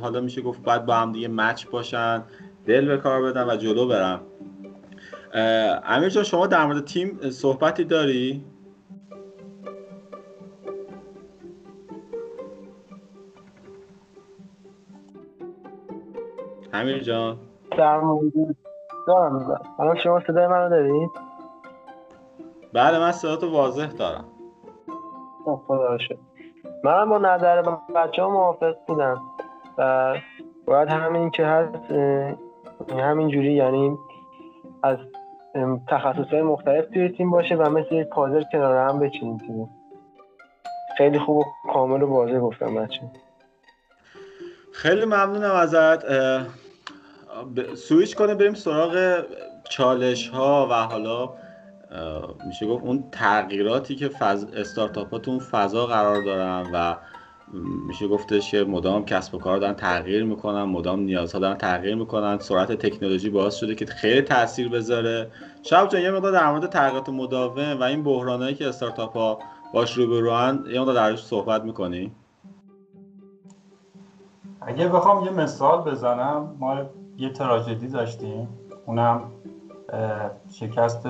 حالا 0.00 0.20
میشه 0.20 0.42
گفت 0.42 0.62
باید 0.62 0.86
با 0.86 0.94
همدیگه 0.94 1.28
مچ 1.28 1.66
باشن 1.66 2.22
دل 2.66 2.86
به 2.86 2.96
کار 2.96 3.22
بدن 3.22 3.50
و 3.50 3.56
جلو 3.56 3.88
برن. 3.88 4.20
امیر 5.84 6.08
جان 6.08 6.24
شما 6.24 6.46
در 6.46 6.66
مورد 6.66 6.84
تیم 6.84 7.30
صحبتی 7.30 7.84
داری؟ 7.84 8.44
امیر 16.72 16.98
جان. 16.98 17.38
در 17.70 18.00
مورد 18.00 18.32
دارم 19.06 19.60
الان 19.78 19.96
شما 19.96 20.20
صدای 20.26 20.46
منو 20.46 20.68
دارید؟ 20.68 21.10
بله 22.72 22.98
من 22.98 23.12
صداتو 23.12 23.50
واضح 23.50 23.86
دارم. 23.86 24.24
خب، 25.44 25.60
خدا 25.66 25.98
شد 25.98 26.18
من 26.84 27.08
با 27.08 27.18
نظر 27.18 27.62
بچه 27.96 28.22
ها 28.22 28.30
موافق 28.30 28.74
بودم 28.86 29.22
و 29.78 30.14
باید 30.66 30.88
همین 30.88 31.30
که 31.30 31.46
هست 31.46 31.90
همین 32.90 33.28
جوری 33.28 33.52
یعنی 33.52 33.98
از 34.82 34.98
تخصص 35.88 36.28
های 36.30 36.42
مختلف 36.42 36.84
توی 36.86 37.08
تیم 37.08 37.30
باشه 37.30 37.54
و 37.54 37.70
مثل 37.70 37.94
یک 37.94 38.08
پازل 38.08 38.42
کنار 38.52 38.88
هم 38.88 38.98
بچینیم 38.98 39.38
تیم. 39.38 39.68
خیلی 40.98 41.18
خوب 41.18 41.36
و 41.38 41.44
کامل 41.72 42.02
و 42.02 42.06
واضح 42.06 42.38
گفتم 42.38 42.74
بچه 42.74 43.00
خیلی 44.72 45.04
ممنونم 45.04 45.54
ازت. 45.54 46.04
سویچ 47.74 48.16
کنه 48.16 48.34
بریم 48.34 48.54
سراغ 48.54 49.24
چالش 49.70 50.28
ها 50.28 50.68
و 50.70 50.74
حالا 50.74 51.30
میشه 52.46 52.66
گفت 52.66 52.84
اون 52.84 53.04
تغییراتی 53.12 53.96
که 53.96 54.08
فض... 54.08 54.44
استارتاپ 54.56 55.10
ها 55.10 55.18
تو 55.18 55.40
فضا 55.40 55.86
قرار 55.86 56.24
دارن 56.24 56.70
و 56.72 56.96
میشه 57.88 58.08
گفتش 58.08 58.50
که 58.50 58.64
مدام 58.64 59.04
کسب 59.04 59.34
و 59.34 59.38
کار 59.38 59.58
دارن 59.58 59.74
تغییر 59.74 60.24
می‌کنن 60.24 60.62
مدام 60.62 61.00
نیازها 61.00 61.38
دارن 61.38 61.56
تغییر 61.56 61.94
می‌کنن 61.94 62.38
سرعت 62.38 62.72
تکنولوژی 62.72 63.30
باعث 63.30 63.54
شده 63.54 63.74
که 63.74 63.86
خیلی 63.86 64.22
تاثیر 64.22 64.68
بذاره. 64.68 65.30
شب 65.62 65.88
جان 65.88 66.02
یه 66.02 66.10
مقدار 66.10 66.32
در 66.32 66.50
مورد 66.50 66.66
تغییرات 66.66 67.08
مداوم 67.08 67.80
و 67.80 67.82
این 67.82 68.02
بحرانایی 68.02 68.54
که 68.54 68.68
استارتاپ 68.68 69.12
ها 69.16 69.38
باش 69.74 69.92
روبروان 69.92 70.66
یه 70.70 70.80
مقدار 70.80 70.94
درش 70.94 71.24
صحبت 71.24 71.62
می‌کنی؟ 71.62 72.12
اگه 74.60 74.88
بخوام 74.88 75.24
یه 75.24 75.30
مثال 75.30 75.90
بزنم 75.90 76.56
ما 76.58 76.76
یه 77.18 77.28
تراژدی 77.28 77.88
داشتیم. 77.88 78.48
اونم 78.86 79.20
شکست 80.50 81.08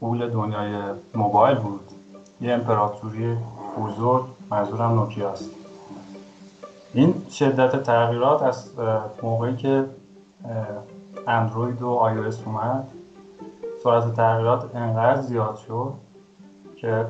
پول 0.00 0.28
دنیای 0.30 0.94
موبایل 1.14 1.56
بود. 1.56 1.90
یه 2.40 2.52
امپراتوری 2.52 3.36
بزرگ 3.78 4.24
منظورم 4.50 4.94
نوکیاست. 4.94 5.50
این 6.94 7.14
شدت 7.30 7.82
تغییرات 7.82 8.42
از 8.42 8.70
موقعی 9.22 9.56
که 9.56 9.84
اندروید 11.26 11.82
و 11.82 11.88
آی 11.88 12.18
او 12.18 12.24
اومد 12.46 12.88
سرعت 13.84 14.14
تغییرات 14.14 14.76
انقدر 14.76 15.20
زیاد 15.20 15.56
شد 15.56 15.92
که 16.76 17.06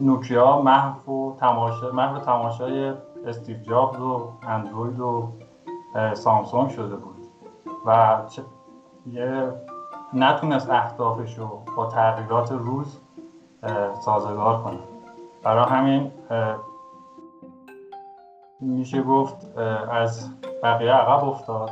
نوکیا 0.00 0.62
محو 0.62 1.12
و 1.12 1.36
تماشا 1.40 1.92
محو 1.92 2.18
تماشای 2.18 2.92
استیو 3.26 3.56
جابز 3.62 4.00
و 4.00 4.28
اندروید 4.46 5.00
و 5.00 5.28
سامسونگ 6.14 6.70
شده 6.70 6.96
بود. 6.96 7.16
و 7.86 8.18
یه 9.06 9.52
نتونست 10.14 10.70
اهدافش 10.70 11.38
رو 11.38 11.62
با 11.76 11.86
تغییرات 11.86 12.52
روز 12.52 12.98
سازگار 14.04 14.62
کنه. 14.62 14.78
برای 15.42 15.64
همین 15.64 16.12
میشه 18.60 19.02
گفت 19.02 19.58
از 19.90 20.28
بقیه 20.62 20.92
عقب 20.92 21.24
افتاد 21.24 21.70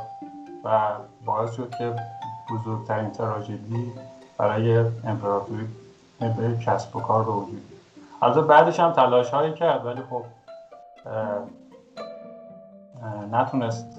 و 0.63 0.79
باعث 1.25 1.51
شد 1.51 1.75
که 1.77 1.95
بزرگترین 2.51 3.11
تراژدی 3.11 3.93
برای 4.37 4.77
امپراتوری 5.03 5.67
کسب 6.65 6.95
و 6.95 6.99
کار 6.99 7.23
به 7.23 7.31
وجود 7.31 7.61
البته 8.21 8.41
بعدش 8.41 8.79
هم 8.79 8.91
تلاش 8.91 9.29
هایی 9.29 9.53
کرد 9.53 9.85
ولی 9.85 10.01
خب 10.09 10.23
نتونست 13.31 13.96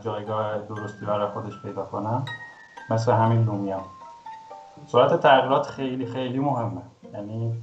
جایگاه 0.00 0.58
درستی 0.58 1.06
برای 1.06 1.26
خودش 1.26 1.62
پیدا 1.62 1.84
کنه 1.84 2.22
مثل 2.90 3.12
همین 3.12 3.44
لومیا 3.44 3.80
سرعت 4.86 5.20
تغییرات 5.20 5.66
خیلی 5.66 6.06
خیلی 6.06 6.38
مهمه. 6.38 6.82
یعنی 7.14 7.62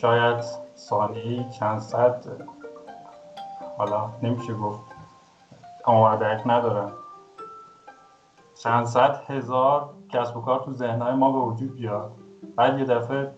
شاید 0.00 0.44
ثانیه‌ای 0.76 1.50
چند 1.50 1.78
صد 1.78 2.24
حالا 3.78 4.10
نمیشه 4.22 4.54
گفت. 4.54 4.80
آمار 5.84 6.24
ندارم 6.46 6.92
چند 8.62 8.86
صد 8.86 9.20
هزار 9.26 9.90
کسب 10.08 10.36
و 10.36 10.40
کار 10.40 10.64
تو 10.64 10.72
ذهنهای 10.72 11.14
ما 11.14 11.32
به 11.32 11.38
وجود 11.38 11.74
بیاد. 11.74 12.10
بعد 12.56 12.78
یه 12.78 12.84
دفعه 12.84 13.30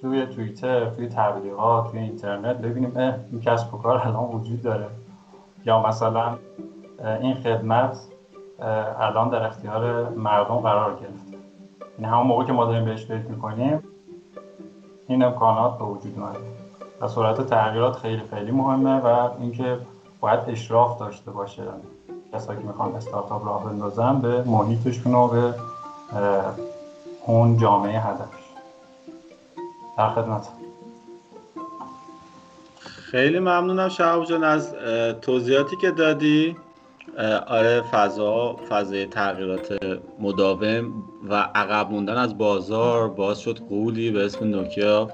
توی 0.00 0.26
توییتر 0.26 0.90
توی 0.90 1.08
تبلیغات 1.08 1.90
توی 1.90 2.00
اینترنت 2.00 2.56
ببینیم 2.56 2.92
اه 2.96 3.14
این 3.30 3.40
کسب 3.40 3.74
و 3.74 3.78
کار 3.78 3.98
الان 3.98 4.24
وجود 4.24 4.62
داره. 4.62 4.88
یا 5.66 5.82
مثلا 5.82 6.38
این 7.20 7.34
خدمت 7.34 7.98
الان 8.98 9.28
در 9.28 9.46
اختیار 9.46 10.08
مردم 10.08 10.56
قرار 10.56 10.94
گرفته 10.94 11.36
این 11.98 12.06
همون 12.06 12.26
موقع 12.26 12.44
که 12.44 12.52
ما 12.52 12.64
داریم 12.64 12.84
بهش 12.84 13.04
فکر 13.04 13.26
می‌کنیم 13.28 13.82
این 15.08 15.22
امکانات 15.22 15.78
به 15.78 15.84
وجود 15.84 16.18
اومده. 16.18 16.38
و 17.00 17.08
سرعت 17.08 17.46
تغییرات 17.46 17.96
خیلی 17.96 18.22
خیلی 18.30 18.50
مهمه 18.50 19.00
و 19.00 19.28
اینکه 19.40 19.78
باید 20.20 20.40
اشراف 20.48 20.98
داشته 20.98 21.30
باشه. 21.30 21.62
کسایی 22.32 22.58
که 22.58 22.66
می‌خوان 22.66 22.94
استارتاپ 22.94 23.46
راه 23.46 23.64
بندازن 23.64 24.20
به 24.20 24.42
محیطشون 24.42 25.14
و 25.14 25.28
به 25.28 25.54
اون 27.26 27.56
جامعه 27.56 28.00
هدفش. 28.00 28.44
در 29.98 30.08
خدمت 30.08 30.48
خیلی 33.14 33.38
ممنونم 33.38 33.88
شهاب 33.88 34.24
جان 34.24 34.44
از 34.44 34.74
توضیحاتی 35.22 35.76
که 35.76 35.90
دادی. 35.90 36.56
آره 37.46 37.82
فضا 37.82 38.56
فضای 38.68 39.06
تغییرات 39.06 39.78
مداوم 40.20 40.92
و 41.30 41.34
عقب 41.34 41.90
موندن 41.90 42.16
از 42.16 42.38
بازار 42.38 43.08
باز 43.08 43.40
شد 43.40 43.58
قولی 43.58 44.10
به 44.10 44.24
اسم 44.24 44.44
نوکیا 44.44 45.10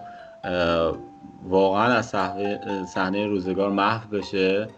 واقعا 1.48 1.84
از 1.84 2.06
صحنه 2.94 3.26
روزگار 3.26 3.70
محو 3.70 4.08
بشه. 4.10 4.68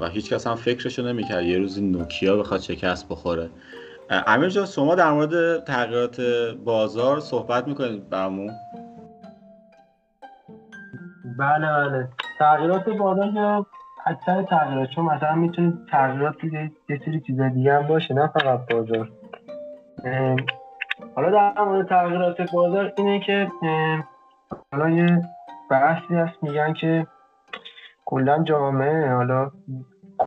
و 0.00 0.08
هیچ 0.08 0.32
کس 0.32 0.46
هم 0.46 0.54
فکرشو 0.54 1.02
نمی‌کرد 1.02 1.44
یه 1.44 1.58
روزی 1.58 1.82
نوکیا 1.82 2.36
بخواد 2.36 2.60
شکست 2.60 3.08
بخوره. 3.08 3.50
امیر 4.10 4.48
جان 4.48 4.66
شما 4.66 4.94
در 4.94 5.12
مورد 5.12 5.64
تغییرات 5.64 6.20
بازار 6.64 7.20
صحبت 7.20 7.68
می‌کنید 7.68 8.10
برامون؟ 8.10 8.50
بله 11.38 11.88
بله. 11.88 12.08
تغییرات 12.38 12.88
بازار 12.88 13.66
اکثر 14.06 14.42
تغییرات 14.42 14.88
چون 14.90 15.04
مثلا 15.04 15.34
می‌تونید 15.34 15.74
تغییرات 15.90 16.44
یه 16.44 16.70
سری 17.04 17.20
چیز 17.20 17.40
دیگه 17.40 17.74
هم 17.74 17.86
باشه 17.86 18.14
نه 18.14 18.26
فقط 18.26 18.72
بازار. 18.72 19.10
حالا 21.16 21.30
در 21.30 21.64
مورد 21.64 21.88
تغییرات 21.88 22.52
بازار 22.52 22.92
اینه 22.96 23.20
که 23.20 23.48
حالا 24.72 24.90
یه 24.90 25.22
بحثی 25.70 26.14
هست 26.14 26.42
میگن 26.42 26.72
که 26.72 27.06
کلا 28.04 28.42
جامعه 28.42 29.12
حالا 29.14 29.50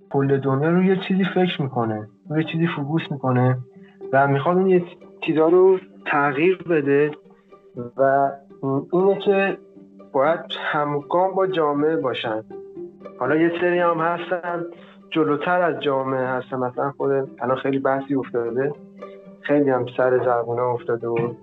کل 0.10 0.38
دنیا 0.38 0.70
رو 0.70 0.84
یه 0.84 0.99
چیزی 1.08 1.26
فکر 1.26 1.62
می‌کنه 1.62 2.08
روی 2.30 2.43
چیزی 2.43 2.68
فوکوس 2.68 3.01
می‌کنه 3.12 3.58
و 4.14 4.28
می‌خواد 4.28 4.58
اون 4.58 4.70
یه 4.70 4.84
چیزا 5.22 5.47
رو 5.47 5.80
تغییر 6.05 6.58
بده 6.58 7.12
و 7.97 8.32
اینه 8.93 9.16
که 9.16 9.58
باید 10.12 10.39
همگام 10.60 11.36
با 11.36 11.47
جامعه 11.47 11.95
باشن. 11.95 12.43
حالا 13.20 13.36
یه 13.36 13.51
سری 13.62 13.80
هم 13.80 13.99
هستن 13.99 14.66
جلوتر 15.10 15.62
از 15.62 15.80
جامعه 15.80 16.28
هستن. 16.28 16.58
مثلا 16.58 16.93
خود 16.97 17.12
الان 17.41 17.58
خیلی 17.58 17.80
بحثی 17.80 18.16
افتاده. 18.16 18.74
خیلی 19.41 19.70
هم 19.70 19.86
سر 19.97 20.26
زبونه 20.26 20.62
افتاده 20.62 21.08
و 21.08 21.34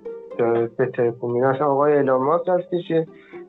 به 0.77 0.87
تلفن 0.87 1.27
مثلا 1.27 1.67
آقای 1.67 1.93
ایلان 1.93 2.25
ماسک 2.25 2.49
هستش 2.49 2.91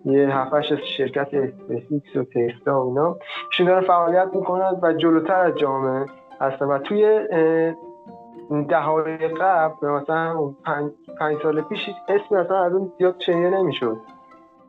یه 0.05 0.37
هفتش 0.37 0.73
شرکت 0.97 1.27
اسپیس 1.33 1.74
ایکس 1.74 2.15
و 2.15 2.23
تسلا 2.23 2.83
و 2.83 2.87
اینا. 2.87 3.17
ایشون 3.51 3.67
دارن 3.67 3.81
فعالیت 3.81 4.27
می‌کنن 4.33 4.79
و 4.81 4.93
جلوتر 4.93 5.39
از 5.39 5.55
جامعه 5.55 6.05
هستن. 6.41 6.65
و 6.65 6.77
توی 6.77 7.19
دههای 8.69 9.17
قبل 9.27 9.87
مثلا 9.87 10.53
پنج, 10.65 10.91
پنج 11.19 11.37
سال 11.43 11.61
پیش 11.61 11.89
اسم 12.09 12.35
مثلا 12.35 12.63
از 12.63 12.73
اون 12.73 12.91
زیاد 12.97 13.15
شنیده 13.19 13.49
نمی‌شد. 13.49 13.97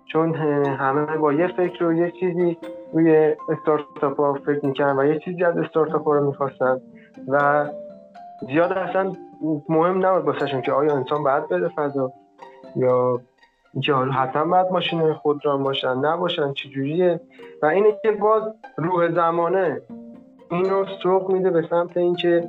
چون 0.07 0.35
همه 0.35 1.17
با 1.17 1.33
یه 1.33 1.47
فکر 1.47 1.85
و 1.85 1.93
یه 1.93 2.11
چیزی 2.11 2.59
روی 2.93 3.35
استارتاپ 3.49 4.21
ها 4.21 4.35
فکر 4.35 4.67
می‌کنن 4.67 4.99
و 4.99 5.05
یه 5.05 5.19
چیزی 5.19 5.45
از 5.45 5.57
استارتاپ 5.57 6.05
ها 6.05 6.15
رو 6.15 6.27
می‌خواستن 6.27 6.81
و 7.29 7.67
زیاد 8.47 8.73
اصلا 8.73 9.13
مهم 9.69 10.07
نبود 10.07 10.25
باسهشون 10.25 10.63
که 10.63 10.73
آیا 10.73 10.97
انسان 10.97 11.23
باید 11.23 11.49
بده 11.49 11.69
فضا 11.69 12.13
یا 12.77 13.21
اینکه 13.75 13.93
حالا 13.93 14.13
حتما 14.13 14.45
باید 14.45 14.73
ماشین 14.73 15.13
خودران 15.13 15.63
باشن 15.63 15.95
نباشن 15.97 16.53
چجوریه 16.53 17.21
و 17.63 17.67
اینه 17.67 17.89
که 18.03 18.13
باز 18.13 18.43
روح 18.77 19.15
زمانه 19.15 19.81
اینو 20.51 20.85
سوق 21.03 21.31
میده 21.33 21.51
به 21.51 21.67
سمت 21.71 21.97
اینکه 21.97 22.49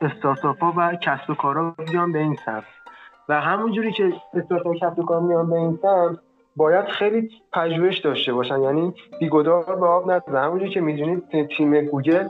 استارتاپ 0.00 0.64
ها 0.64 0.74
و 0.76 0.94
کسب 0.94 1.30
و 1.30 1.34
کارها 1.34 1.74
بیان 1.92 2.12
به 2.12 2.18
این 2.18 2.36
سمت. 2.46 2.64
و 3.28 3.40
همونجوری 3.40 3.92
که 3.92 4.12
استارتاپ 4.34 5.04
کار 5.06 5.20
میان 5.20 5.50
به 5.50 5.56
این 5.56 5.78
سمت 5.82 6.18
باید 6.56 6.84
خیلی 6.84 7.30
پژوهش 7.52 7.98
داشته 7.98 8.32
باشن. 8.32 8.62
یعنی 8.62 8.94
بی‌گدار 9.20 9.76
به 9.76 9.86
آب 9.86 10.10
نزدن. 10.10 10.44
همونجوری 10.44 10.70
که 10.70 10.80
می‌دونید 10.80 11.48
تیم 11.56 11.80
گوگل 11.80 12.28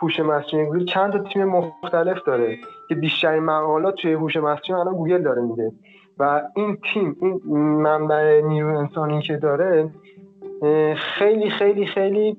هوش 0.00 0.20
مصنوعی 0.20 0.66
گوگل 0.66 0.84
چند 0.84 1.12
تا 1.12 1.18
تیم 1.18 1.44
مختلف 1.44 2.18
داره 2.26 2.58
که 2.88 2.94
بیشترین 2.94 3.42
مقالات 3.42 3.94
توی 3.94 4.12
هوش 4.12 4.36
مصنوعی 4.36 4.80
الان 4.80 4.94
گوگل 4.94 5.22
داره 5.22 5.42
میده. 5.42 5.72
و 6.18 6.42
این 6.56 6.78
تیم 6.92 7.16
این 7.20 7.40
منبع 7.82 8.40
نیرو 8.40 8.78
انسانی 8.78 9.22
که 9.22 9.36
داره 9.36 9.90
خیلی 10.96 11.50
خیلی 11.50 11.86
خیلی 11.86 12.36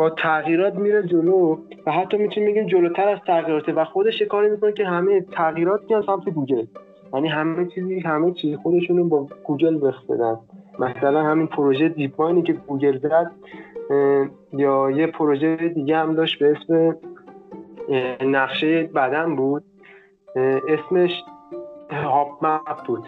با 0.00 0.10
تغییرات 0.10 0.74
میره 0.74 1.02
جلو 1.02 1.58
و 1.86 1.92
حتی 1.92 2.16
می‌تونیم 2.16 2.50
بگیم 2.50 2.66
جلوتر 2.66 3.08
از 3.08 3.18
تغییراته 3.26 3.72
و 3.72 3.84
خودش 3.84 4.22
کاری 4.22 4.50
می‌کنه 4.50 4.72
که 4.72 4.84
همه 4.84 5.20
تغییرات 5.20 5.80
میان 5.88 6.02
سمت 6.02 6.28
گوگل. 6.28 6.66
یعنی 7.14 7.28
همه 7.28 7.66
چیزی 7.66 8.00
همه 8.00 8.32
چیز 8.32 8.58
خودشون 8.58 9.08
با 9.08 9.26
گوگل 9.44 9.88
وفق 9.88 10.06
بدن. 10.10 10.38
مثلا 10.78 11.22
همین 11.22 11.46
پروژه 11.46 11.88
DeepMind 11.88 12.36
ی 12.36 12.42
که 12.42 12.52
گوگل 12.52 12.98
زد 12.98 13.30
یا 14.52 14.90
یه 14.90 15.06
پروژه 15.06 15.56
دیگه 15.56 15.96
هم 15.96 16.14
داشت 16.14 16.38
به 16.38 16.56
اسم 16.56 16.96
نقشه 18.26 18.82
بدن 18.82 19.36
بود. 19.36 19.62
اسمش 20.68 21.24
HuBMAP 21.90 22.86
بود. 22.86 23.04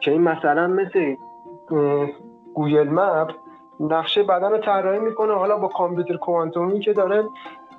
که 0.00 0.10
این 0.10 0.20
مثلا 0.20 0.66
مثل 0.66 1.14
Google 2.54 2.88
Map 2.88 3.30
نقشه 3.80 4.22
بدن 4.22 4.50
رو 4.50 4.58
طراحی 4.58 4.98
می‌کنه. 4.98 5.34
حالا 5.34 5.56
با 5.56 5.68
کامپیوتر 5.68 6.16
کوانتومی 6.16 6.80
که 6.80 6.92
داره 6.92 7.24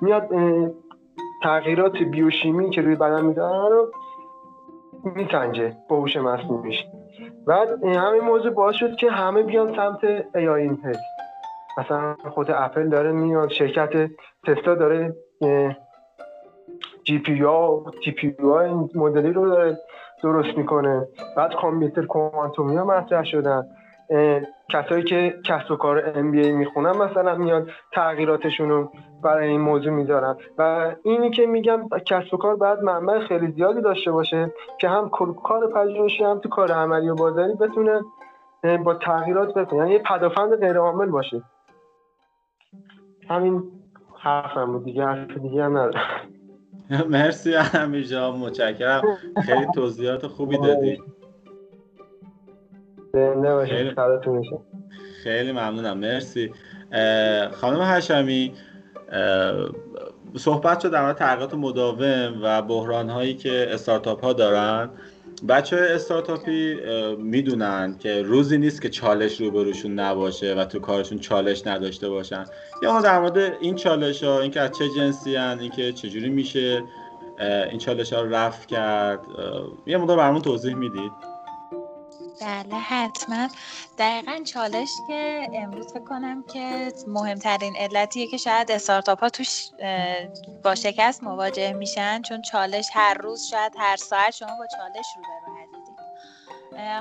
میاد 0.00 0.28
تغییرات 1.42 1.96
بیوشیمی 1.96 2.70
که 2.70 2.82
روی 2.82 2.96
بدن 2.96 3.24
میدن 3.24 3.50
رو 3.70 3.90
میسنجه 5.04 5.76
با 5.88 5.96
هوش 5.96 6.16
مصنوعیش. 6.16 6.84
بعد 7.46 7.84
همین 7.84 8.20
موضوع 8.20 8.52
باعث 8.52 8.74
شد 8.74 8.96
که 8.96 9.10
همه 9.10 9.42
بیان 9.42 9.76
سمت 9.76 10.04
AI 10.34 10.70
مثلا 11.78 12.14
خود 12.30 12.50
اپل 12.50 12.88
داره 12.88 13.12
میاد 13.12 13.50
شرکت 13.50 14.10
تسلا 14.46 14.74
داره 14.74 15.16
GPU 17.04 17.84
GP 18.04 18.36
مدلی 18.94 19.32
رو 19.32 19.48
داره 19.48 19.78
درست 20.22 20.58
می‌کنه. 20.58 21.08
بعد 21.36 21.54
کامپیوتر 21.54 22.06
کوانتومی 22.06 22.76
ها 22.76 22.84
مطرح 22.84 23.24
شدن. 23.24 23.66
کسایی 24.70 25.04
که 25.04 25.34
کسب 25.44 25.70
و 25.70 25.76
کار 25.76 26.12
MBA 26.14 26.52
می‌خونن 26.52 26.90
مثلا 26.90 27.34
میاد 27.34 27.68
تغییراتشون 27.92 28.68
رو 28.68 28.92
برای 29.22 29.48
این 29.48 29.60
موضوع 29.60 29.92
می‌ذارن. 29.92 30.36
و 30.58 30.94
اینی 31.02 31.30
که 31.30 31.46
میگم 31.46 31.88
کسب 32.06 32.34
و 32.34 32.36
کار 32.36 32.56
باید 32.56 32.78
منبع 32.78 33.18
خیلی 33.18 33.52
زیادی 33.52 33.80
داشته 33.80 34.10
باشه 34.12 34.52
که 34.80 34.88
هم 34.88 35.08
کار 35.44 35.70
پژوهشی 35.74 36.24
هم 36.24 36.38
تو 36.38 36.48
کار 36.48 36.72
عملی 36.72 37.08
و 37.08 37.14
بازاری 37.14 37.54
بتونه 37.54 38.00
با 38.84 38.94
تغییرات 38.94 39.54
بکنه 39.54 39.78
یعنی 39.78 39.92
یه 39.92 39.98
پدافند 39.98 40.56
غیر 40.56 40.76
عامل 40.76 41.06
باشه. 41.06 41.42
همین 43.28 43.62
حرفم 44.18 44.72
بود 44.72 44.84
دیگه 44.84 45.04
حرف 45.04 45.38
دیگه 45.38 45.64
هم 45.64 45.78
ندارم. 45.78 46.06
مرسی 47.10 47.54
امیر 47.74 48.02
جان 48.02 48.36
متشکرم. 48.36 49.02
خیلی 49.46 49.66
توضیحات 49.74 50.26
خوبی 50.26 50.58
دادی. 50.58 51.02
خیلی, 53.66 53.94
خیلی 55.24 55.52
ممنونم 55.52 55.98
مرسی. 55.98 56.52
خانم 57.52 57.80
هشمی 57.82 58.52
صحبت 60.36 60.80
شد 60.80 60.90
در 60.90 61.02
مورد 61.02 61.16
تغییرات 61.16 61.54
مداوم 61.54 62.40
و 62.42 62.62
بحران 62.62 63.10
هایی 63.10 63.34
که 63.34 63.68
استارتاپ 63.70 64.24
ها 64.24 64.32
دارن. 64.32 64.90
بچه 65.48 65.76
استارتاپی 65.76 66.76
می‌دونن 67.18 67.96
که 67.98 68.22
روزی 68.22 68.58
نیست 68.58 68.82
که 68.82 68.88
چالش 68.88 69.40
روبروشون 69.40 69.92
نباشه 69.92 70.54
و 70.54 70.64
تو 70.64 70.78
کارشون 70.78 71.18
چالش 71.18 71.66
نداشته 71.66 72.08
باشن. 72.08 72.44
یا 72.82 72.92
ما 72.92 73.00
در 73.00 73.20
مورد 73.20 73.38
این 73.60 73.74
چالش 73.74 74.22
ها 74.22 74.40
اینکه 74.40 74.60
از 74.60 74.70
چه 74.78 74.84
جنسی 74.96 75.36
هن 75.36 75.58
اینکه 75.60 75.92
چجوری 75.92 76.28
میشه 76.28 76.82
این 77.70 77.78
چالش 77.78 78.12
ها 78.12 78.20
رو 78.20 78.34
رفت 78.34 78.68
کرد 78.68 79.20
یه 79.86 79.96
مقدار 79.96 80.16
برامون 80.16 80.42
توضیح 80.42 80.74
می‌دید. 80.74 81.35
بله 82.40 82.76
حتما. 82.78 83.48
دقیقا 83.98 84.42
چالش 84.44 84.90
که 85.08 85.48
امروز 85.54 85.92
فکر 85.92 86.04
کنم 86.04 86.44
که 86.44 86.92
مهمترین 87.06 87.76
علتیه 87.76 88.26
که 88.26 88.36
شاید 88.36 88.70
استارتاپ 88.70 89.20
ها 89.20 89.28
توش 89.28 89.70
با 90.64 90.74
شکست 90.74 91.22
مواجه 91.24 91.72
میشن 91.72 92.22
چون 92.22 92.42
چالش 92.42 92.88
هر 92.92 93.14
روز 93.14 93.46
شاید 93.50 93.72
هر 93.78 93.96
ساعت 93.96 94.30
شما 94.30 94.56
با 94.58 94.66
چالش 94.66 95.06
هستید 95.18 95.45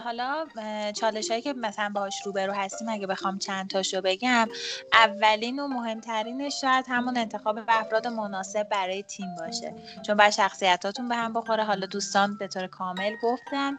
حالا 0.04 0.48
چالش 0.96 1.32
هایی 1.32 1.42
که 1.42 1.54
مثلا 1.54 1.92
باهاش 1.96 2.22
روبرو 2.26 2.54
هستیم 2.54 2.90
اگه 2.90 3.08
بخوام 3.08 3.40
چند 3.40 3.70
تاشو 3.70 4.02
بگم 4.02 4.48
اولین 4.94 5.60
و 5.60 5.68
مهمترینش 5.68 6.62
شاید 6.62 6.86
همون 6.88 7.18
انتخاب 7.18 7.60
افراد 7.68 8.08
مناسب 8.08 8.64
برای 8.64 9.04
تیم 9.04 9.36
باشه. 9.36 9.74
چون 10.06 10.16
بر 10.18 10.30
شخصیتاتون 10.30 11.10
به 11.10 11.16
هم 11.16 11.34
بخوره. 11.34 11.64
حالا 11.64 11.86
دوستان 11.86 12.38
به 12.38 12.48
طور 12.48 12.68
کامل 12.68 13.16
گفتن. 13.24 13.78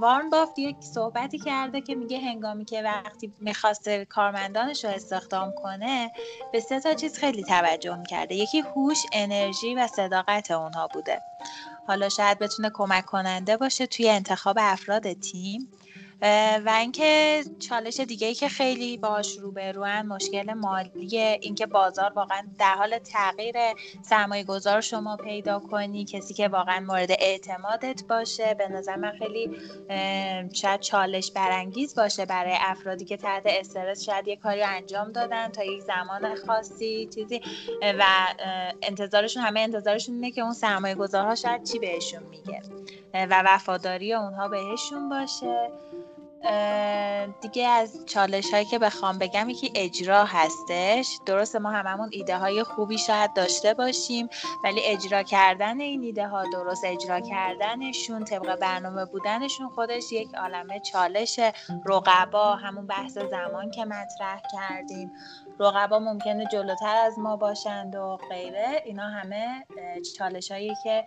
وارن 0.00 0.30
بافت 0.30 0.58
یک 0.58 0.76
صحبتی 0.80 1.38
کرده 1.38 1.80
که 1.80 1.94
میگه 1.94 2.20
هنگامی 2.20 2.64
که 2.64 2.82
وقتی 2.82 3.32
می‌خواسته 3.40 4.04
کارمندانش 4.04 4.84
رو 4.84 4.90
استخدام 4.90 5.52
کنه 5.52 6.12
به 6.52 6.60
سه 6.60 6.80
تا 6.80 6.94
چیز 6.94 7.18
خیلی 7.18 7.44
توجه 7.44 7.96
می‌کرده. 7.96 8.34
یکی 8.34 8.60
هوش 8.60 8.98
انرژی 9.12 9.74
و 9.74 9.86
صداقت 9.86 10.50
اونها 10.50 10.88
بوده. 10.88 11.22
حالا 11.88 12.08
شاید 12.08 12.38
بتونه 12.38 12.70
کمک 12.74 13.04
کننده 13.06 13.56
باشه 13.56 13.86
توی 13.86 14.10
انتخاب 14.10 14.56
افراد 14.60 15.12
تیم. 15.12 15.68
و 16.66 16.76
اینکه 16.80 17.42
چالش 17.58 18.00
دیگه 18.00 18.26
ای 18.26 18.34
که 18.34 18.48
خیلی 18.48 18.96
باش 18.96 19.38
روبروان 19.38 20.06
مشکل 20.06 20.52
مالی 20.52 21.18
اینکه 21.18 21.66
بازار 21.66 22.12
واقعا 22.16 22.42
در 22.58 22.74
حال 22.74 22.98
تغییر 22.98 23.56
سرمایه 24.02 24.44
گذار 24.44 24.80
شما 24.80 25.16
پیدا 25.16 25.58
کنی 25.58 26.04
کسی 26.04 26.34
که 26.34 26.48
واقعا 26.48 26.80
مورد 26.80 27.10
اعتمادت 27.10 28.02
باشه 28.08 28.54
به 28.54 28.68
نظر 28.68 28.96
من 28.96 29.12
خیلی 29.18 29.50
شاید 30.52 30.80
چالش 30.80 31.30
برانگیز 31.32 31.94
باشه 31.94 32.26
برای 32.26 32.54
افرادی 32.60 33.04
که 33.04 33.16
تحت 33.16 33.42
استرس 33.46 34.04
شاید 34.04 34.28
یه 34.28 34.36
کاری 34.36 34.62
انجام 34.62 35.12
دادن 35.12 35.48
تا 35.48 35.64
یک 35.64 35.82
زمان 35.82 36.34
خاصی 36.46 37.08
چیزی 37.14 37.40
و 37.98 38.04
انتظارشون 38.82 39.42
همه 39.42 39.60
انتظارشون 39.60 40.14
اینه 40.14 40.30
که 40.30 40.40
اون 40.40 40.52
سرمایه 40.52 40.94
گذارها 40.94 41.34
شاید 41.34 41.64
چی 41.64 41.78
بهشون 41.78 42.22
میگه 42.22 42.62
و 43.14 43.42
وفاداری 43.46 44.14
اونها 44.14 44.48
بهشون 44.48 45.08
باشه. 45.08 45.70
دیگه 47.40 47.68
از 47.68 47.98
چالش 48.06 48.50
هایی 48.54 48.64
که 48.64 48.78
بخوام 48.78 49.18
بگم 49.18 49.48
یکی 49.48 49.72
اجرا 49.74 50.24
هستش. 50.24 51.18
درسته 51.26 51.58
ما 51.58 51.70
هممون 51.70 52.08
ایده 52.12 52.38
های 52.38 52.62
خوبی 52.64 52.98
شاید 52.98 53.32
داشته 53.34 53.74
باشیم 53.74 54.28
ولی 54.64 54.80
اجرا 54.84 55.22
کردن 55.22 55.80
این 55.80 56.02
ایده 56.02 56.28
ها 56.28 56.44
درست 56.52 56.84
اجرا 56.84 57.20
کردنشون 57.20 58.24
طبق 58.24 58.56
برنامه 58.56 59.04
بودنشون 59.04 59.68
خودش 59.68 60.12
یک 60.12 60.34
عالمه 60.34 60.80
چالش 60.80 61.40
رقبا 61.86 62.56
همون 62.56 62.86
بحث 62.86 63.18
زمان 63.18 63.70
که 63.70 63.84
مطرح 63.84 64.42
کردیم. 64.52 65.12
رقبا 65.60 65.98
ممکنه 65.98 66.46
جلوتر 66.46 66.96
از 66.96 67.18
ما 67.18 67.36
باشند 67.36 67.94
و 67.94 68.18
غیره. 68.30 68.82
اینا 68.84 69.08
همه 69.08 69.66
چالش 70.18 70.50
هایی 70.50 70.74
که 70.82 71.04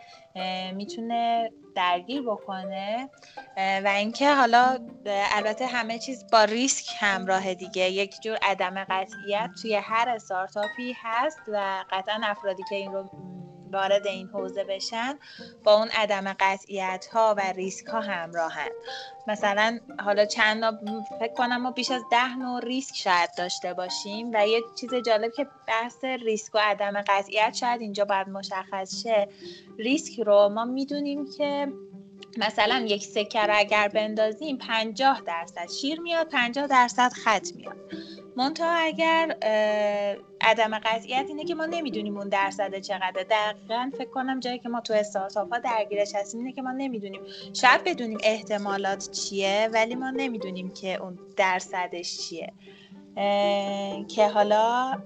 می‌تونه 0.74 1.52
درگیر 1.76 2.22
بکنه. 2.22 3.10
و 3.58 3.88
اینکه 3.88 4.34
حالا 4.34 4.80
البته 5.06 5.66
همه 5.66 6.00
چیز 6.00 6.26
با 6.32 6.44
ریسک 6.44 6.90
همراه 7.00 7.54
دیگه. 7.54 7.90
یک 7.90 8.22
جور 8.22 8.38
عدم 8.42 8.84
قطعیت 8.84 9.50
توی 9.62 9.76
هر 9.76 10.10
استارتاپی 10.10 10.96
هست 11.04 11.40
و 11.48 11.84
قطعا 11.90 12.20
افرادی 12.24 12.64
که 12.70 12.76
این 12.76 12.94
رو 12.94 13.10
وارد 13.74 14.08
این 14.08 14.28
حوزه 14.28 14.64
بشن 14.64 15.20
با 15.64 15.74
اون 15.74 15.88
عدم 15.88 16.36
قطعیت 16.40 17.08
ها 17.14 17.36
و 17.38 17.42
ریسک 17.42 17.86
ها 17.86 18.00
همراهن. 18.02 18.70
مثلا 19.28 19.80
حالا 20.00 20.26
چند 20.26 20.80
فکر 21.20 21.34
کنم 21.34 21.62
ما 21.62 21.72
بیش 21.72 21.92
از 21.92 22.02
ده 22.12 22.36
نوع 22.36 22.60
ریسک 22.60 22.96
شاید 22.96 23.30
داشته 23.38 23.74
باشیم 23.74 24.32
و 24.34 24.48
یه 24.48 24.64
چیز 24.80 24.94
جالب 24.96 25.32
که 25.34 25.48
بحث 25.68 26.04
ریسک 26.04 26.56
و 26.56 26.58
عدم 26.62 27.02
قطعیت 27.02 27.54
شاید 27.54 27.82
اینجا 27.82 28.06
باید 28.06 28.30
مشخص 28.30 29.04
شه 29.04 29.28
ریسک 29.78 30.20
رو 30.20 30.50
ما 30.50 30.66
می‌دونیم 30.66 31.26
که 31.38 31.68
مثلا 32.38 32.86
یک 32.88 33.06
سکه 33.06 33.58
اگر 33.58 33.88
بندازیم 33.88 34.58
50 34.58 35.22
درصد 35.26 35.70
شیر 35.82 36.02
میاد 36.02 36.30
50 36.30 36.68
درصد 36.68 37.12
خط 37.14 37.48
میاد. 37.56 37.78
منتها 38.38 38.72
اگر 38.72 39.36
عدم 40.42 40.80
قطعیت 40.80 41.26
اینه 41.28 41.46
که 41.46 41.56
ما 41.56 41.66
نمی‌دونیم 41.66 42.18
اون 42.18 42.30
درصد 42.30 42.80
چقدر 42.80 43.26
دقیقا 43.30 43.92
فکر 43.98 44.10
کنم 44.10 44.40
جایی 44.40 44.60
که 44.60 44.70
ما 44.70 44.82
تو 44.82 44.94
استارتاپ 44.94 45.54
ها 45.54 45.60
درگیرش 45.60 46.16
هستیم 46.16 46.40
اینه 46.40 46.54
که 46.54 46.62
ما 46.62 46.72
نمی‌دونیم. 46.72 47.22
شاید 47.54 47.84
بدونیم 47.84 48.18
احتمالات 48.24 49.12
چیه 49.12 49.70
ولی 49.74 49.96
ما 49.96 50.10
نمی‌دونیم 50.10 50.74
که 50.74 50.96
اون 51.02 51.20
درصدش 51.38 52.18
چیه. 52.18 52.54
که 54.08 54.28
حالا 54.34 54.98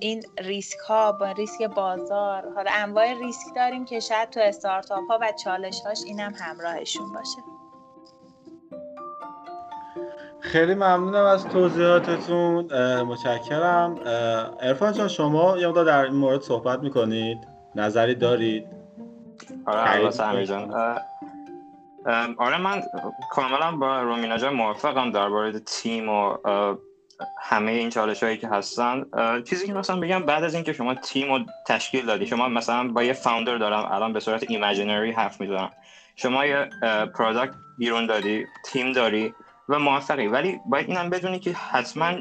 این 0.00 0.22
ریسک 0.38 0.78
ها 0.78 1.12
با 1.12 1.30
ریسک 1.32 1.62
بازار 1.62 2.52
حالا 2.54 2.70
انواع 2.74 3.12
ریسک 3.12 3.54
داریم 3.56 3.84
که 3.84 4.00
شاید 4.00 4.30
تو 4.30 4.40
استارتاپ 4.40 5.10
ها 5.10 5.18
و 5.22 5.32
چالش 5.44 5.80
هاش 5.80 5.98
اینم 6.06 6.34
همراهشون 6.36 7.12
باشه. 7.12 7.51
خیلی 10.52 10.74
ممنونم 10.74 11.24
از 11.24 11.48
توضیحاتتون. 11.48 12.64
متشکرم. 13.02 13.98
ارفان 14.60 14.92
جان 14.92 15.08
شما 15.08 15.58
یه 15.58 15.72
در 15.72 16.04
این 16.04 16.14
مورد 16.14 16.40
صحبت 16.40 16.78
می‌کنید؟ 16.78 17.38
نظری 17.74 18.14
دارید؟ 18.14 18.66
آره 19.66 20.46
جان 20.46 20.74
آره 22.38 22.58
من 22.58 22.82
کاملا 23.30 23.76
با 23.76 24.02
رومینا 24.02 24.38
جان 24.38 24.54
موافقم 24.54 25.10
درباره 25.10 25.60
تیم 25.60 26.08
و 26.08 26.36
همه 27.40 27.70
این 27.70 27.90
چالش 27.90 28.22
هایی 28.22 28.36
که 28.36 28.48
هستن. 28.48 29.04
چیزی 29.44 29.66
که 29.66 29.72
مثلا 29.72 30.00
بگم 30.00 30.22
بعد 30.22 30.44
از 30.44 30.54
اینکه 30.54 30.72
شما 30.72 30.94
تیم 30.94 31.34
رو 31.34 31.40
تشکیل 31.66 32.06
دادی 32.06 32.26
شما 32.26 32.48
مثلا 32.48 32.88
با 32.88 33.02
یه 33.02 33.12
founder 33.12 33.58
دارم 33.58 33.88
الان 33.92 34.12
به 34.12 34.20
صورت 34.20 34.50
imaginary 34.50 35.12
حرف 35.12 35.40
می‌زنم. 35.40 35.70
شما 36.16 36.46
یه 36.46 36.68
product 37.14 37.54
بیرون 37.78 38.06
دادی 38.06 38.46
تیم 38.64 38.92
داری. 38.92 39.34
و 39.72 39.78
موفقی. 39.78 40.26
ولی 40.26 40.60
باید 40.66 40.88
اینم 40.88 41.10
بدونی 41.10 41.38
که 41.38 41.52
حتما 41.52 42.12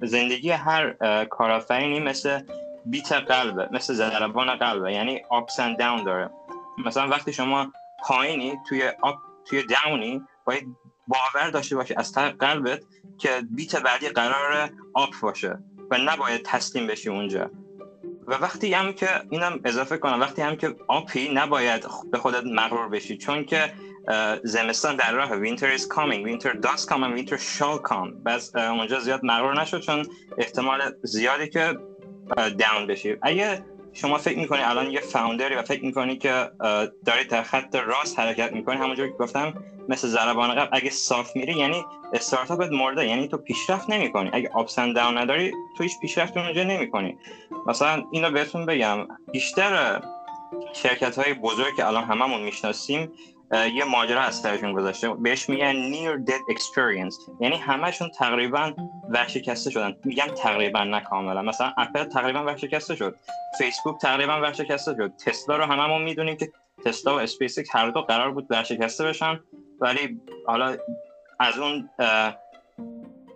زندگی 0.00 0.50
هر 0.50 0.94
کارآفرینی 1.24 2.00
مثل 2.00 2.40
بیت 2.86 3.12
قلبه 3.12 3.68
مثل 3.72 3.94
ضربان 3.94 4.56
قلبه. 4.56 4.92
یعنی 4.92 5.18
ups 5.18 5.54
and 5.54 5.80
down 5.80 6.04
داره. 6.04 6.30
مثلا 6.86 7.08
وقتی 7.08 7.32
شما 7.32 7.72
پایینی 8.04 8.52
توی 8.68 8.82
آپ 9.02 9.16
توی 9.44 9.62
داونی 9.62 10.22
باید 10.44 10.76
باور 11.08 11.50
داشته 11.50 11.76
باشی 11.76 11.94
از 11.94 12.12
طرف 12.12 12.34
قلبت 12.38 12.80
که 13.18 13.28
بیت 13.50 13.76
بعدی 13.76 14.08
قرار 14.08 14.70
آپ 14.94 15.20
باشه 15.22 15.58
و 15.90 15.98
نباید 15.98 16.42
تسلیم 16.42 16.86
بشی 16.86 17.08
اونجا. 17.08 17.50
و 18.26 18.34
وقتی 18.34 18.74
هم 18.74 18.92
که 18.92 19.08
اینم 19.30 19.60
اضافه 19.64 19.96
کنم 19.96 20.20
وقتی 20.20 20.42
هم 20.42 20.56
که 20.56 20.76
آپی 20.88 21.32
نباید 21.34 21.86
به 22.12 22.18
خودت 22.18 22.44
مغرور 22.44 22.88
بشی. 22.88 23.16
چون 23.16 23.44
که 23.44 23.72
زمستان 24.42 24.96
در 24.96 25.12
راه 25.12 25.30
winter 25.44 25.78
is 25.78 25.82
coming. 25.82 26.24
Winter 26.26 26.52
does 26.52 26.84
come 26.84 27.02
and 27.04 27.14
winter 27.14 27.38
shall 27.38 27.78
come. 27.90 28.10
بس 28.26 28.56
اونجا 28.56 29.00
زیاد 29.00 29.20
مغرور 29.24 29.60
نشد 29.60 29.80
چون 29.80 30.06
احتمال 30.38 30.80
زیادی 31.02 31.48
که 31.48 31.78
داون 32.36 32.86
بشی. 32.88 33.16
اگه 33.22 33.64
شما 33.92 34.18
فکر 34.18 34.38
می‌کنی 34.38 34.62
الان 34.62 34.90
یه 34.90 35.00
فاوندری 35.00 35.54
و 35.54 35.62
فکر 35.62 35.84
می‌کنی 35.84 36.16
که 36.16 36.50
داری 37.06 37.24
در 37.30 37.42
خط 37.42 37.74
راست 37.74 38.18
حرکت 38.18 38.52
می‌کنی 38.52 38.76
همونجور 38.76 39.06
که 39.08 39.14
گفتم 39.18 39.54
مثل 39.88 40.08
ضربان 40.08 40.54
قبل 40.54 40.68
اگه 40.72 40.90
صاف 40.90 41.36
میری 41.36 41.52
یعنی 41.52 41.84
استارتاپت 42.12 42.72
مرده 42.72 43.06
یعنی 43.06 43.28
تو 43.28 43.36
پیشرفت 43.36 43.90
نمی‌کنی. 43.90 44.30
اگه 44.32 44.50
آپس 44.54 44.76
داون 44.76 45.18
نداری 45.18 45.52
تو 45.76 45.82
هیچ 45.82 45.92
پیشرفت 46.00 46.36
اونجا 46.36 46.64
نمی‌کنی. 46.64 47.18
مثلا 47.66 48.04
اینو 48.12 48.30
بهتون 48.30 48.66
بگم 48.66 48.98
بیشتر 49.32 50.02
شرکت 50.72 51.18
های 51.18 51.34
بزرگ 51.34 51.76
که 51.76 51.86
الان 51.86 52.04
هممون 52.04 52.40
می‌شناسیم 52.40 53.12
یه 53.74 53.84
ماجرا 53.84 54.20
از 54.20 54.34
سرشون 54.34 54.72
گذاشته. 54.72 55.14
بهش 55.14 55.48
میگن 55.48 55.92
near 55.92 56.30
dead 56.30 56.54
experience. 56.54 57.30
یعنی 57.40 57.56
همشون 57.56 58.10
تقریبا 58.10 58.72
ورشکسته 59.08 59.70
شدن. 59.70 59.96
میگم 60.04 60.26
تقریبا 60.26 60.84
نه 60.84 61.00
کاملا. 61.00 61.42
مثلا 61.42 61.72
اپل 61.78 62.04
تقریبا 62.04 62.44
ورشکسته 62.44 62.96
شد. 62.96 63.16
فیسبوک 63.58 64.00
تقریبا 64.00 64.40
ورشکسته 64.40 64.94
شد. 64.94 65.12
تسلا 65.26 65.56
رو 65.56 65.64
هممون 65.64 66.02
می‌دونیم 66.02 66.36
که 66.36 66.52
تسلا 66.84 67.16
و 67.16 67.20
اسپیس 67.20 67.58
هر 67.72 67.90
دو 67.90 68.02
قرار 68.02 68.30
بود 68.30 68.46
ورشکسته 68.50 69.04
بشن. 69.04 69.40
ولی 69.80 70.20
حالا 70.46 70.76
از 71.40 71.58
اون 71.58 71.90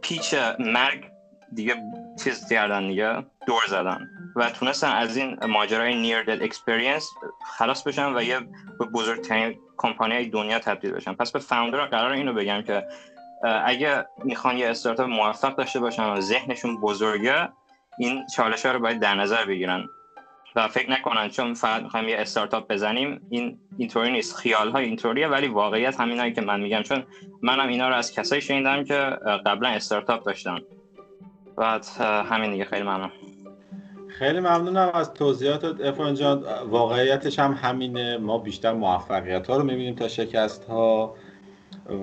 پیچ 0.03 0.35
مرگ 0.59 1.05
دیگه 1.55 1.75
چیز 2.25 2.49
کردن 2.49 2.89
دیگه 2.89 3.27
دور 3.47 3.63
زدن. 3.69 4.11
و 4.37 4.51
تونستن 4.51 4.93
از 4.93 5.17
این 5.17 5.39
ماجرای 5.47 5.95
near 5.95 6.23
death 6.23 6.43
experience 6.43 7.11
خلاص 7.59 7.83
بشن 7.83 8.17
و 8.17 8.23
یه 8.23 8.41
به 8.79 8.85
بزرگترین 8.85 9.59
کمپانی 9.77 10.29
دنیا 10.29 10.59
تبدیل 10.59 10.91
بشن. 10.91 11.15
پس 11.15 11.33
به 11.33 11.39
founder 11.39 11.87
قرار 11.87 12.13
اینو 12.13 12.33
بگم 12.33 12.63
که 12.63 12.85
اگه 13.65 14.07
می‌خوان 14.25 14.59
یه 14.59 14.69
استارتاپ 14.69 15.09
موفق 15.09 15.57
داشته 15.57 15.81
باشن 15.81 16.03
و 16.03 16.21
ذهنشون 16.21 16.81
بزرگه 16.81 17.49
این 17.99 18.27
چالش 18.37 18.67
ها 18.67 18.73
رو 18.73 18.79
باید 18.79 19.01
در 19.01 19.15
نظر 19.15 19.45
بگیرن. 19.45 19.89
و 20.57 20.69
فکر 20.69 20.91
نکنن 20.91 21.29
چون 21.29 21.55
فقط 21.55 21.83
می‌خوایم 21.83 22.09
یه 22.09 22.19
استارتاپ 22.19 22.73
بزنیم 22.73 23.21
این 23.31 23.59
اینطوری 23.79 24.13
نیست. 24.13 24.37
خیال 24.37 24.71
های 24.71 24.85
اینطوریه 24.85 25.29
ولی 25.29 25.49
واقعیت 25.49 26.01
همینایی 26.01 26.33
که 26.33 26.41
من 26.41 26.61
میگم. 26.61 26.83
چون 26.83 27.05
منم 27.43 27.69
اینا 27.69 27.89
رو 27.89 27.95
از 27.95 28.13
کسایی 28.13 28.43
شنیدم 28.43 28.85
که 28.85 28.95
قبلا 29.47 29.69
استارتاپ 29.69 30.25
داشتن. 30.25 30.59
بعد 31.59 31.87
همین 32.01 32.51
دیگه. 32.51 32.65
خیلی 32.65 32.83
ممنون. 32.83 33.11
خیلی 34.09 34.41
ممنونم 34.41 34.91
از 34.95 35.15
توضیحات 35.15 35.81
افران 35.81 36.15
جان. 36.15 36.45
واقعیتش 36.71 37.39
هم 37.39 37.53
همینه. 37.63 38.17
ما 38.17 38.39
بیشتر 38.39 38.73
موفقیت 38.73 39.47
ها 39.47 39.57
رو 39.57 39.65
می‌بینیم 39.65 39.95
تا 39.95 40.09
شکست 40.09 40.65
ها 40.65 41.15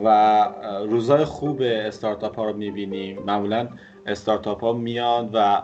و 0.04 0.48
روزای 0.90 1.26
خوب 1.26 1.62
استارتاپ 1.62 2.36
ها 2.36 2.46
رو 2.46 2.58
می‌بینیم. 2.58 3.24
معمولا 3.24 3.68
استارتاپ 4.06 4.64
ها 4.64 4.74
میان 4.74 5.30
و 5.34 5.62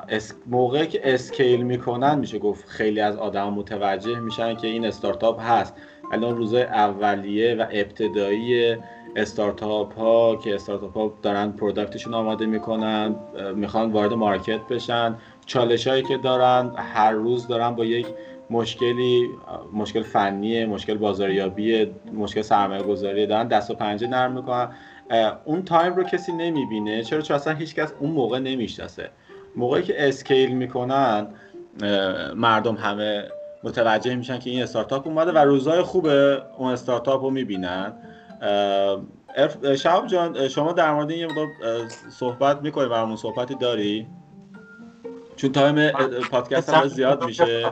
موقعی 0.47 0.87
که 0.87 1.13
scale 1.13 1.61
می‌کنن 1.61 2.19
میشه 2.19 2.39
گفت 2.39 2.69
خیلی 2.69 2.99
از 2.99 3.17
آدم 3.17 3.53
متوجه 3.53 4.19
میشن 4.19 4.55
که 4.55 4.67
این 4.67 4.85
استارتاپ 4.85 5.41
هست. 5.41 5.73
الان 6.11 6.37
روزای 6.37 6.63
اولیه 6.63 7.55
و 7.55 7.65
ابتدایی 7.71 8.77
استارتاپ 9.15 9.97
ها 9.99 10.35
که 10.35 10.55
استارتاپ 10.55 10.97
ها 10.97 11.13
دارن 11.21 11.51
product 11.51 11.91
شون 11.91 12.13
آماده 12.13 12.45
می‌کنن 12.45 13.15
می‌خوان 13.55 13.91
وارد 13.91 14.13
market 14.13 14.67
بشن. 14.69 15.15
چالش 15.45 15.87
هایی 15.87 16.03
که 16.03 16.17
دارن 16.17 16.71
هر 16.77 17.11
روز 17.11 17.47
دارن 17.47 17.75
با 17.75 17.85
یک 17.85 18.07
مشکلی 18.49 19.29
مشکل 19.73 20.01
فنی 20.01 20.65
مشکل 20.65 20.97
بازاریابی 20.97 21.85
مشکل 22.13 22.41
سرمایه 22.41 22.83
گذاری 22.83 23.27
دارن 23.27 23.47
دست 23.47 23.71
و 23.71 23.73
پنجه 23.73 24.07
نرم 24.07 24.31
می‌کنن. 24.31 24.69
اون 25.45 25.63
time 25.63 25.95
رو 25.95 26.03
کسی 26.03 26.31
نمی‌بینه 26.31 27.03
چرا؟ 27.03 27.21
چون 27.21 27.35
اصلا 27.35 27.53
هیچکس 27.53 27.93
اون 27.99 28.11
موقع 28.11 28.39
نمی‌شناسه. 28.39 29.09
موقعی 29.55 29.83
که 29.83 30.07
scale 30.07 30.51
می‌کنن 30.51 31.27
مردم 32.35 32.75
همه 32.75 33.23
متوجه 33.63 34.15
میشن 34.15 34.39
که 34.39 34.49
این 34.49 34.63
استارتاپ 34.63 35.07
اومده 35.07 35.31
و 35.31 35.37
روزای 35.37 35.81
خوب 35.81 36.05
اون 36.57 36.71
استارتاپ 36.71 37.23
رو 37.23 37.29
می‌بینن. 37.29 37.93
شعیب 39.77 40.07
جان 40.07 40.47
شما 40.47 40.71
در 40.73 40.93
مورد 40.93 41.11
این 41.11 41.29
صحبت 42.09 42.61
می‌کنی 42.61 42.87
برامون 42.89 43.15
صحبتی 43.15 43.55
داری؟ 43.55 44.07
چون 45.35 45.51
time 45.51 45.91
پادکست 46.31 46.69
هم 46.69 46.87
زیاد 46.87 47.25
میشه. 47.25 47.71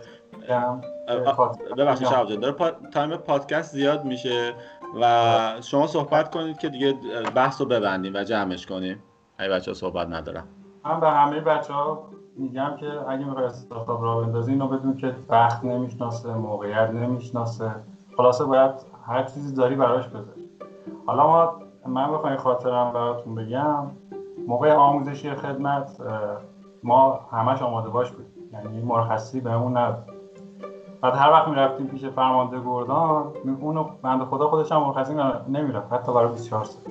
ببخشید 1.78 2.07
شعیب 2.07 2.27
جان 2.28 2.39
داره 2.39 2.55
time 2.91 3.17
پادکست 3.17 3.74
زیاد 3.74 4.05
میشه 4.05 4.53
و 5.01 5.53
شما 5.61 5.88
صحبت 5.88 6.32
کنید 6.32 6.57
که 6.57 6.70
دیگه 6.70 6.95
بحث 7.36 7.61
رو 7.61 7.67
ببندیم 7.67 8.13
و 8.15 8.24
جمعش 8.24 8.65
کنیم. 8.65 9.03
اگه 9.38 9.49
بچه 9.49 9.72
ها 9.72 9.76
صحبت 9.76 10.07
ندارم. 10.07 10.47
من 10.86 10.99
به 10.99 11.09
همه 11.09 11.39
بچه 11.39 11.74
ها 11.74 12.09
میگم 12.38 12.78
که 12.80 12.91
اگه 13.07 13.26
می‌خوای 13.26 13.45
استارتاپ 13.45 14.01
راه 14.01 14.21
بندازی 14.22 14.51
اینو 14.51 14.67
بدون 14.67 14.97
که 14.97 15.15
وقت 15.30 15.63
نمی‌شناسه 15.63 16.30
موقعیت 16.30 16.89
نمی‌شناسه. 16.89 17.72
خلاصه 18.17 18.43
باید 18.45 18.72
هر 19.07 19.24
چیزی 19.24 19.55
داری 19.55 19.76
براش 19.76 20.07
بذاری. 20.07 20.38
حالا 21.10 21.28
ما 21.28 21.53
من 21.86 22.12
بخوام 22.12 22.36
خاطرم 22.36 22.91
براتون 22.93 23.36
بگم. 23.36 23.91
موقع 24.47 24.74
آموزشی 24.74 25.34
خدمت 25.34 26.01
ما 26.84 27.20
همش 27.32 27.62
آماده 27.62 27.89
باش 27.89 28.12
بودیم. 28.12 28.49
یعنی 28.53 28.82
مرخصی 28.82 29.39
بهمون 29.41 29.78
نداد. 29.78 30.10
بعد 31.01 31.16
هر 31.16 31.32
وقت 31.32 31.47
می‌رفتیم 31.47 31.88
پیش 31.88 32.05
فرمانده 32.05 32.60
گردان 32.60 33.34
اونو 33.62 33.84
بنده 34.01 34.26
خدا 34.26 34.47
خودش 34.47 34.72
هم 34.72 34.82
مرخصی 34.82 35.14
نمی‌رفت 35.47 35.93
حتی 35.93 36.14
برای 36.14 36.32
24 36.32 36.64
ساعت 36.64 36.86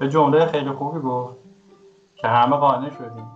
به 0.00 0.08
جمله 0.08 0.46
خیلی 0.46 0.70
خوبی 0.70 1.00
گفت 1.00 1.36
که 2.16 2.28
همه 2.28 2.56
قانع 2.56 2.90
شدیم. 2.90 3.26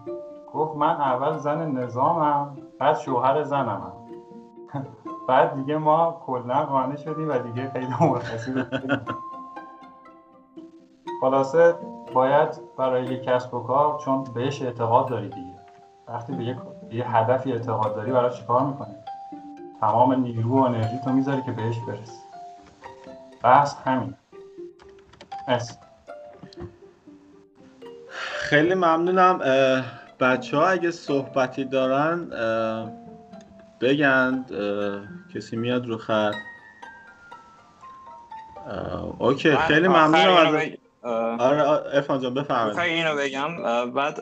گفت 0.55 0.76
من 0.76 1.01
اول 1.01 1.37
زن 1.37 1.70
نظامم 1.70 2.57
بعد 2.78 2.97
شوهر 2.97 3.43
زنم 3.43 3.93
بعد 5.28 5.55
دیگه 5.55 5.76
ما 5.76 6.20
کلا 6.26 6.64
قانع 6.64 6.97
شدیم 6.97 7.28
و 7.31 7.39
دیگه 7.39 7.70
خیلی 7.70 7.95
مرخصی 8.01 8.64
خلاصه 11.20 11.74
باید 12.14 12.48
برای 12.78 13.04
یک 13.04 13.22
کسب 13.22 13.54
و 13.54 13.60
کار 13.60 14.00
چون 14.04 14.24
بهش 14.24 14.62
اعتقاد 14.62 15.08
داری 15.08 15.28
دیگه. 15.28 15.60
وقتی 16.08 16.32
به 16.32 16.56
یه 16.94 17.16
هدفی 17.16 17.52
اعتقاد 17.52 17.96
داری 17.96 18.12
برای 18.12 18.36
چیکار 18.36 18.66
می‌کنی 18.66 18.94
تمام 19.80 20.12
نیرو 20.12 20.50
و 20.50 20.62
انرژی 20.62 20.98
تو 21.04 21.10
می‌ذاری 21.10 21.42
که 21.42 21.52
بهش 21.52 21.76
برسی. 21.78 22.18
بحث 23.42 23.74
همین. 23.84 24.14
خیلی 28.18 28.74
ممنونم. 28.74 29.38
بچه 30.20 30.56
ها 30.56 30.66
اگه 30.66 30.90
صحبتی 30.90 31.64
دارن 31.64 32.30
بگند 33.80 34.52
کسی 35.34 35.56
میاد 35.56 35.86
رو 35.86 35.98
خط. 35.98 36.34
OK 39.18 39.57
خیلی 39.56 39.88
ممنونم 39.88 40.46
از 40.46 40.70
آره 41.03 41.68
عرفان 41.94 42.20
جان 42.20 42.34
بفرمایید. 42.34 42.78
اینو 42.78 43.16
بگم؟ 43.16 43.57
بعد 43.90 44.20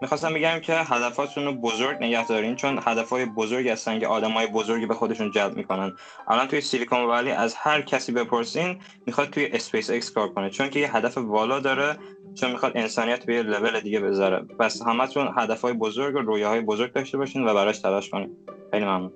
می‌خواستم 0.00 0.34
بگم 0.34 0.58
که 0.60 0.74
هدفاتون 0.74 1.44
رو 1.44 1.52
بزرگ 1.52 1.96
نگه 2.00 2.26
دارین 2.26 2.56
چون 2.56 2.78
هدفهای 2.86 3.24
بزرگ 3.24 3.68
هستن 3.68 3.98
که 3.98 4.06
آدمای 4.06 4.46
بزرگی 4.46 4.86
به 4.86 4.94
خودشون 4.94 5.30
جلب 5.30 5.56
می‌کنن. 5.56 5.92
الان 6.28 6.48
توی 6.48 6.60
سیلیکون 6.60 7.00
ولی 7.00 7.30
از 7.30 7.54
هر 7.54 7.82
کسی 7.82 8.12
بپرسین 8.12 8.78
می‌خواد 9.06 9.30
توی 9.30 9.46
اسپیس 9.52 9.90
ایکس 9.90 10.10
کار 10.10 10.28
کنه. 10.28 10.50
چون 10.50 10.70
که 10.70 10.80
یه 10.80 10.96
هدف 10.96 11.18
والا 11.18 11.60
داره 11.60 11.96
چون 12.34 12.50
می‌خواد 12.50 12.72
انسانیت 12.74 13.26
به 13.26 13.34
یه 13.34 13.42
لول 13.42 13.80
دیگه 13.80 14.00
بذاره. 14.00 14.42
پس 14.58 14.82
همتون 14.82 15.34
هدفهای 15.36 15.72
بزرگ 15.72 16.14
و 16.14 16.18
رویاهای 16.18 16.60
بزرگ 16.60 16.92
داشته 16.92 17.18
باشین 17.18 17.48
و 17.48 17.54
براش 17.54 17.78
تلاش 17.78 18.10
کنین. 18.10 18.36
خیلی 18.70 18.84
ممنون. 18.84 19.12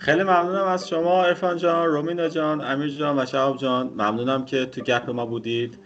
خیلی 0.00 0.22
ممنونم 0.22 0.64
از 0.64 0.88
شما 0.88 1.24
ارفان 1.24 1.56
جان 1.56 1.86
رومینا 1.86 2.28
جان 2.28 2.64
امیر 2.64 2.88
جان 2.88 3.18
و 3.18 3.26
شهاب 3.26 3.56
جان. 3.56 3.86
ممنونم 3.86 4.44
که 4.44 4.66
تو 4.66 4.80
گپ 4.80 5.10
ما 5.10 5.26
بودید. 5.26 5.78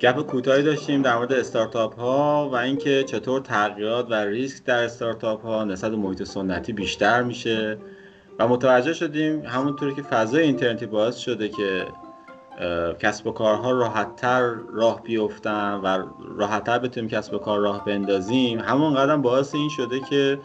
گپ 0.00 0.26
کوتاهی 0.26 0.62
داشتیم 0.62 1.02
در 1.02 1.16
مورد 1.16 1.32
استارتاپ 1.32 1.98
ها 1.98 2.50
و 2.52 2.56
اینکه 2.56 3.04
چطور 3.04 3.40
تغییرات 3.40 4.10
و 4.10 4.14
ریسک 4.14 4.64
در 4.64 4.84
استارتاپ 4.84 5.42
ها 5.42 5.64
نسبت 5.64 5.92
محیط 5.92 6.22
سنتی 6.22 6.72
بیشتر 6.72 7.22
میشه. 7.22 7.78
و 8.38 8.48
متوجه 8.48 8.92
شدیم 8.92 9.42
همونطوری 9.46 9.94
که 9.94 10.02
فضای 10.02 10.42
اینترنتی 10.42 10.86
باعث 10.86 11.16
شده 11.16 11.48
که 11.48 11.86
کسب 12.98 13.26
و 13.26 13.32
کارها 13.32 13.70
راحتتر 13.70 14.54
راه 14.72 15.02
بیفتن 15.02 15.74
و 15.74 16.04
راحتتر 16.36 16.78
بتونیم 16.78 17.10
کسب 17.10 17.34
و 17.34 17.38
کار 17.38 17.60
راه 17.60 17.84
بندازیم. 17.84 18.60
همون 18.60 18.94
قدم 18.94 19.22
باعث 19.22 19.54
این 19.54 19.68
شده 19.68 20.00
که 20.00 20.38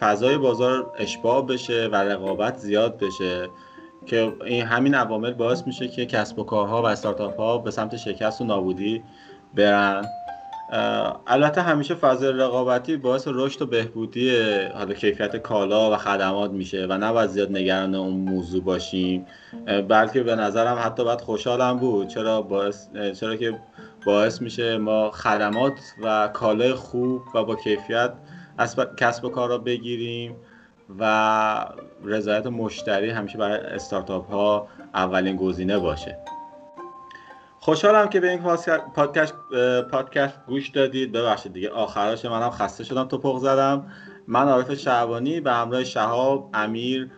فضای 0.00 0.38
بازار 0.38 0.92
اشباع 0.98 1.46
بشه 1.46 1.88
و 1.92 1.96
رقابت 1.96 2.56
زیاد 2.56 2.98
بشه 2.98 3.48
که 4.06 4.32
این 4.44 4.62
همین 4.62 4.94
عوامل 4.94 5.32
باعث 5.32 5.66
میشه 5.66 5.88
که 5.88 6.06
کسب 6.06 6.38
و 6.38 6.44
کارها 6.44 6.82
و 6.82 6.86
استارتاپ 6.86 7.36
ها 7.36 7.58
به 7.58 7.70
سمت 7.70 7.96
شکست 7.96 8.40
و 8.40 8.44
نابودی 8.44 9.02
برن. 9.54 10.04
البته 11.26 11.62
همیشه 11.62 11.94
فضای 11.94 12.32
رقابتی 12.32 12.96
باعث 12.96 13.28
رشد 13.30 13.62
و 13.62 13.66
بهبودی 13.66 14.36
حالا 14.74 14.94
کیفیت 14.94 15.36
کالا 15.36 15.92
و 15.92 15.96
خدمات 15.96 16.50
میشه 16.50 16.86
و 16.86 16.92
نباید 16.92 17.30
زیاد 17.30 17.52
نگران 17.52 17.94
اون 17.94 18.12
موضوع 18.12 18.62
باشیم. 18.62 19.26
بلکه 19.88 20.22
به 20.22 20.36
نظرم 20.36 20.78
حتی 20.84 21.04
باید 21.04 21.20
خوشحالم 21.20 21.78
بود. 21.78 22.08
چرا 22.08 22.42
باعث 22.42 22.88
چرا 23.20 23.36
که 23.36 23.58
باعث 24.06 24.42
میشه 24.42 24.78
ما 24.78 25.10
خدمات 25.10 25.72
و 26.02 26.28
کالای 26.28 26.74
خوب 26.74 27.22
و 27.34 27.44
با 27.44 27.56
کیفیت 27.56 28.12
کسب 28.96 29.24
و 29.24 29.28
کار 29.28 29.48
را 29.48 29.58
بگیریم 29.58 30.36
و 30.98 31.66
رضایت 32.04 32.46
مشتری 32.46 33.10
همیشه 33.10 33.38
برای 33.38 33.58
استارتاپ 33.58 34.30
ها 34.30 34.68
اولین 34.94 35.36
گزینه 35.36 35.78
باشه. 35.78 36.18
خوشحالم 37.60 38.08
که 38.08 38.20
به 38.20 38.30
این 38.30 38.38
پادکست 38.94 39.34
پادکست 39.90 40.38
گوش 40.46 40.68
دادید. 40.68 41.12
ببخشید 41.12 41.52
دیگه 41.52 41.70
آخرش 41.70 42.24
منم 42.24 42.50
خسته 42.50 42.84
شدم 42.84 43.04
توپق 43.04 43.38
زدم. 43.38 43.86
من 44.28 44.48
عارف 44.48 44.74
شعبانی 44.74 45.40
به 45.40 45.52
همراه 45.52 45.84
شهاب 45.84 46.50
امیر 46.54 47.10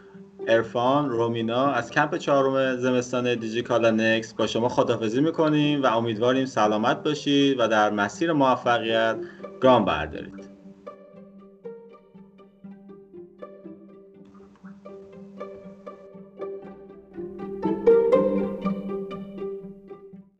ارفان 0.48 1.10
رومینا 1.10 1.66
از 1.66 1.90
کمپ 1.90 2.16
چهارم 2.16 2.76
زمستان 2.76 3.34
دیجیکالا 3.34 3.90
نکس 3.90 4.34
با 4.34 4.46
شما 4.46 4.68
خدافزی 4.68 5.20
می‌کنیم 5.20 5.82
و 5.82 5.86
امیدواریم 5.86 6.46
سلامت 6.46 7.02
باشید 7.02 7.60
و 7.60 7.68
در 7.68 7.90
مسیر 7.90 8.32
موفقیت 8.32 9.16
گام 9.60 9.84
بردارید. 9.84 10.37